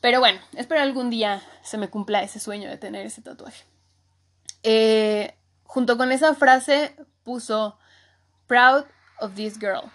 Pero 0.03 0.21
bueno, 0.21 0.41
espero 0.57 0.83
algún 0.83 1.09
día 1.09 1.43
se 1.63 1.79
me 1.79 1.89
cumpla 1.89 2.23
ese 2.23 2.39
sueño 2.39 2.69
de 2.69 2.77
tener 2.77 3.07
ese 3.07 3.23
tatuaje. 3.23 3.65
Eh, 4.63 5.35
junto 5.65 5.97
con 5.97 6.13
esa 6.13 6.35
frase 6.35 6.95
puso 7.25 7.79
Proud 8.47 8.85
of 9.19 9.35
this 9.35 9.59
girl. 9.59 9.91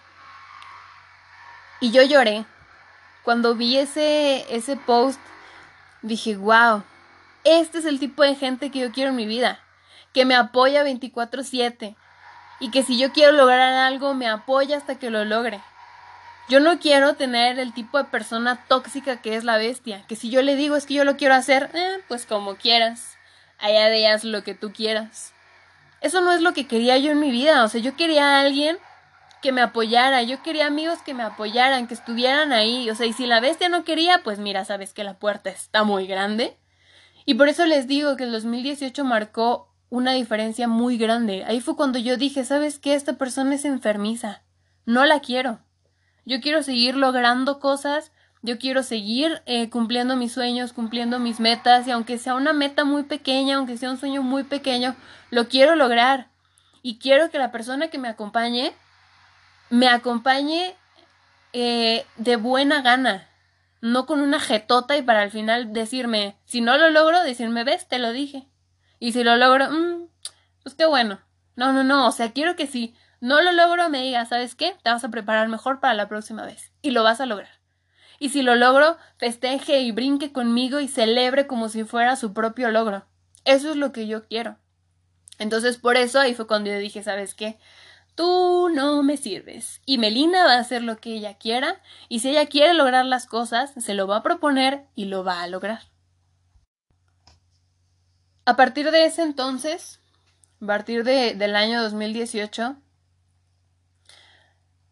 Y 1.80 1.91
yo 1.91 2.03
lloré. 2.03 2.45
Cuando 3.23 3.55
vi 3.55 3.78
ese, 3.78 4.45
ese 4.55 4.78
post, 4.78 5.19
dije, 6.01 6.38
wow, 6.38 6.84
este 7.43 7.80
es 7.80 7.86
el 7.86 7.99
tipo 7.99 8.23
de 8.23 8.36
gente 8.36 8.71
que 8.71 8.80
yo 8.80 8.91
quiero 8.91 9.09
en 9.11 9.15
mi 9.15 9.26
vida, 9.26 9.59
que 10.13 10.26
me 10.26 10.36
apoya 10.36 10.84
24/7 10.84 11.95
y 12.59 12.71
que 12.71 12.84
si 12.84 12.97
yo 12.97 13.11
quiero 13.11 13.32
lograr 13.34 13.73
algo, 13.73 14.13
me 14.13 14.28
apoya 14.28 14.78
hasta 14.78 14.95
que 14.95 15.09
lo 15.09 15.26
logre. 15.26 15.61
Yo 16.47 16.59
no 16.59 16.80
quiero 16.80 17.15
tener 17.15 17.57
el 17.57 17.73
tipo 17.73 17.97
de 17.97 18.03
persona 18.03 18.63
tóxica 18.67 19.21
que 19.21 19.36
es 19.36 19.43
la 19.43 19.57
bestia, 19.57 20.05
que 20.07 20.15
si 20.15 20.30
yo 20.30 20.43
le 20.43 20.55
digo 20.55 20.76
es 20.76 20.86
que 20.86 20.93
yo 20.93 21.03
lo 21.03 21.17
quiero 21.17 21.34
hacer, 21.34 21.71
eh, 21.73 21.97
pues 22.07 22.26
como 22.26 22.55
quieras 22.55 23.17
allá 23.57 23.88
de 23.88 23.97
ellas 23.97 24.23
lo 24.23 24.43
que 24.43 24.53
tú 24.53 24.71
quieras. 24.71 25.34
Eso 26.01 26.21
no 26.21 26.32
es 26.32 26.41
lo 26.41 26.53
que 26.53 26.67
quería 26.67 26.97
yo 26.97 27.11
en 27.11 27.19
mi 27.19 27.32
vida, 27.32 27.63
o 27.63 27.67
sea, 27.67 27.82
yo 27.82 27.95
quería 27.95 28.38
a 28.38 28.41
alguien 28.41 28.78
que 29.45 29.51
me 29.51 29.61
apoyara, 29.61 30.23
yo 30.23 30.41
quería 30.41 30.65
amigos 30.65 31.03
que 31.05 31.13
me 31.13 31.21
apoyaran, 31.21 31.85
que 31.85 31.93
estuvieran 31.93 32.51
ahí, 32.51 32.89
o 32.89 32.95
sea, 32.95 33.05
y 33.05 33.13
si 33.13 33.27
la 33.27 33.41
bestia 33.41 33.69
no 33.69 33.83
quería, 33.83 34.23
pues 34.23 34.39
mira, 34.39 34.65
sabes 34.65 34.91
que 34.91 35.03
la 35.03 35.19
puerta 35.19 35.51
está 35.51 35.83
muy 35.83 36.07
grande. 36.07 36.57
Y 37.27 37.35
por 37.35 37.47
eso 37.47 37.63
les 37.67 37.85
digo 37.85 38.15
que 38.15 38.23
el 38.23 38.31
2018 38.31 39.05
marcó 39.05 39.71
una 39.89 40.13
diferencia 40.13 40.67
muy 40.67 40.97
grande. 40.97 41.43
Ahí 41.45 41.61
fue 41.61 41.75
cuando 41.75 41.99
yo 41.99 42.17
dije, 42.17 42.43
¿sabes 42.43 42.79
qué? 42.79 42.95
Esta 42.95 43.19
persona 43.19 43.53
es 43.53 43.65
enfermiza. 43.65 44.41
No 44.83 45.05
la 45.05 45.19
quiero. 45.19 45.59
Yo 46.25 46.41
quiero 46.41 46.63
seguir 46.63 46.95
logrando 46.95 47.59
cosas 47.59 48.11
yo 48.45 48.59
quiero 48.59 48.83
seguir 48.83 49.41
eh, 49.47 49.71
cumpliendo 49.71 50.15
mis 50.15 50.31
sueños, 50.31 50.71
cumpliendo 50.71 51.17
mis 51.17 51.39
metas 51.39 51.87
y 51.87 51.91
aunque 51.91 52.19
sea 52.19 52.35
una 52.35 52.53
meta 52.53 52.83
muy 52.83 53.01
pequeña, 53.01 53.55
aunque 53.55 53.75
sea 53.75 53.89
un 53.89 53.97
sueño 53.97 54.21
muy 54.21 54.43
pequeño, 54.43 54.95
lo 55.31 55.47
quiero 55.47 55.75
lograr. 55.75 56.29
Y 56.83 56.99
quiero 56.99 57.31
que 57.31 57.39
la 57.39 57.51
persona 57.51 57.87
que 57.87 57.97
me 57.97 58.07
acompañe 58.07 58.71
me 59.70 59.88
acompañe 59.88 60.76
eh, 61.53 62.05
de 62.18 62.36
buena 62.36 62.82
gana, 62.82 63.30
no 63.82 64.05
con 64.05 64.20
una 64.20 64.39
jetota 64.39 64.97
y 64.97 65.01
para 65.01 65.22
al 65.22 65.32
final 65.32 65.74
decirme, 65.74 66.38
si 66.45 66.61
no 66.61 66.78
lo 66.78 66.89
logro, 66.89 67.24
decirme, 67.24 67.63
ves, 67.63 67.88
te 67.88 67.99
lo 67.99 68.11
dije. 68.11 68.47
Y 68.99 69.11
si 69.11 69.24
lo 69.24 69.36
logro, 69.36 69.70
mmm, 69.70 70.07
pues 70.63 70.76
qué 70.76 70.86
bueno. 70.86 71.20
No, 71.55 71.72
no, 71.72 71.84
no, 71.84 72.07
o 72.07 72.11
sea, 72.11 72.32
quiero 72.32 72.55
que 72.55 72.68
si 72.68 72.95
no 73.22 73.41
lo 73.41 73.51
logro 73.51 73.89
me 73.89 74.01
digas, 74.01 74.30
¿sabes 74.30 74.55
qué? 74.55 74.76
Te 74.84 74.89
vas 74.89 75.03
a 75.03 75.09
preparar 75.09 75.47
mejor 75.47 75.80
para 75.80 75.93
la 75.93 76.07
próxima 76.07 76.45
vez. 76.45 76.72
Y 76.82 76.91
lo 76.91 77.03
vas 77.03 77.22
a 77.22 77.26
lograr. 77.26 77.49
Y 78.20 78.30
si 78.30 78.41
lo 78.41 78.55
logro, 78.55 78.97
festeje 79.18 79.82
y 79.82 79.91
brinque 79.91 80.32
conmigo 80.32 80.80
y 80.80 80.88
celebre 80.88 81.47
como 81.47 81.70
si 81.70 81.84
fuera 81.84 82.16
su 82.16 82.34
propio 82.34 82.72
logro. 82.72 83.05
Eso 83.43 83.70
es 83.70 83.76
lo 83.76 83.91
que 83.91 84.07
yo 84.07 84.28
quiero. 84.28 84.57
Entonces 85.38 85.78
por 85.78 85.97
eso 85.97 86.20
ahí 86.20 86.34
fue 86.34 86.47
cuando 86.47 86.70
yo 86.70 86.78
dije, 86.78 87.03
¿sabes 87.03 87.36
qué? 87.36 87.57
Tú 88.16 88.70
no 88.74 89.03
me 89.03 89.18
sirves. 89.18 89.82
Y 89.86 89.97
Melina 89.97 90.45
va 90.45 90.53
a 90.53 90.59
hacer 90.59 90.82
lo 90.82 90.97
que 90.97 91.13
ella 91.13 91.38
quiera, 91.38 91.82
y 92.07 92.20
si 92.20 92.30
ella 92.30 92.47
quiere 92.47 92.74
lograr 92.74 93.05
las 93.05 93.26
cosas, 93.26 93.74
se 93.78 93.93
lo 93.93 94.07
va 94.07 94.18
a 94.18 94.24
proponer 94.24 94.88
y 94.95 95.05
lo 95.05 95.24
va 95.24 95.41
a 95.41 95.47
lograr. 95.47 95.82
A 98.45 98.55
partir 98.55 98.91
de 98.91 99.05
ese 99.05 99.24
entonces, 99.24 99.99
a 100.61 100.66
partir 100.66 101.03
de, 101.03 101.34
del 101.34 101.55
año 101.55 101.82
2018, 101.82 102.78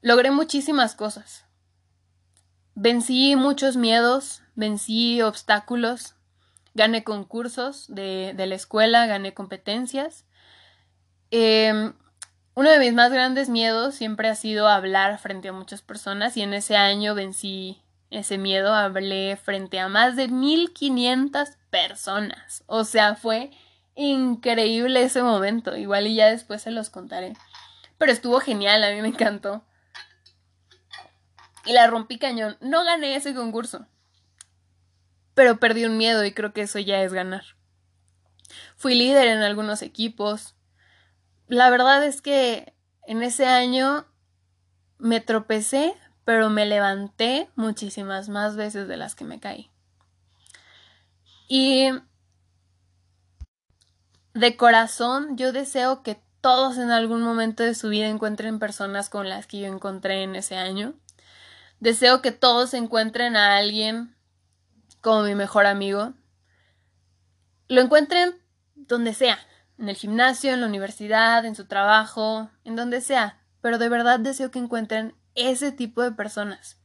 logré 0.01 0.32
muchísimas 0.32 0.95
cosas. 0.95 1.45
Vencí 2.76 3.36
muchos 3.36 3.78
miedos, 3.78 4.41
vencí 4.55 5.21
obstáculos, 5.21 6.15
gané 6.74 7.03
concursos 7.03 7.86
de, 7.88 8.34
de 8.36 8.47
la 8.47 8.55
escuela, 8.55 9.05
gané 9.05 9.34
competencias. 9.34 10.26
Em, 11.32 11.93
uno 12.55 12.69
de 12.69 12.79
mis 12.79 12.93
más 12.93 13.11
grandes 13.11 13.49
miedos 13.49 13.95
siempre 13.95 14.29
ha 14.29 14.35
sido 14.35 14.67
hablar 14.67 15.17
frente 15.19 15.49
a 15.49 15.53
muchas 15.53 15.81
personas 15.81 16.37
y 16.37 16.41
en 16.41 16.53
ese 16.53 16.75
año 16.75 17.15
vencí 17.15 17.81
ese 18.09 18.37
miedo, 18.37 18.73
hablé 18.73 19.37
frente 19.37 19.79
a 19.79 19.87
más 19.87 20.15
de 20.15 20.27
1500 20.27 21.49
personas. 21.69 22.63
O 22.67 22.83
sea, 22.83 23.15
fue 23.15 23.51
increíble 23.95 25.01
ese 25.01 25.23
momento. 25.23 25.75
Igual 25.75 26.07
y 26.07 26.15
ya 26.15 26.27
después 26.27 26.61
se 26.61 26.71
los 26.71 26.89
contaré. 26.89 27.33
Pero 27.97 28.11
estuvo 28.11 28.39
genial, 28.39 28.83
a 28.83 28.91
mí 28.91 29.01
me 29.01 29.07
encantó 29.07 29.63
y 31.65 31.73
la 31.73 31.87
rompí 31.87 32.17
cañón. 32.17 32.57
No 32.61 32.83
gané 32.83 33.15
ese 33.15 33.33
concurso, 33.33 33.85
pero 35.33 35.59
perdí 35.59 35.85
un 35.85 35.97
miedo 35.97 36.23
y 36.25 36.33
creo 36.33 36.53
que 36.53 36.61
eso 36.61 36.79
ya 36.79 37.01
es 37.01 37.13
ganar. 37.13 37.43
Fui 38.75 38.95
líder 38.95 39.27
en 39.27 39.41
algunos 39.41 39.81
equipos. 39.81 40.52
La 41.47 41.69
verdad 41.69 42.03
es 42.05 42.21
que 42.21 42.73
en 43.05 43.21
ese 43.23 43.45
año 43.45 44.05
me 44.97 45.21
tropecé, 45.21 45.93
pero 46.25 46.49
me 46.49 46.65
levanté 46.65 47.49
muchísimas 47.55 48.29
más 48.29 48.55
veces 48.55 48.87
de 48.87 48.97
las 48.97 49.15
que 49.15 49.25
me 49.25 49.39
caí. 49.39 49.69
Y 51.47 51.89
de 54.33 54.57
corazón 54.57 55.37
yo 55.37 55.51
deseo 55.51 56.01
que 56.01 56.21
todos 56.41 56.77
en 56.77 56.91
algún 56.91 57.21
momento 57.21 57.63
de 57.63 57.75
su 57.75 57.89
vida 57.89 58.07
encuentren 58.07 58.59
personas 58.59 59.09
con 59.09 59.29
las 59.29 59.47
que 59.47 59.59
yo 59.59 59.67
encontré 59.67 60.23
en 60.23 60.35
ese 60.35 60.55
año 60.55 60.95
Deseo 61.83 62.21
que 62.21 62.31
todos 62.31 62.73
encuentren 62.73 63.35
a 63.35 63.57
alguien 63.57 64.15
como 65.01 65.23
mi 65.23 65.35
mejor 65.35 65.65
amigo. 65.65 66.13
Lo 67.67 67.81
encuentren 67.81 68.41
donde 68.75 69.13
sea, 69.13 69.37
en 69.78 69.89
el 69.89 69.95
gimnasio, 69.95 70.53
en 70.53 70.61
la 70.61 70.67
universidad, 70.67 71.45
en 71.45 71.55
su 71.55 71.65
trabajo, 71.65 72.49
en 72.63 72.76
donde 72.76 73.01
sea. 73.01 73.39
Pero 73.61 73.78
de 73.78 73.89
verdad 73.89 74.19
deseo 74.19 74.51
que 74.51 74.59
encuentren 74.59 75.15
ese 75.36 75.71
tipo 75.71 76.01
de 76.01 76.11
personas 76.11 76.78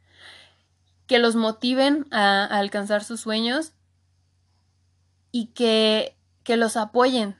que 1.07 1.19
los 1.19 1.37
motiven 1.37 2.07
a, 2.11 2.45
alcanzar 2.45 3.03
sus 3.05 3.21
sueños 3.21 3.73
y 5.33 5.47
que, 5.47 6.17
que 6.45 6.57
los 6.57 6.77
apoyen, 6.77 7.37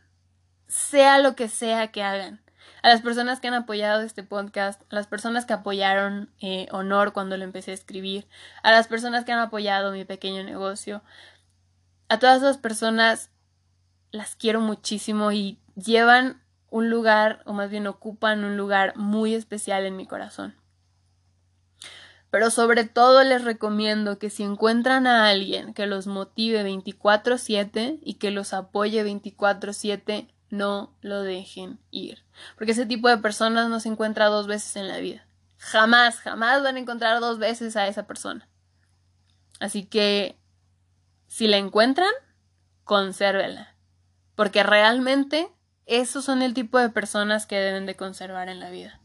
sea 0.67 1.19
lo 1.19 1.35
que 1.35 1.49
sea 1.49 1.89
que 1.93 2.03
hagan 2.03 2.41
a 2.83 2.89
las 2.89 3.03
personas 3.03 3.41
que 3.41 3.49
han 3.49 3.55
apoyado 3.55 4.03
este 4.03 4.23
podcast, 4.23 4.83
a 4.91 4.95
las 4.95 5.07
personas 5.07 5.47
que 5.47 5.53
apoyaron 5.53 6.31
eh, 6.41 6.69
Honor 6.71 7.13
cuando 7.13 7.37
lo 7.37 7.45
empecé 7.45 7.73
a 7.73 7.75
escribir, 7.75 8.27
a 8.63 8.71
las 8.71 8.87
personas 8.87 9.25
que 9.25 9.33
han 9.33 9.41
apoyado 9.41 9.93
mi 9.93 10.05
pequeño 10.05 10.43
negocio, 10.45 11.03
a 12.09 12.19
todas 12.19 12.39
esas 12.39 12.59
personas 12.59 13.31
las 14.11 14.37
quiero 14.37 14.61
muchísimo 14.61 15.33
y 15.33 15.59
llevan 15.75 16.43
un 16.71 16.91
lugar, 16.91 17.43
o 17.47 17.53
más 17.53 17.71
bien 17.71 17.87
ocupan 17.87 18.45
un 18.45 18.57
lugar 18.57 18.97
muy 18.97 19.35
especial 19.35 19.87
en 19.87 19.97
mi 19.97 20.07
corazón. 20.07 20.55
Pero 22.31 22.51
sobre 22.51 22.85
todo 22.85 23.25
les 23.25 23.45
recomiendo 23.45 24.19
que 24.19 24.29
si 24.29 24.43
encuentran 24.43 25.07
a 25.07 25.29
alguien 25.29 25.73
que 25.73 25.87
los 25.87 26.07
motive 26.07 26.63
24/7 26.63 27.99
y 28.03 28.15
que 28.15 28.31
los 28.31 28.53
apoye 28.53 29.03
24/7, 29.03 30.29
no 30.51 30.93
lo 31.01 31.23
dejen 31.23 31.79
ir. 31.91 32.25
Porque 32.57 32.73
ese 32.73 32.87
tipo 32.87 33.09
de 33.09 33.19
personas 33.19 33.71
no 33.71 33.81
se 33.81 33.89
encuentra 33.89 34.27
dos 34.27 34.47
veces 34.47 34.77
en 34.77 34.89
la 34.89 34.99
vida. 34.99 35.27
Jamás, 35.59 36.21
jamás 36.21 36.63
van 36.63 36.77
a 36.77 36.81
encontrar 36.81 37.21
dos 37.21 37.39
veces 37.39 37.77
a 37.77 37.89
esa 37.89 38.07
persona. 38.07 38.49
Así 39.59 39.85
que, 39.85 40.39
si 41.27 41.49
la 41.49 41.57
encuentran, 41.57 42.13
consérvela. 42.85 43.75
Porque 44.39 44.63
realmente 44.63 45.49
esos 45.85 46.25
son 46.25 46.43
el 46.43 46.55
tipo 46.55 46.79
de 46.79 46.91
personas 46.91 47.45
que 47.45 47.57
deben 47.57 47.87
de 47.87 47.97
conservar 47.97 48.49
en 48.49 48.61
la 48.61 48.71
vida. 48.71 49.01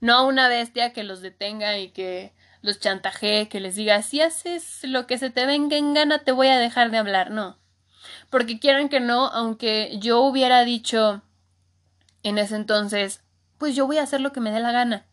No 0.00 0.26
una 0.26 0.46
bestia 0.46 0.92
que 0.92 1.04
los 1.04 1.22
detenga 1.22 1.78
y 1.78 1.88
que 1.88 2.34
los 2.60 2.80
chantajee, 2.80 3.48
que 3.48 3.60
les 3.60 3.76
diga, 3.76 4.02
si 4.02 4.20
haces 4.20 4.80
lo 4.82 5.06
que 5.06 5.16
se 5.16 5.30
te 5.30 5.46
venga 5.46 5.78
en 5.78 5.94
gana, 5.94 6.18
te 6.18 6.32
voy 6.32 6.48
a 6.48 6.58
dejar 6.58 6.90
de 6.90 6.98
hablar. 6.98 7.30
No. 7.30 7.56
Porque 8.28 8.60
quieran 8.60 8.90
que 8.90 9.00
no, 9.00 9.28
aunque 9.28 9.96
yo 10.00 10.20
hubiera 10.20 10.64
dicho 10.64 11.22
en 12.22 12.36
ese 12.36 12.56
entonces, 12.56 13.22
pues 13.56 13.74
yo 13.74 13.86
voy 13.86 13.96
a 13.96 14.02
hacer 14.02 14.20
lo 14.20 14.32
que 14.32 14.40
me 14.40 14.50
dé 14.50 14.60
la 14.60 14.72
gana. 14.72 15.06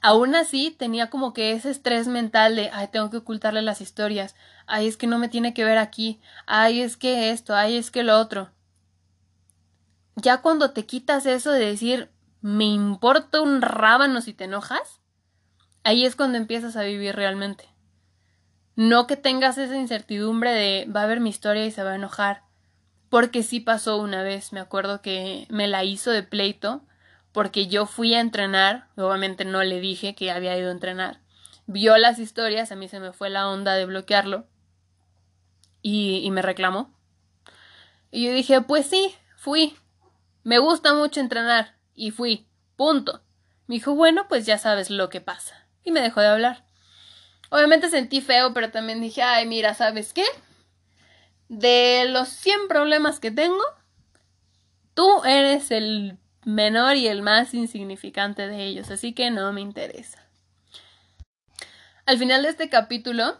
Aún 0.00 0.34
así, 0.34 0.70
tenía 0.70 1.10
como 1.10 1.34
que 1.34 1.52
ese 1.52 1.68
estrés 1.68 2.08
mental 2.08 2.56
de, 2.56 2.70
ay, 2.72 2.88
tengo 2.90 3.10
que 3.10 3.18
ocultarle 3.18 3.60
las 3.60 3.82
historias, 3.82 4.36
ay, 4.66 4.88
es 4.88 4.96
que 4.96 5.06
no 5.06 5.18
me 5.18 5.28
tiene 5.28 5.52
que 5.52 5.66
ver 5.66 5.76
aquí, 5.76 6.18
ay, 6.46 6.80
es 6.80 6.96
que 6.96 7.28
esto, 7.28 7.54
ay, 7.54 7.76
es 7.76 7.90
que 7.90 8.04
lo 8.04 8.18
otro. 8.18 8.50
Ya 10.16 10.42
cuando 10.42 10.72
te 10.72 10.86
quitas 10.86 11.26
eso 11.26 11.52
de 11.52 11.66
decir, 11.66 12.10
me 12.40 12.64
importa 12.64 13.40
un 13.40 13.62
rábano 13.62 14.20
si 14.20 14.34
te 14.34 14.44
enojas, 14.44 15.00
ahí 15.84 16.04
es 16.04 16.16
cuando 16.16 16.38
empiezas 16.38 16.76
a 16.76 16.82
vivir 16.82 17.14
realmente. 17.16 17.68
No 18.74 19.06
que 19.06 19.16
tengas 19.16 19.58
esa 19.58 19.76
incertidumbre 19.76 20.50
de 20.52 20.86
va 20.90 21.02
a 21.02 21.06
ver 21.06 21.20
mi 21.20 21.30
historia 21.30 21.66
y 21.66 21.70
se 21.70 21.82
va 21.82 21.92
a 21.92 21.96
enojar. 21.96 22.42
Porque 23.08 23.42
sí 23.42 23.60
pasó 23.60 23.98
una 23.98 24.22
vez, 24.22 24.52
me 24.52 24.60
acuerdo 24.60 25.02
que 25.02 25.46
me 25.50 25.68
la 25.68 25.84
hizo 25.84 26.10
de 26.10 26.22
pleito, 26.22 26.82
porque 27.32 27.66
yo 27.66 27.86
fui 27.86 28.14
a 28.14 28.20
entrenar, 28.20 28.88
obviamente 28.96 29.44
no 29.44 29.62
le 29.62 29.80
dije 29.80 30.14
que 30.14 30.30
había 30.30 30.56
ido 30.56 30.68
a 30.68 30.72
entrenar. 30.72 31.20
Vio 31.66 31.96
las 31.98 32.18
historias, 32.18 32.72
a 32.72 32.76
mí 32.76 32.88
se 32.88 33.00
me 33.00 33.12
fue 33.12 33.30
la 33.30 33.48
onda 33.48 33.74
de 33.74 33.84
bloquearlo 33.84 34.46
y, 35.82 36.20
y 36.24 36.30
me 36.30 36.42
reclamó. 36.42 36.94
Y 38.10 38.26
yo 38.26 38.32
dije, 38.32 38.60
pues 38.62 38.86
sí, 38.86 39.14
fui. 39.36 39.76
Me 40.44 40.58
gusta 40.58 40.94
mucho 40.94 41.20
entrenar 41.20 41.76
y 41.94 42.10
fui. 42.10 42.46
Punto. 42.76 43.22
Me 43.66 43.76
dijo, 43.76 43.94
bueno, 43.94 44.26
pues 44.28 44.44
ya 44.44 44.58
sabes 44.58 44.90
lo 44.90 45.08
que 45.08 45.20
pasa 45.20 45.66
y 45.84 45.92
me 45.92 46.00
dejó 46.00 46.20
de 46.20 46.28
hablar. 46.28 46.64
Obviamente 47.50 47.90
sentí 47.90 48.20
feo, 48.20 48.52
pero 48.54 48.70
también 48.70 49.00
dije, 49.00 49.22
ay, 49.22 49.46
mira, 49.46 49.74
¿sabes 49.74 50.12
qué? 50.12 50.24
De 51.48 52.06
los 52.08 52.28
100 52.28 52.68
problemas 52.68 53.20
que 53.20 53.30
tengo, 53.30 53.62
tú 54.94 55.22
eres 55.24 55.70
el 55.70 56.18
menor 56.44 56.96
y 56.96 57.08
el 57.08 57.22
más 57.22 57.54
insignificante 57.54 58.48
de 58.48 58.64
ellos, 58.64 58.90
así 58.90 59.12
que 59.12 59.30
no 59.30 59.52
me 59.52 59.60
interesa. 59.60 60.26
Al 62.06 62.18
final 62.18 62.42
de 62.42 62.48
este 62.48 62.68
capítulo, 62.68 63.36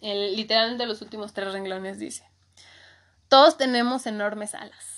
el, 0.00 0.36
literalmente 0.36 0.86
los 0.86 1.00
últimos 1.00 1.32
tres 1.32 1.52
renglones 1.52 1.98
dice, 1.98 2.28
todos 3.28 3.56
tenemos 3.56 4.06
enormes 4.06 4.54
alas 4.54 4.91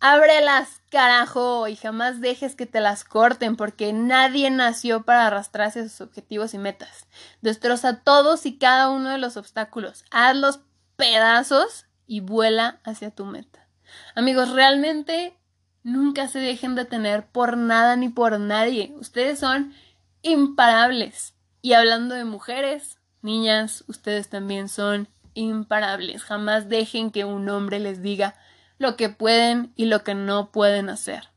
Ábrelas, 0.00 0.80
carajo, 0.90 1.66
y 1.66 1.74
jamás 1.74 2.20
dejes 2.20 2.54
que 2.54 2.66
te 2.66 2.80
las 2.80 3.02
corten, 3.04 3.56
porque 3.56 3.92
nadie 3.92 4.50
nació 4.50 5.02
para 5.02 5.26
arrastrarse 5.26 5.80
a 5.80 5.88
sus 5.88 6.00
objetivos 6.00 6.54
y 6.54 6.58
metas. 6.58 7.06
Destroza 7.42 8.00
todos 8.00 8.46
y 8.46 8.58
cada 8.58 8.90
uno 8.90 9.10
de 9.10 9.18
los 9.18 9.36
obstáculos, 9.36 10.04
hazlos 10.10 10.60
pedazos 10.96 11.86
y 12.06 12.20
vuela 12.20 12.80
hacia 12.84 13.10
tu 13.10 13.24
meta. 13.24 13.66
Amigos, 14.14 14.50
realmente 14.52 15.36
nunca 15.82 16.28
se 16.28 16.38
dejen 16.38 16.74
detener 16.74 17.26
por 17.26 17.56
nada 17.56 17.96
ni 17.96 18.08
por 18.08 18.38
nadie. 18.38 18.92
Ustedes 18.98 19.38
son 19.38 19.74
imparables. 20.22 21.34
Y 21.60 21.72
hablando 21.72 22.14
de 22.14 22.24
mujeres, 22.24 22.98
niñas, 23.22 23.84
ustedes 23.88 24.28
también 24.28 24.68
son 24.68 25.08
imparables. 25.34 26.22
Jamás 26.22 26.68
dejen 26.68 27.10
que 27.10 27.24
un 27.24 27.48
hombre 27.48 27.78
les 27.78 28.02
diga 28.02 28.34
lo 28.78 28.96
que 28.96 29.08
pueden 29.08 29.72
y 29.76 29.86
lo 29.86 30.04
que 30.04 30.14
no 30.14 30.50
pueden 30.50 30.88
hacer. 30.88 31.28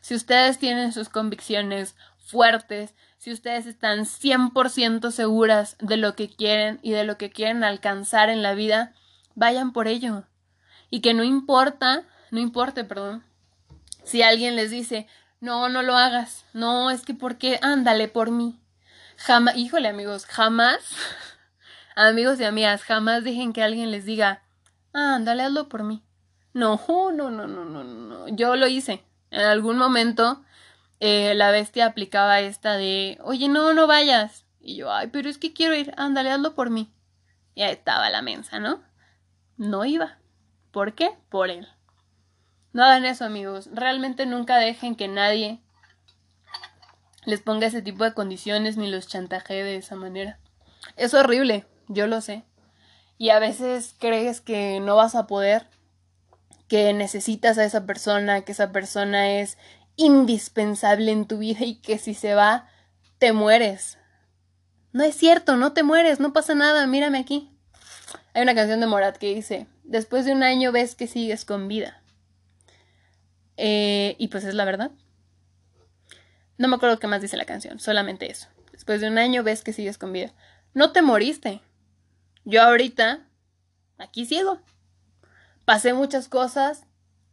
Si 0.00 0.14
ustedes 0.14 0.58
tienen 0.58 0.92
sus 0.92 1.08
convicciones 1.08 1.96
fuertes, 2.18 2.94
si 3.18 3.32
ustedes 3.32 3.66
están 3.66 4.00
100% 4.00 5.10
seguras 5.10 5.76
de 5.80 5.96
lo 5.96 6.14
que 6.14 6.30
quieren 6.30 6.78
y 6.82 6.92
de 6.92 7.04
lo 7.04 7.18
que 7.18 7.30
quieren 7.30 7.64
alcanzar 7.64 8.30
en 8.30 8.42
la 8.42 8.54
vida, 8.54 8.94
vayan 9.34 9.72
por 9.72 9.88
ello. 9.88 10.24
Y 10.88 11.00
que 11.00 11.12
no 11.12 11.22
importa, 11.22 12.04
no 12.30 12.40
importe, 12.40 12.84
perdón, 12.84 13.22
si 14.04 14.22
alguien 14.22 14.56
les 14.56 14.70
dice, 14.70 15.06
no, 15.40 15.68
no 15.68 15.82
lo 15.82 15.96
hagas, 15.96 16.44
no, 16.52 16.90
es 16.90 17.02
que 17.02 17.14
por 17.14 17.36
qué, 17.36 17.58
ándale 17.62 18.08
por 18.08 18.30
mí. 18.30 18.58
Jamás, 19.16 19.56
híjole 19.56 19.88
amigos, 19.88 20.24
jamás, 20.24 20.80
amigos 21.96 22.40
y 22.40 22.44
amigas, 22.44 22.82
jamás 22.82 23.22
dejen 23.22 23.52
que 23.52 23.62
alguien 23.62 23.90
les 23.90 24.06
diga, 24.06 24.42
ándale, 24.92 25.42
hazlo 25.42 25.68
por 25.68 25.82
mí. 25.82 26.02
No, 26.52 26.80
no, 26.88 27.30
no, 27.30 27.46
no, 27.46 27.64
no, 27.64 27.84
no. 27.84 28.28
Yo 28.28 28.56
lo 28.56 28.66
hice. 28.66 29.04
En 29.30 29.40
algún 29.40 29.78
momento 29.78 30.42
eh, 30.98 31.34
la 31.34 31.50
bestia 31.50 31.86
aplicaba 31.86 32.40
esta 32.40 32.76
de, 32.76 33.18
oye, 33.22 33.48
no, 33.48 33.72
no 33.74 33.86
vayas. 33.86 34.44
Y 34.60 34.76
yo, 34.76 34.92
ay, 34.92 35.08
pero 35.08 35.28
es 35.28 35.38
que 35.38 35.52
quiero 35.52 35.74
ir, 35.74 35.94
ándale, 35.96 36.30
hazlo 36.30 36.54
por 36.54 36.70
mí. 36.70 36.92
Y 37.54 37.62
ahí 37.62 37.72
estaba 37.72 38.10
la 38.10 38.22
mensa, 38.22 38.60
¿no? 38.60 38.82
No 39.56 39.84
iba. 39.84 40.18
¿Por 40.70 40.94
qué? 40.94 41.10
Por 41.28 41.50
él. 41.50 41.68
No 42.72 42.84
hagan 42.84 43.04
eso, 43.04 43.24
amigos. 43.24 43.68
Realmente 43.72 44.26
nunca 44.26 44.58
dejen 44.58 44.94
que 44.94 45.08
nadie 45.08 45.60
les 47.24 47.40
ponga 47.40 47.66
ese 47.66 47.82
tipo 47.82 48.04
de 48.04 48.14
condiciones 48.14 48.76
ni 48.76 48.90
los 48.90 49.08
chantajee 49.08 49.64
de 49.64 49.76
esa 49.76 49.96
manera. 49.96 50.38
Es 50.96 51.14
horrible, 51.14 51.66
yo 51.88 52.06
lo 52.06 52.20
sé. 52.20 52.44
Y 53.18 53.30
a 53.30 53.38
veces 53.38 53.94
crees 53.98 54.40
que 54.40 54.80
no 54.80 54.96
vas 54.96 55.14
a 55.14 55.26
poder 55.26 55.66
que 56.70 56.92
necesitas 56.92 57.58
a 57.58 57.64
esa 57.64 57.84
persona, 57.84 58.42
que 58.42 58.52
esa 58.52 58.70
persona 58.70 59.40
es 59.40 59.58
indispensable 59.96 61.10
en 61.10 61.26
tu 61.26 61.38
vida 61.38 61.64
y 61.64 61.80
que 61.80 61.98
si 61.98 62.14
se 62.14 62.34
va, 62.34 62.68
te 63.18 63.32
mueres. 63.32 63.98
No 64.92 65.02
es 65.02 65.16
cierto, 65.16 65.56
no 65.56 65.72
te 65.72 65.82
mueres, 65.82 66.20
no 66.20 66.32
pasa 66.32 66.54
nada, 66.54 66.86
mírame 66.86 67.18
aquí. 67.18 67.50
Hay 68.34 68.42
una 68.42 68.54
canción 68.54 68.78
de 68.78 68.86
Morat 68.86 69.16
que 69.16 69.34
dice, 69.34 69.66
después 69.82 70.24
de 70.24 70.30
un 70.32 70.44
año 70.44 70.70
ves 70.70 70.94
que 70.94 71.08
sigues 71.08 71.44
con 71.44 71.66
vida. 71.66 72.04
Eh, 73.56 74.14
y 74.18 74.28
pues 74.28 74.44
es 74.44 74.54
la 74.54 74.64
verdad. 74.64 74.92
No 76.56 76.68
me 76.68 76.76
acuerdo 76.76 77.00
qué 77.00 77.08
más 77.08 77.20
dice 77.20 77.36
la 77.36 77.46
canción, 77.46 77.80
solamente 77.80 78.30
eso. 78.30 78.46
Después 78.70 79.00
de 79.00 79.08
un 79.08 79.18
año 79.18 79.42
ves 79.42 79.64
que 79.64 79.72
sigues 79.72 79.98
con 79.98 80.12
vida. 80.12 80.32
No 80.72 80.92
te 80.92 81.02
moriste. 81.02 81.62
Yo 82.44 82.62
ahorita, 82.62 83.26
aquí 83.98 84.24
sigo 84.24 84.60
pasé 85.70 85.94
muchas 85.94 86.26
cosas. 86.26 86.84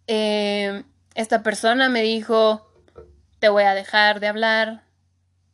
Eh, 0.06 0.84
esta 1.16 1.42
persona 1.42 1.90
me 1.90 2.04
dijo, 2.04 2.72
te 3.40 3.50
voy 3.50 3.64
a 3.64 3.74
dejar 3.74 4.20
de 4.20 4.28
hablar, 4.28 4.84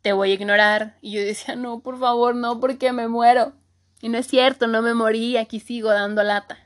te 0.02 0.12
voy 0.12 0.32
a 0.32 0.34
ignorar. 0.34 0.98
Y 1.00 1.12
yo 1.12 1.22
decía, 1.22 1.56
no, 1.56 1.80
por 1.80 1.98
favor, 1.98 2.34
no, 2.34 2.60
porque 2.60 2.92
me 2.92 3.08
muero. 3.08 3.54
Y 4.02 4.10
no 4.10 4.18
es 4.18 4.26
cierto, 4.26 4.66
no 4.66 4.82
me 4.82 4.92
morí, 4.92 5.38
aquí 5.38 5.60
sigo 5.60 5.88
dando 5.88 6.22
lata. 6.22 6.58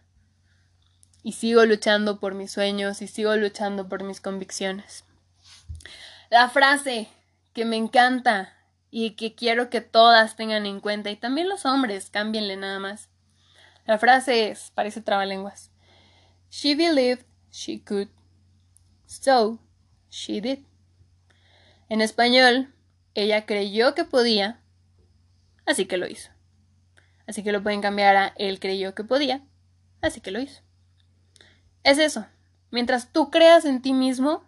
Y 1.23 1.35
sigo 1.35 1.65
luchando 1.65 2.19
por 2.19 2.35
mis 2.35 2.51
sueños 2.51 3.01
y 3.01 3.07
sigo 3.07 3.37
luchando 3.37 3.89
por 3.89 4.03
mis 4.03 4.21
convicciones. 4.21 5.05
La 6.31 6.49
frase 6.49 7.07
que 7.53 7.65
me 7.65 7.77
encanta 7.77 8.57
y 8.91 9.13
que 9.13 9.37
quiero 9.37 9.71
que 9.71 9.83
todas 9.83 10.35
tengan 10.35 10.67
en 10.67 10.81
cuenta, 10.81 11.11
y 11.11 11.17
también 11.17 11.49
los 11.49 11.65
hombres, 11.65 12.11
cámbienle 12.11 12.57
nada 12.57 12.81
más. 12.81 13.09
La 13.87 13.99
frase 13.99 14.51
es, 14.51 14.73
parece 14.75 15.01
trabalenguas. 15.01 15.71
She 16.51 16.75
believed 16.75 17.25
she 17.51 17.81
could. 17.81 18.09
So, 19.07 19.59
she 20.11 20.41
did. 20.41 20.61
En 21.89 22.01
español, 22.01 22.73
ella 23.15 23.47
creyó 23.47 23.95
que 23.95 24.05
podía, 24.05 24.61
así 25.65 25.87
que 25.87 25.97
lo 25.97 26.07
hizo. 26.07 26.31
Así 27.27 27.43
que 27.43 27.53
lo 27.53 27.63
pueden 27.63 27.83
cambiar 27.83 28.17
a 28.17 28.35
él 28.37 28.59
creyó 28.59 28.95
que 28.95 29.05
podía, 29.05 29.43
así 30.01 30.21
que 30.21 30.31
lo 30.31 30.41
hizo. 30.41 30.63
Es 31.85 31.99
eso. 31.99 32.27
Mientras 32.71 33.13
tú 33.13 33.31
creas 33.31 33.65
en 33.65 33.83
ti 33.83 33.93
mismo, 33.93 34.45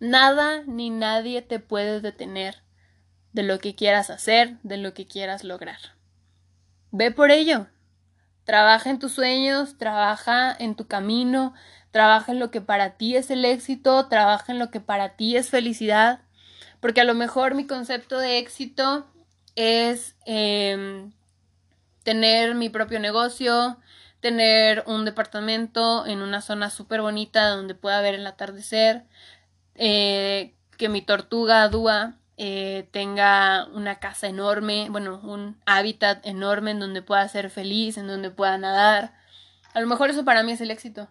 nada 0.00 0.62
ni 0.66 0.90
nadie 0.90 1.42
te 1.42 1.58
puede 1.58 2.00
detener 2.00 2.62
de 3.32 3.42
lo 3.42 3.58
que 3.58 3.74
quieras 3.74 4.10
hacer, 4.10 4.58
de 4.62 4.76
lo 4.76 4.94
que 4.94 5.06
quieras 5.06 5.44
lograr. 5.44 5.78
Ve 6.90 7.10
por 7.10 7.30
ello. 7.30 7.66
Trabaja 8.44 8.90
en 8.90 8.98
tus 8.98 9.12
sueños, 9.12 9.78
trabaja 9.78 10.54
en 10.58 10.74
tu 10.74 10.86
camino, 10.86 11.54
trabaja 11.90 12.32
en 12.32 12.38
lo 12.38 12.50
que 12.50 12.60
para 12.60 12.96
ti 12.96 13.16
es 13.16 13.30
el 13.30 13.44
éxito, 13.44 14.06
trabaja 14.08 14.52
en 14.52 14.58
lo 14.58 14.70
que 14.70 14.80
para 14.80 15.16
ti 15.16 15.36
es 15.36 15.48
felicidad, 15.48 16.20
porque 16.80 17.00
a 17.00 17.04
lo 17.04 17.14
mejor 17.14 17.54
mi 17.54 17.66
concepto 17.66 18.18
de 18.18 18.38
éxito 18.38 19.06
es 19.56 20.16
em, 20.26 21.12
tener 22.02 22.54
mi 22.54 22.68
propio 22.68 23.00
negocio, 23.00 23.78
tener 24.20 24.84
un 24.86 25.04
departamento 25.04 26.06
en 26.06 26.20
una 26.20 26.40
zona 26.40 26.70
súper 26.70 27.00
bonita 27.00 27.48
donde 27.48 27.74
pueda 27.74 28.00
ver 28.00 28.14
el 28.14 28.26
atardecer, 28.26 29.04
eh, 29.74 30.54
que 30.76 30.88
mi 30.88 31.02
tortuga 31.02 31.68
Dúa 31.68 32.16
eh, 32.36 32.88
tenga 32.90 33.66
una 33.72 34.00
casa 34.00 34.26
enorme, 34.26 34.88
bueno, 34.90 35.20
un 35.22 35.60
hábitat 35.66 36.24
enorme 36.26 36.72
en 36.72 36.80
donde 36.80 37.02
pueda 37.02 37.26
ser 37.28 37.50
feliz, 37.50 37.96
en 37.96 38.06
donde 38.06 38.30
pueda 38.30 38.58
nadar. 38.58 39.14
A 39.72 39.80
lo 39.80 39.86
mejor 39.86 40.10
eso 40.10 40.24
para 40.24 40.42
mí 40.42 40.52
es 40.52 40.60
el 40.60 40.70
éxito. 40.70 41.08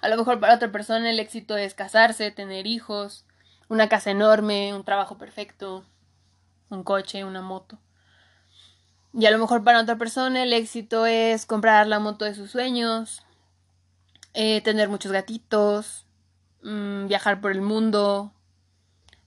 A 0.00 0.08
lo 0.08 0.16
mejor 0.16 0.40
para 0.40 0.54
otra 0.54 0.70
persona 0.70 1.10
el 1.10 1.20
éxito 1.20 1.56
es 1.56 1.74
casarse, 1.74 2.30
tener 2.30 2.66
hijos, 2.66 3.24
una 3.68 3.88
casa 3.88 4.10
enorme, 4.10 4.74
un 4.74 4.84
trabajo 4.84 5.18
perfecto, 5.18 5.84
un 6.70 6.84
coche, 6.84 7.24
una 7.24 7.42
moto. 7.42 7.78
Y 9.12 9.26
a 9.26 9.30
lo 9.30 9.38
mejor 9.38 9.64
para 9.64 9.80
otra 9.80 9.96
persona 9.96 10.42
el 10.42 10.52
éxito 10.52 11.06
es 11.06 11.46
comprar 11.46 11.86
la 11.86 11.98
moto 11.98 12.24
de 12.24 12.34
sus 12.34 12.50
sueños, 12.50 13.22
eh, 14.34 14.60
tener 14.60 14.88
muchos 14.88 15.12
gatitos, 15.12 16.06
mm, 16.62 17.06
viajar 17.06 17.40
por 17.40 17.50
el 17.50 17.60
mundo. 17.60 18.32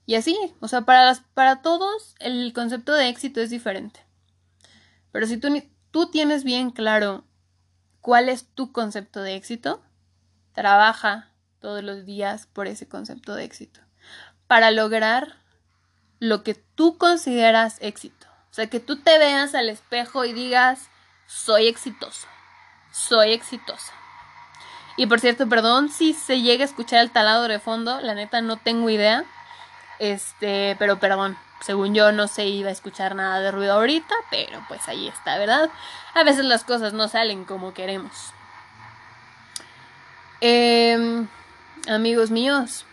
Y 0.06 0.16
así, 0.16 0.36
o 0.60 0.68
sea, 0.68 0.82
para, 0.82 1.04
las, 1.04 1.20
para 1.34 1.62
todos 1.62 2.14
el 2.18 2.52
concepto 2.52 2.92
de 2.92 3.08
éxito 3.08 3.40
es 3.40 3.50
diferente. 3.50 4.00
Pero 5.12 5.26
si 5.26 5.36
tú, 5.36 5.48
tú 5.90 6.10
tienes 6.10 6.44
bien 6.44 6.70
claro 6.70 7.24
cuál 8.00 8.28
es 8.28 8.46
tu 8.46 8.72
concepto 8.72 9.22
de 9.22 9.36
éxito, 9.36 9.82
trabaja 10.52 11.30
todos 11.60 11.82
los 11.84 12.04
días 12.04 12.46
por 12.46 12.66
ese 12.66 12.88
concepto 12.88 13.34
de 13.34 13.44
éxito. 13.44 13.80
Para 14.46 14.70
lograr 14.70 15.36
lo 16.18 16.42
que 16.42 16.54
tú 16.54 16.98
consideras 16.98 17.78
éxito. 17.80 18.26
O 18.50 18.54
sea, 18.54 18.66
que 18.68 18.80
tú 18.80 19.00
te 19.00 19.18
veas 19.18 19.54
al 19.54 19.68
espejo 19.68 20.24
y 20.24 20.32
digas, 20.32 20.90
soy 21.26 21.68
exitoso, 21.68 22.26
soy 22.92 23.32
exitosa. 23.32 23.92
Y 24.96 25.06
por 25.06 25.20
cierto, 25.20 25.48
perdón 25.48 25.88
si 25.88 26.12
se 26.12 26.42
llega 26.42 26.62
a 26.62 26.66
escuchar 26.66 27.00
el 27.00 27.10
taladro 27.10 27.50
de 27.50 27.58
fondo, 27.58 28.00
la 28.00 28.14
neta 28.14 28.42
no 28.42 28.58
tengo 28.58 28.90
idea. 28.90 29.24
Este, 30.02 30.74
pero 30.80 30.98
perdón, 30.98 31.38
según 31.60 31.94
yo 31.94 32.10
no 32.10 32.26
se 32.26 32.46
iba 32.46 32.70
a 32.70 32.72
escuchar 32.72 33.14
nada 33.14 33.38
de 33.38 33.52
ruido 33.52 33.74
ahorita, 33.74 34.12
pero 34.32 34.60
pues 34.66 34.88
ahí 34.88 35.06
está, 35.06 35.38
¿verdad? 35.38 35.70
A 36.14 36.24
veces 36.24 36.44
las 36.44 36.64
cosas 36.64 36.92
no 36.92 37.06
salen 37.06 37.44
como 37.44 37.72
queremos. 37.72 38.32
Eh, 40.40 41.24
amigos 41.86 42.32
míos, 42.32 42.84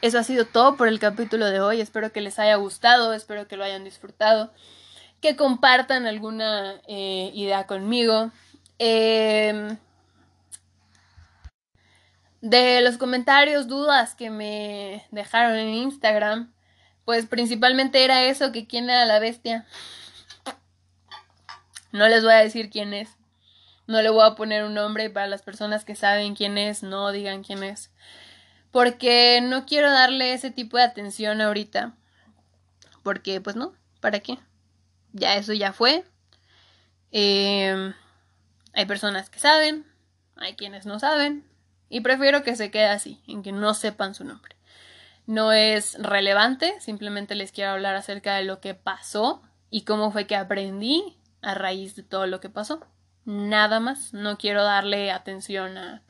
eso 0.00 0.18
ha 0.18 0.22
sido 0.22 0.46
todo 0.46 0.76
por 0.76 0.88
el 0.88 0.98
capítulo 0.98 1.44
de 1.50 1.60
hoy. 1.60 1.82
Espero 1.82 2.12
que 2.12 2.22
les 2.22 2.38
haya 2.38 2.56
gustado, 2.56 3.12
espero 3.12 3.46
que 3.46 3.58
lo 3.58 3.64
hayan 3.64 3.84
disfrutado 3.84 4.50
que 5.20 5.36
compartan 5.36 6.06
alguna 6.06 6.80
eh, 6.86 7.30
idea 7.34 7.66
conmigo. 7.66 8.30
Em, 8.78 9.76
de 12.40 12.80
los 12.80 12.96
comentarios, 12.96 13.68
dudas 13.68 14.14
que 14.14 14.30
me 14.30 15.06
dejaron 15.10 15.56
en 15.56 15.68
Instagram, 15.68 16.53
pues 17.04 17.26
principalmente 17.26 18.04
era 18.04 18.24
eso, 18.24 18.52
que 18.52 18.66
quién 18.66 18.90
era 18.90 19.04
la 19.04 19.18
bestia. 19.18 19.66
No 21.92 22.08
les 22.08 22.24
voy 22.24 22.32
a 22.32 22.38
decir 22.38 22.70
quién 22.70 22.94
es. 22.94 23.10
No 23.86 24.02
le 24.02 24.10
voy 24.10 24.26
a 24.26 24.34
poner 24.34 24.64
un 24.64 24.74
nombre 24.74 25.10
para 25.10 25.26
las 25.26 25.42
personas 25.42 25.84
que 25.84 25.94
saben 25.94 26.34
quién 26.34 26.58
es, 26.58 26.82
no 26.82 27.12
digan 27.12 27.44
quién 27.44 27.62
es. 27.62 27.90
Porque 28.70 29.40
no 29.42 29.66
quiero 29.66 29.90
darle 29.90 30.32
ese 30.32 30.50
tipo 30.50 30.76
de 30.76 30.84
atención 30.84 31.40
ahorita. 31.40 31.94
Porque, 33.02 33.40
pues 33.40 33.54
no, 33.54 33.74
¿para 34.00 34.20
qué? 34.20 34.38
ya 35.14 35.36
eso 35.36 35.54
ya 35.54 35.72
fue. 35.72 36.04
Em, 37.10 37.94
hay 38.74 38.84
personas 38.84 39.30
que 39.30 39.38
saben, 39.38 39.86
hay 40.36 40.54
quienes 40.54 40.84
no 40.84 40.98
saben, 40.98 41.44
y 41.88 42.00
prefiero 42.00 42.42
que 42.42 42.56
se 42.56 42.70
quede 42.70 42.86
así, 42.86 43.22
en 43.26 43.42
que 43.42 43.52
no 43.52 43.72
sepan 43.72 44.14
su 44.14 44.24
nombre. 44.24 44.53
No 45.26 45.52
es 45.52 45.96
relevante, 46.00 46.78
simplemente 46.80 47.34
les 47.34 47.52
quiero 47.52 47.70
hablar 47.70 47.94
acerca 47.96 48.34
de 48.36 48.44
lo 48.44 48.60
que 48.60 48.74
pasó 48.74 49.42
y 49.70 49.82
cómo 49.82 50.10
fue 50.10 50.26
que 50.26 50.36
aprendí 50.36 51.16
a 51.40 51.54
raíz 51.54 51.96
de 51.96 52.02
todo 52.02 52.26
lo 52.26 52.40
que 52.40 52.50
pasó. 52.50 52.80
Nada 53.24 53.80
más, 53.80 54.12
no 54.12 54.36
quiero 54.36 54.62
darle 54.62 55.10
atención 55.10 55.78
a, 55.78 56.02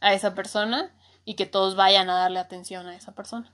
a 0.00 0.12
esa 0.12 0.34
persona 0.34 0.90
y 1.24 1.34
que 1.34 1.46
todos 1.46 1.76
vayan 1.76 2.10
a 2.10 2.14
darle 2.14 2.40
atención 2.40 2.88
a 2.88 2.96
esa 2.96 3.14
persona. 3.14 3.52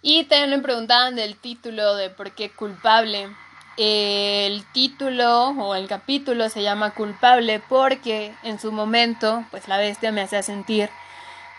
Y 0.00 0.24
también 0.24 0.50
me 0.50 0.58
preguntaban 0.58 1.16
del 1.16 1.36
título 1.36 1.96
de 1.96 2.10
por 2.10 2.34
qué 2.34 2.50
culpable. 2.50 3.28
El 3.76 4.64
título 4.72 5.48
o 5.48 5.74
el 5.74 5.88
capítulo 5.88 6.48
se 6.48 6.62
llama 6.62 6.94
culpable 6.94 7.60
porque 7.68 8.34
en 8.42 8.58
su 8.60 8.70
momento, 8.70 9.44
pues 9.50 9.66
la 9.66 9.78
bestia 9.78 10.12
me 10.12 10.20
hacía 10.20 10.42
sentir 10.42 10.88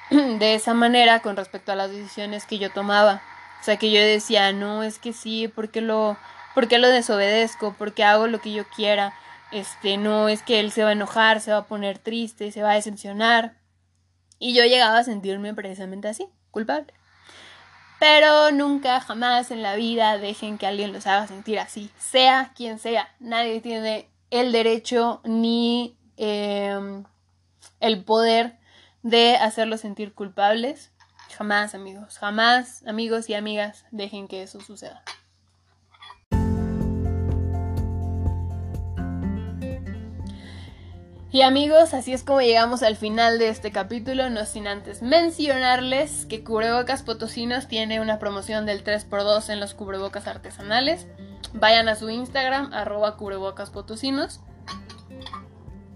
de 0.39 0.55
esa 0.55 0.73
manera 0.73 1.21
con 1.21 1.35
respecto 1.35 1.71
a 1.71 1.75
las 1.75 1.91
decisiones 1.91 2.45
que 2.45 2.57
yo 2.57 2.71
tomaba. 2.71 3.21
O 3.61 3.63
sea, 3.63 3.77
que 3.77 3.91
yo 3.91 4.01
decía, 4.01 4.51
no, 4.53 4.83
es 4.83 4.99
que 4.99 5.13
sí, 5.13 5.47
¿por 5.47 5.69
qué 5.69 5.81
lo, 5.81 6.17
por 6.53 6.67
qué 6.67 6.77
lo 6.77 6.87
desobedezco? 6.87 7.73
¿Por 7.73 7.93
qué 7.93 8.03
hago 8.03 8.27
lo 8.27 8.39
que 8.39 8.51
yo 8.51 8.63
quiera? 8.69 9.13
Este, 9.51 9.97
no, 9.97 10.29
es 10.29 10.43
que 10.43 10.59
él 10.59 10.71
se 10.71 10.83
va 10.83 10.89
a 10.89 10.93
enojar, 10.93 11.41
se 11.41 11.51
va 11.51 11.59
a 11.59 11.65
poner 11.65 11.97
triste, 11.97 12.51
se 12.51 12.61
va 12.61 12.71
a 12.71 12.75
decepcionar. 12.75 13.57
Y 14.37 14.53
yo 14.53 14.65
llegaba 14.65 14.97
a 14.97 15.03
sentirme 15.03 15.53
precisamente 15.53 16.07
así, 16.07 16.27
culpable. 16.51 16.93
Pero 17.99 18.51
nunca, 18.51 18.99
jamás 18.99 19.51
en 19.51 19.63
la 19.63 19.75
vida 19.75 20.17
dejen 20.17 20.57
que 20.57 20.67
alguien 20.67 20.91
los 20.91 21.07
haga 21.07 21.27
sentir 21.27 21.59
así, 21.59 21.89
sea 21.97 22.51
quien 22.55 22.77
sea. 22.77 23.09
Nadie 23.19 23.61
tiene 23.61 24.09
el 24.29 24.51
derecho 24.51 25.21
ni 25.23 25.97
em, 26.17 27.05
el 27.79 28.03
poder 28.03 28.57
de 29.05 29.35
hacerlos 29.35 29.81
sentir 29.81 30.15
culpables. 30.15 30.91
Jamás, 31.37 31.75
amigos, 31.75 32.17
jamás, 32.17 32.83
amigos 32.87 33.29
y 33.29 33.35
amigas, 33.35 33.85
dejen 33.91 34.27
que 34.27 34.41
eso 34.41 34.59
suceda. 34.61 35.03
Y 41.31 41.41
amigos, 41.43 41.93
así 41.93 42.13
es 42.13 42.23
como 42.23 42.41
llegamos 42.41 42.81
al 42.81 42.95
final 42.95 43.37
de 43.37 43.49
este 43.49 43.71
capítulo, 43.71 44.29
no 44.31 44.45
sin 44.45 44.67
antes 44.67 45.03
mencionarles 45.03 46.25
que 46.25 46.43
Cubrebocas 46.43 47.03
Potosinos 47.03 47.67
tiene 47.67 47.99
una 47.99 48.17
promoción 48.17 48.65
del 48.65 48.83
3x2 48.83 49.49
en 49.49 49.59
los 49.59 49.75
cubrebocas 49.75 50.27
artesanales. 50.27 51.05
Vayan 51.53 51.89
a 51.89 51.95
su 51.95 52.09
Instagram, 52.09 52.73
arroba 52.73 53.17
cubrebocas 53.17 53.69
potosinos. 53.69 54.39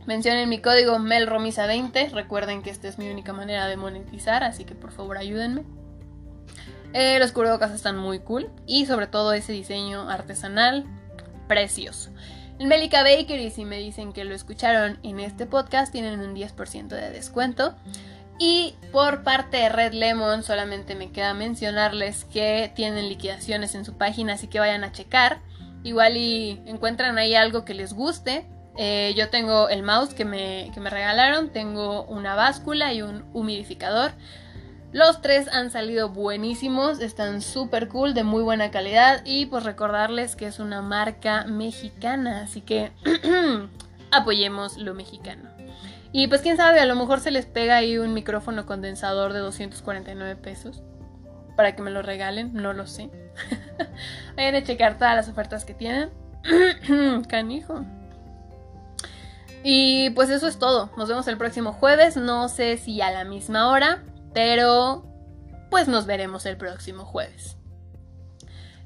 Mencionen 0.09 0.49
mi 0.49 0.57
código 0.57 0.97
MELROMISA20. 0.97 2.09
Recuerden 2.13 2.63
que 2.63 2.71
esta 2.71 2.87
es 2.87 2.97
mi 2.97 3.11
única 3.11 3.31
manera 3.31 3.67
de 3.67 3.77
monetizar, 3.77 4.43
así 4.43 4.65
que 4.65 4.73
por 4.73 4.89
favor 4.91 5.19
ayúdenme. 5.19 5.65
Eh, 6.93 7.19
los 7.19 7.31
cubrebocas 7.31 7.71
están 7.73 7.95
muy 7.95 8.17
cool 8.17 8.49
y 8.65 8.87
sobre 8.87 9.05
todo 9.05 9.33
ese 9.33 9.53
diseño 9.53 10.09
artesanal 10.09 10.87
precioso. 11.47 12.09
En 12.57 12.69
Melica 12.69 13.03
Bakery, 13.03 13.51
si 13.51 13.65
me 13.65 13.77
dicen 13.77 14.11
que 14.11 14.23
lo 14.23 14.33
escucharon 14.33 14.97
en 15.03 15.19
este 15.19 15.45
podcast, 15.45 15.91
tienen 15.91 16.21
un 16.21 16.33
10% 16.33 16.87
de 16.87 17.11
descuento. 17.11 17.75
Y 18.39 18.73
por 18.91 19.21
parte 19.21 19.57
de 19.57 19.69
Red 19.69 19.93
Lemon, 19.93 20.41
solamente 20.41 20.95
me 20.95 21.11
queda 21.11 21.35
mencionarles 21.35 22.25
que 22.25 22.71
tienen 22.75 23.09
liquidaciones 23.09 23.75
en 23.75 23.85
su 23.85 23.93
página, 23.95 24.33
así 24.33 24.47
que 24.47 24.59
vayan 24.59 24.83
a 24.83 24.91
checar. 24.91 25.41
Igual 25.83 26.17
y 26.17 26.63
encuentran 26.65 27.19
ahí 27.19 27.35
algo 27.35 27.63
que 27.63 27.75
les 27.75 27.93
guste. 27.93 28.47
Eh, 28.81 29.13
yo 29.17 29.29
tengo 29.29 29.67
el 29.67 29.83
mouse 29.83 30.13
que 30.13 30.23
me, 30.23 30.71
que 30.73 30.79
me 30.79 30.89
regalaron, 30.89 31.49
tengo 31.49 32.05
una 32.05 32.33
báscula 32.35 32.93
y 32.93 33.01
un 33.01 33.25
humidificador. 33.33 34.13
Los 34.93 35.21
tres 35.21 35.49
han 35.49 35.69
salido 35.69 36.07
buenísimos, 36.07 37.01
están 37.01 37.41
súper 37.41 37.89
cool, 37.89 38.13
de 38.13 38.23
muy 38.23 38.41
buena 38.41 38.71
calidad 38.71 39.21
y 39.25 39.47
pues 39.47 39.65
recordarles 39.65 40.37
que 40.37 40.47
es 40.47 40.59
una 40.59 40.81
marca 40.81 41.43
mexicana, 41.43 42.39
así 42.43 42.61
que 42.61 42.93
apoyemos 44.11 44.77
lo 44.77 44.93
mexicano. 44.93 45.49
Y 46.13 46.27
pues 46.27 46.39
quién 46.39 46.55
sabe, 46.55 46.79
a 46.79 46.85
lo 46.85 46.95
mejor 46.95 47.19
se 47.19 47.31
les 47.31 47.45
pega 47.45 47.75
ahí 47.75 47.97
un 47.97 48.13
micrófono 48.13 48.65
condensador 48.65 49.33
de 49.33 49.39
249 49.39 50.37
pesos 50.37 50.83
para 51.57 51.75
que 51.75 51.81
me 51.81 51.91
lo 51.91 52.01
regalen, 52.01 52.53
no 52.53 52.71
lo 52.71 52.87
sé. 52.87 53.09
Vayan 54.37 54.55
a 54.55 54.63
checar 54.63 54.97
todas 54.97 55.17
las 55.17 55.27
ofertas 55.27 55.65
que 55.65 55.73
tienen. 55.73 56.11
Canijo. 57.27 57.83
Y 59.63 60.11
pues 60.11 60.29
eso 60.29 60.47
es 60.47 60.57
todo. 60.57 60.89
Nos 60.97 61.09
vemos 61.09 61.27
el 61.27 61.37
próximo 61.37 61.73
jueves. 61.73 62.17
No 62.17 62.49
sé 62.49 62.77
si 62.77 63.01
a 63.01 63.11
la 63.11 63.25
misma 63.25 63.69
hora. 63.69 64.03
Pero, 64.33 65.05
pues 65.69 65.87
nos 65.87 66.05
veremos 66.05 66.45
el 66.45 66.57
próximo 66.57 67.05
jueves. 67.05 67.57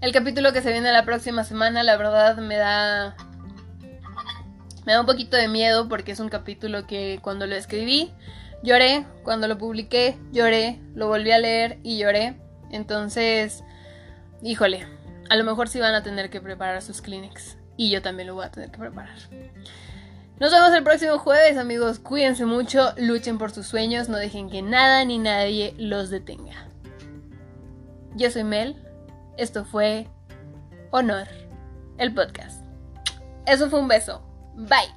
El 0.01 0.11
capítulo 0.11 0.51
que 0.51 0.61
se 0.61 0.71
viene 0.71 0.91
la 0.91 1.05
próxima 1.05 1.43
semana, 1.43 1.84
la 1.84 1.97
verdad, 1.97 2.38
me 2.38 2.57
da. 2.57 3.15
Me 4.86 4.93
da 4.93 4.99
un 4.99 5.05
poquito 5.05 5.38
de 5.38 5.47
miedo 5.47 5.88
porque 5.88 6.11
es 6.11 6.19
un 6.19 6.28
capítulo 6.28 6.86
que 6.86 7.19
cuando 7.21 7.47
lo 7.47 7.55
escribí 7.55 8.11
lloré, 8.63 9.05
cuando 9.24 9.47
lo 9.47 9.57
publiqué 9.57 10.17
lloré, 10.32 10.80
lo 10.95 11.07
volví 11.07 11.32
a 11.32 11.38
leer 11.38 11.78
y 11.84 11.99
lloré. 11.99 12.36
Entonces, 12.71 13.63
híjole, 14.41 14.88
a 15.30 15.36
lo 15.36 15.43
mejor 15.43 15.69
sí 15.69 15.80
van 15.80 15.93
a 15.93 16.01
tener 16.01 16.30
que 16.30 16.41
preparar 16.41 16.82
sus 16.82 17.01
clinics. 17.01 17.57
y 17.76 17.89
yo 17.89 18.01
también 18.03 18.28
lo 18.28 18.36
voy 18.36 18.45
a 18.45 18.51
tener 18.51 18.69
que 18.71 18.78
preparar. 18.78 19.17
Nos 20.44 20.52
vemos 20.52 20.74
el 20.74 20.84
próximo 20.84 21.20
jueves, 21.20 21.58
amigos. 21.58 22.00
Cuídense 22.00 22.46
mucho, 22.46 22.94
luchen 22.98 23.38
por 23.38 23.52
sus 23.52 23.66
sueños, 23.66 24.10
no 24.10 24.18
dejen 24.18 24.50
que 24.50 24.62
nada 24.62 25.06
ni 25.06 25.18
nadie 25.18 25.74
los 25.78 26.10
detenga. 26.10 26.68
Yo 28.18 28.30
soy 28.30 28.44
Mel. 28.44 28.76
Esto 29.38 29.64
fue 29.64 30.10
Honor, 30.91 31.30
el 31.98 32.14
podcast. 32.14 32.62
Eso 33.46 33.70
fue 33.70 33.80
un 33.80 33.88
beso. 33.88 34.22
Bye. 34.58 34.91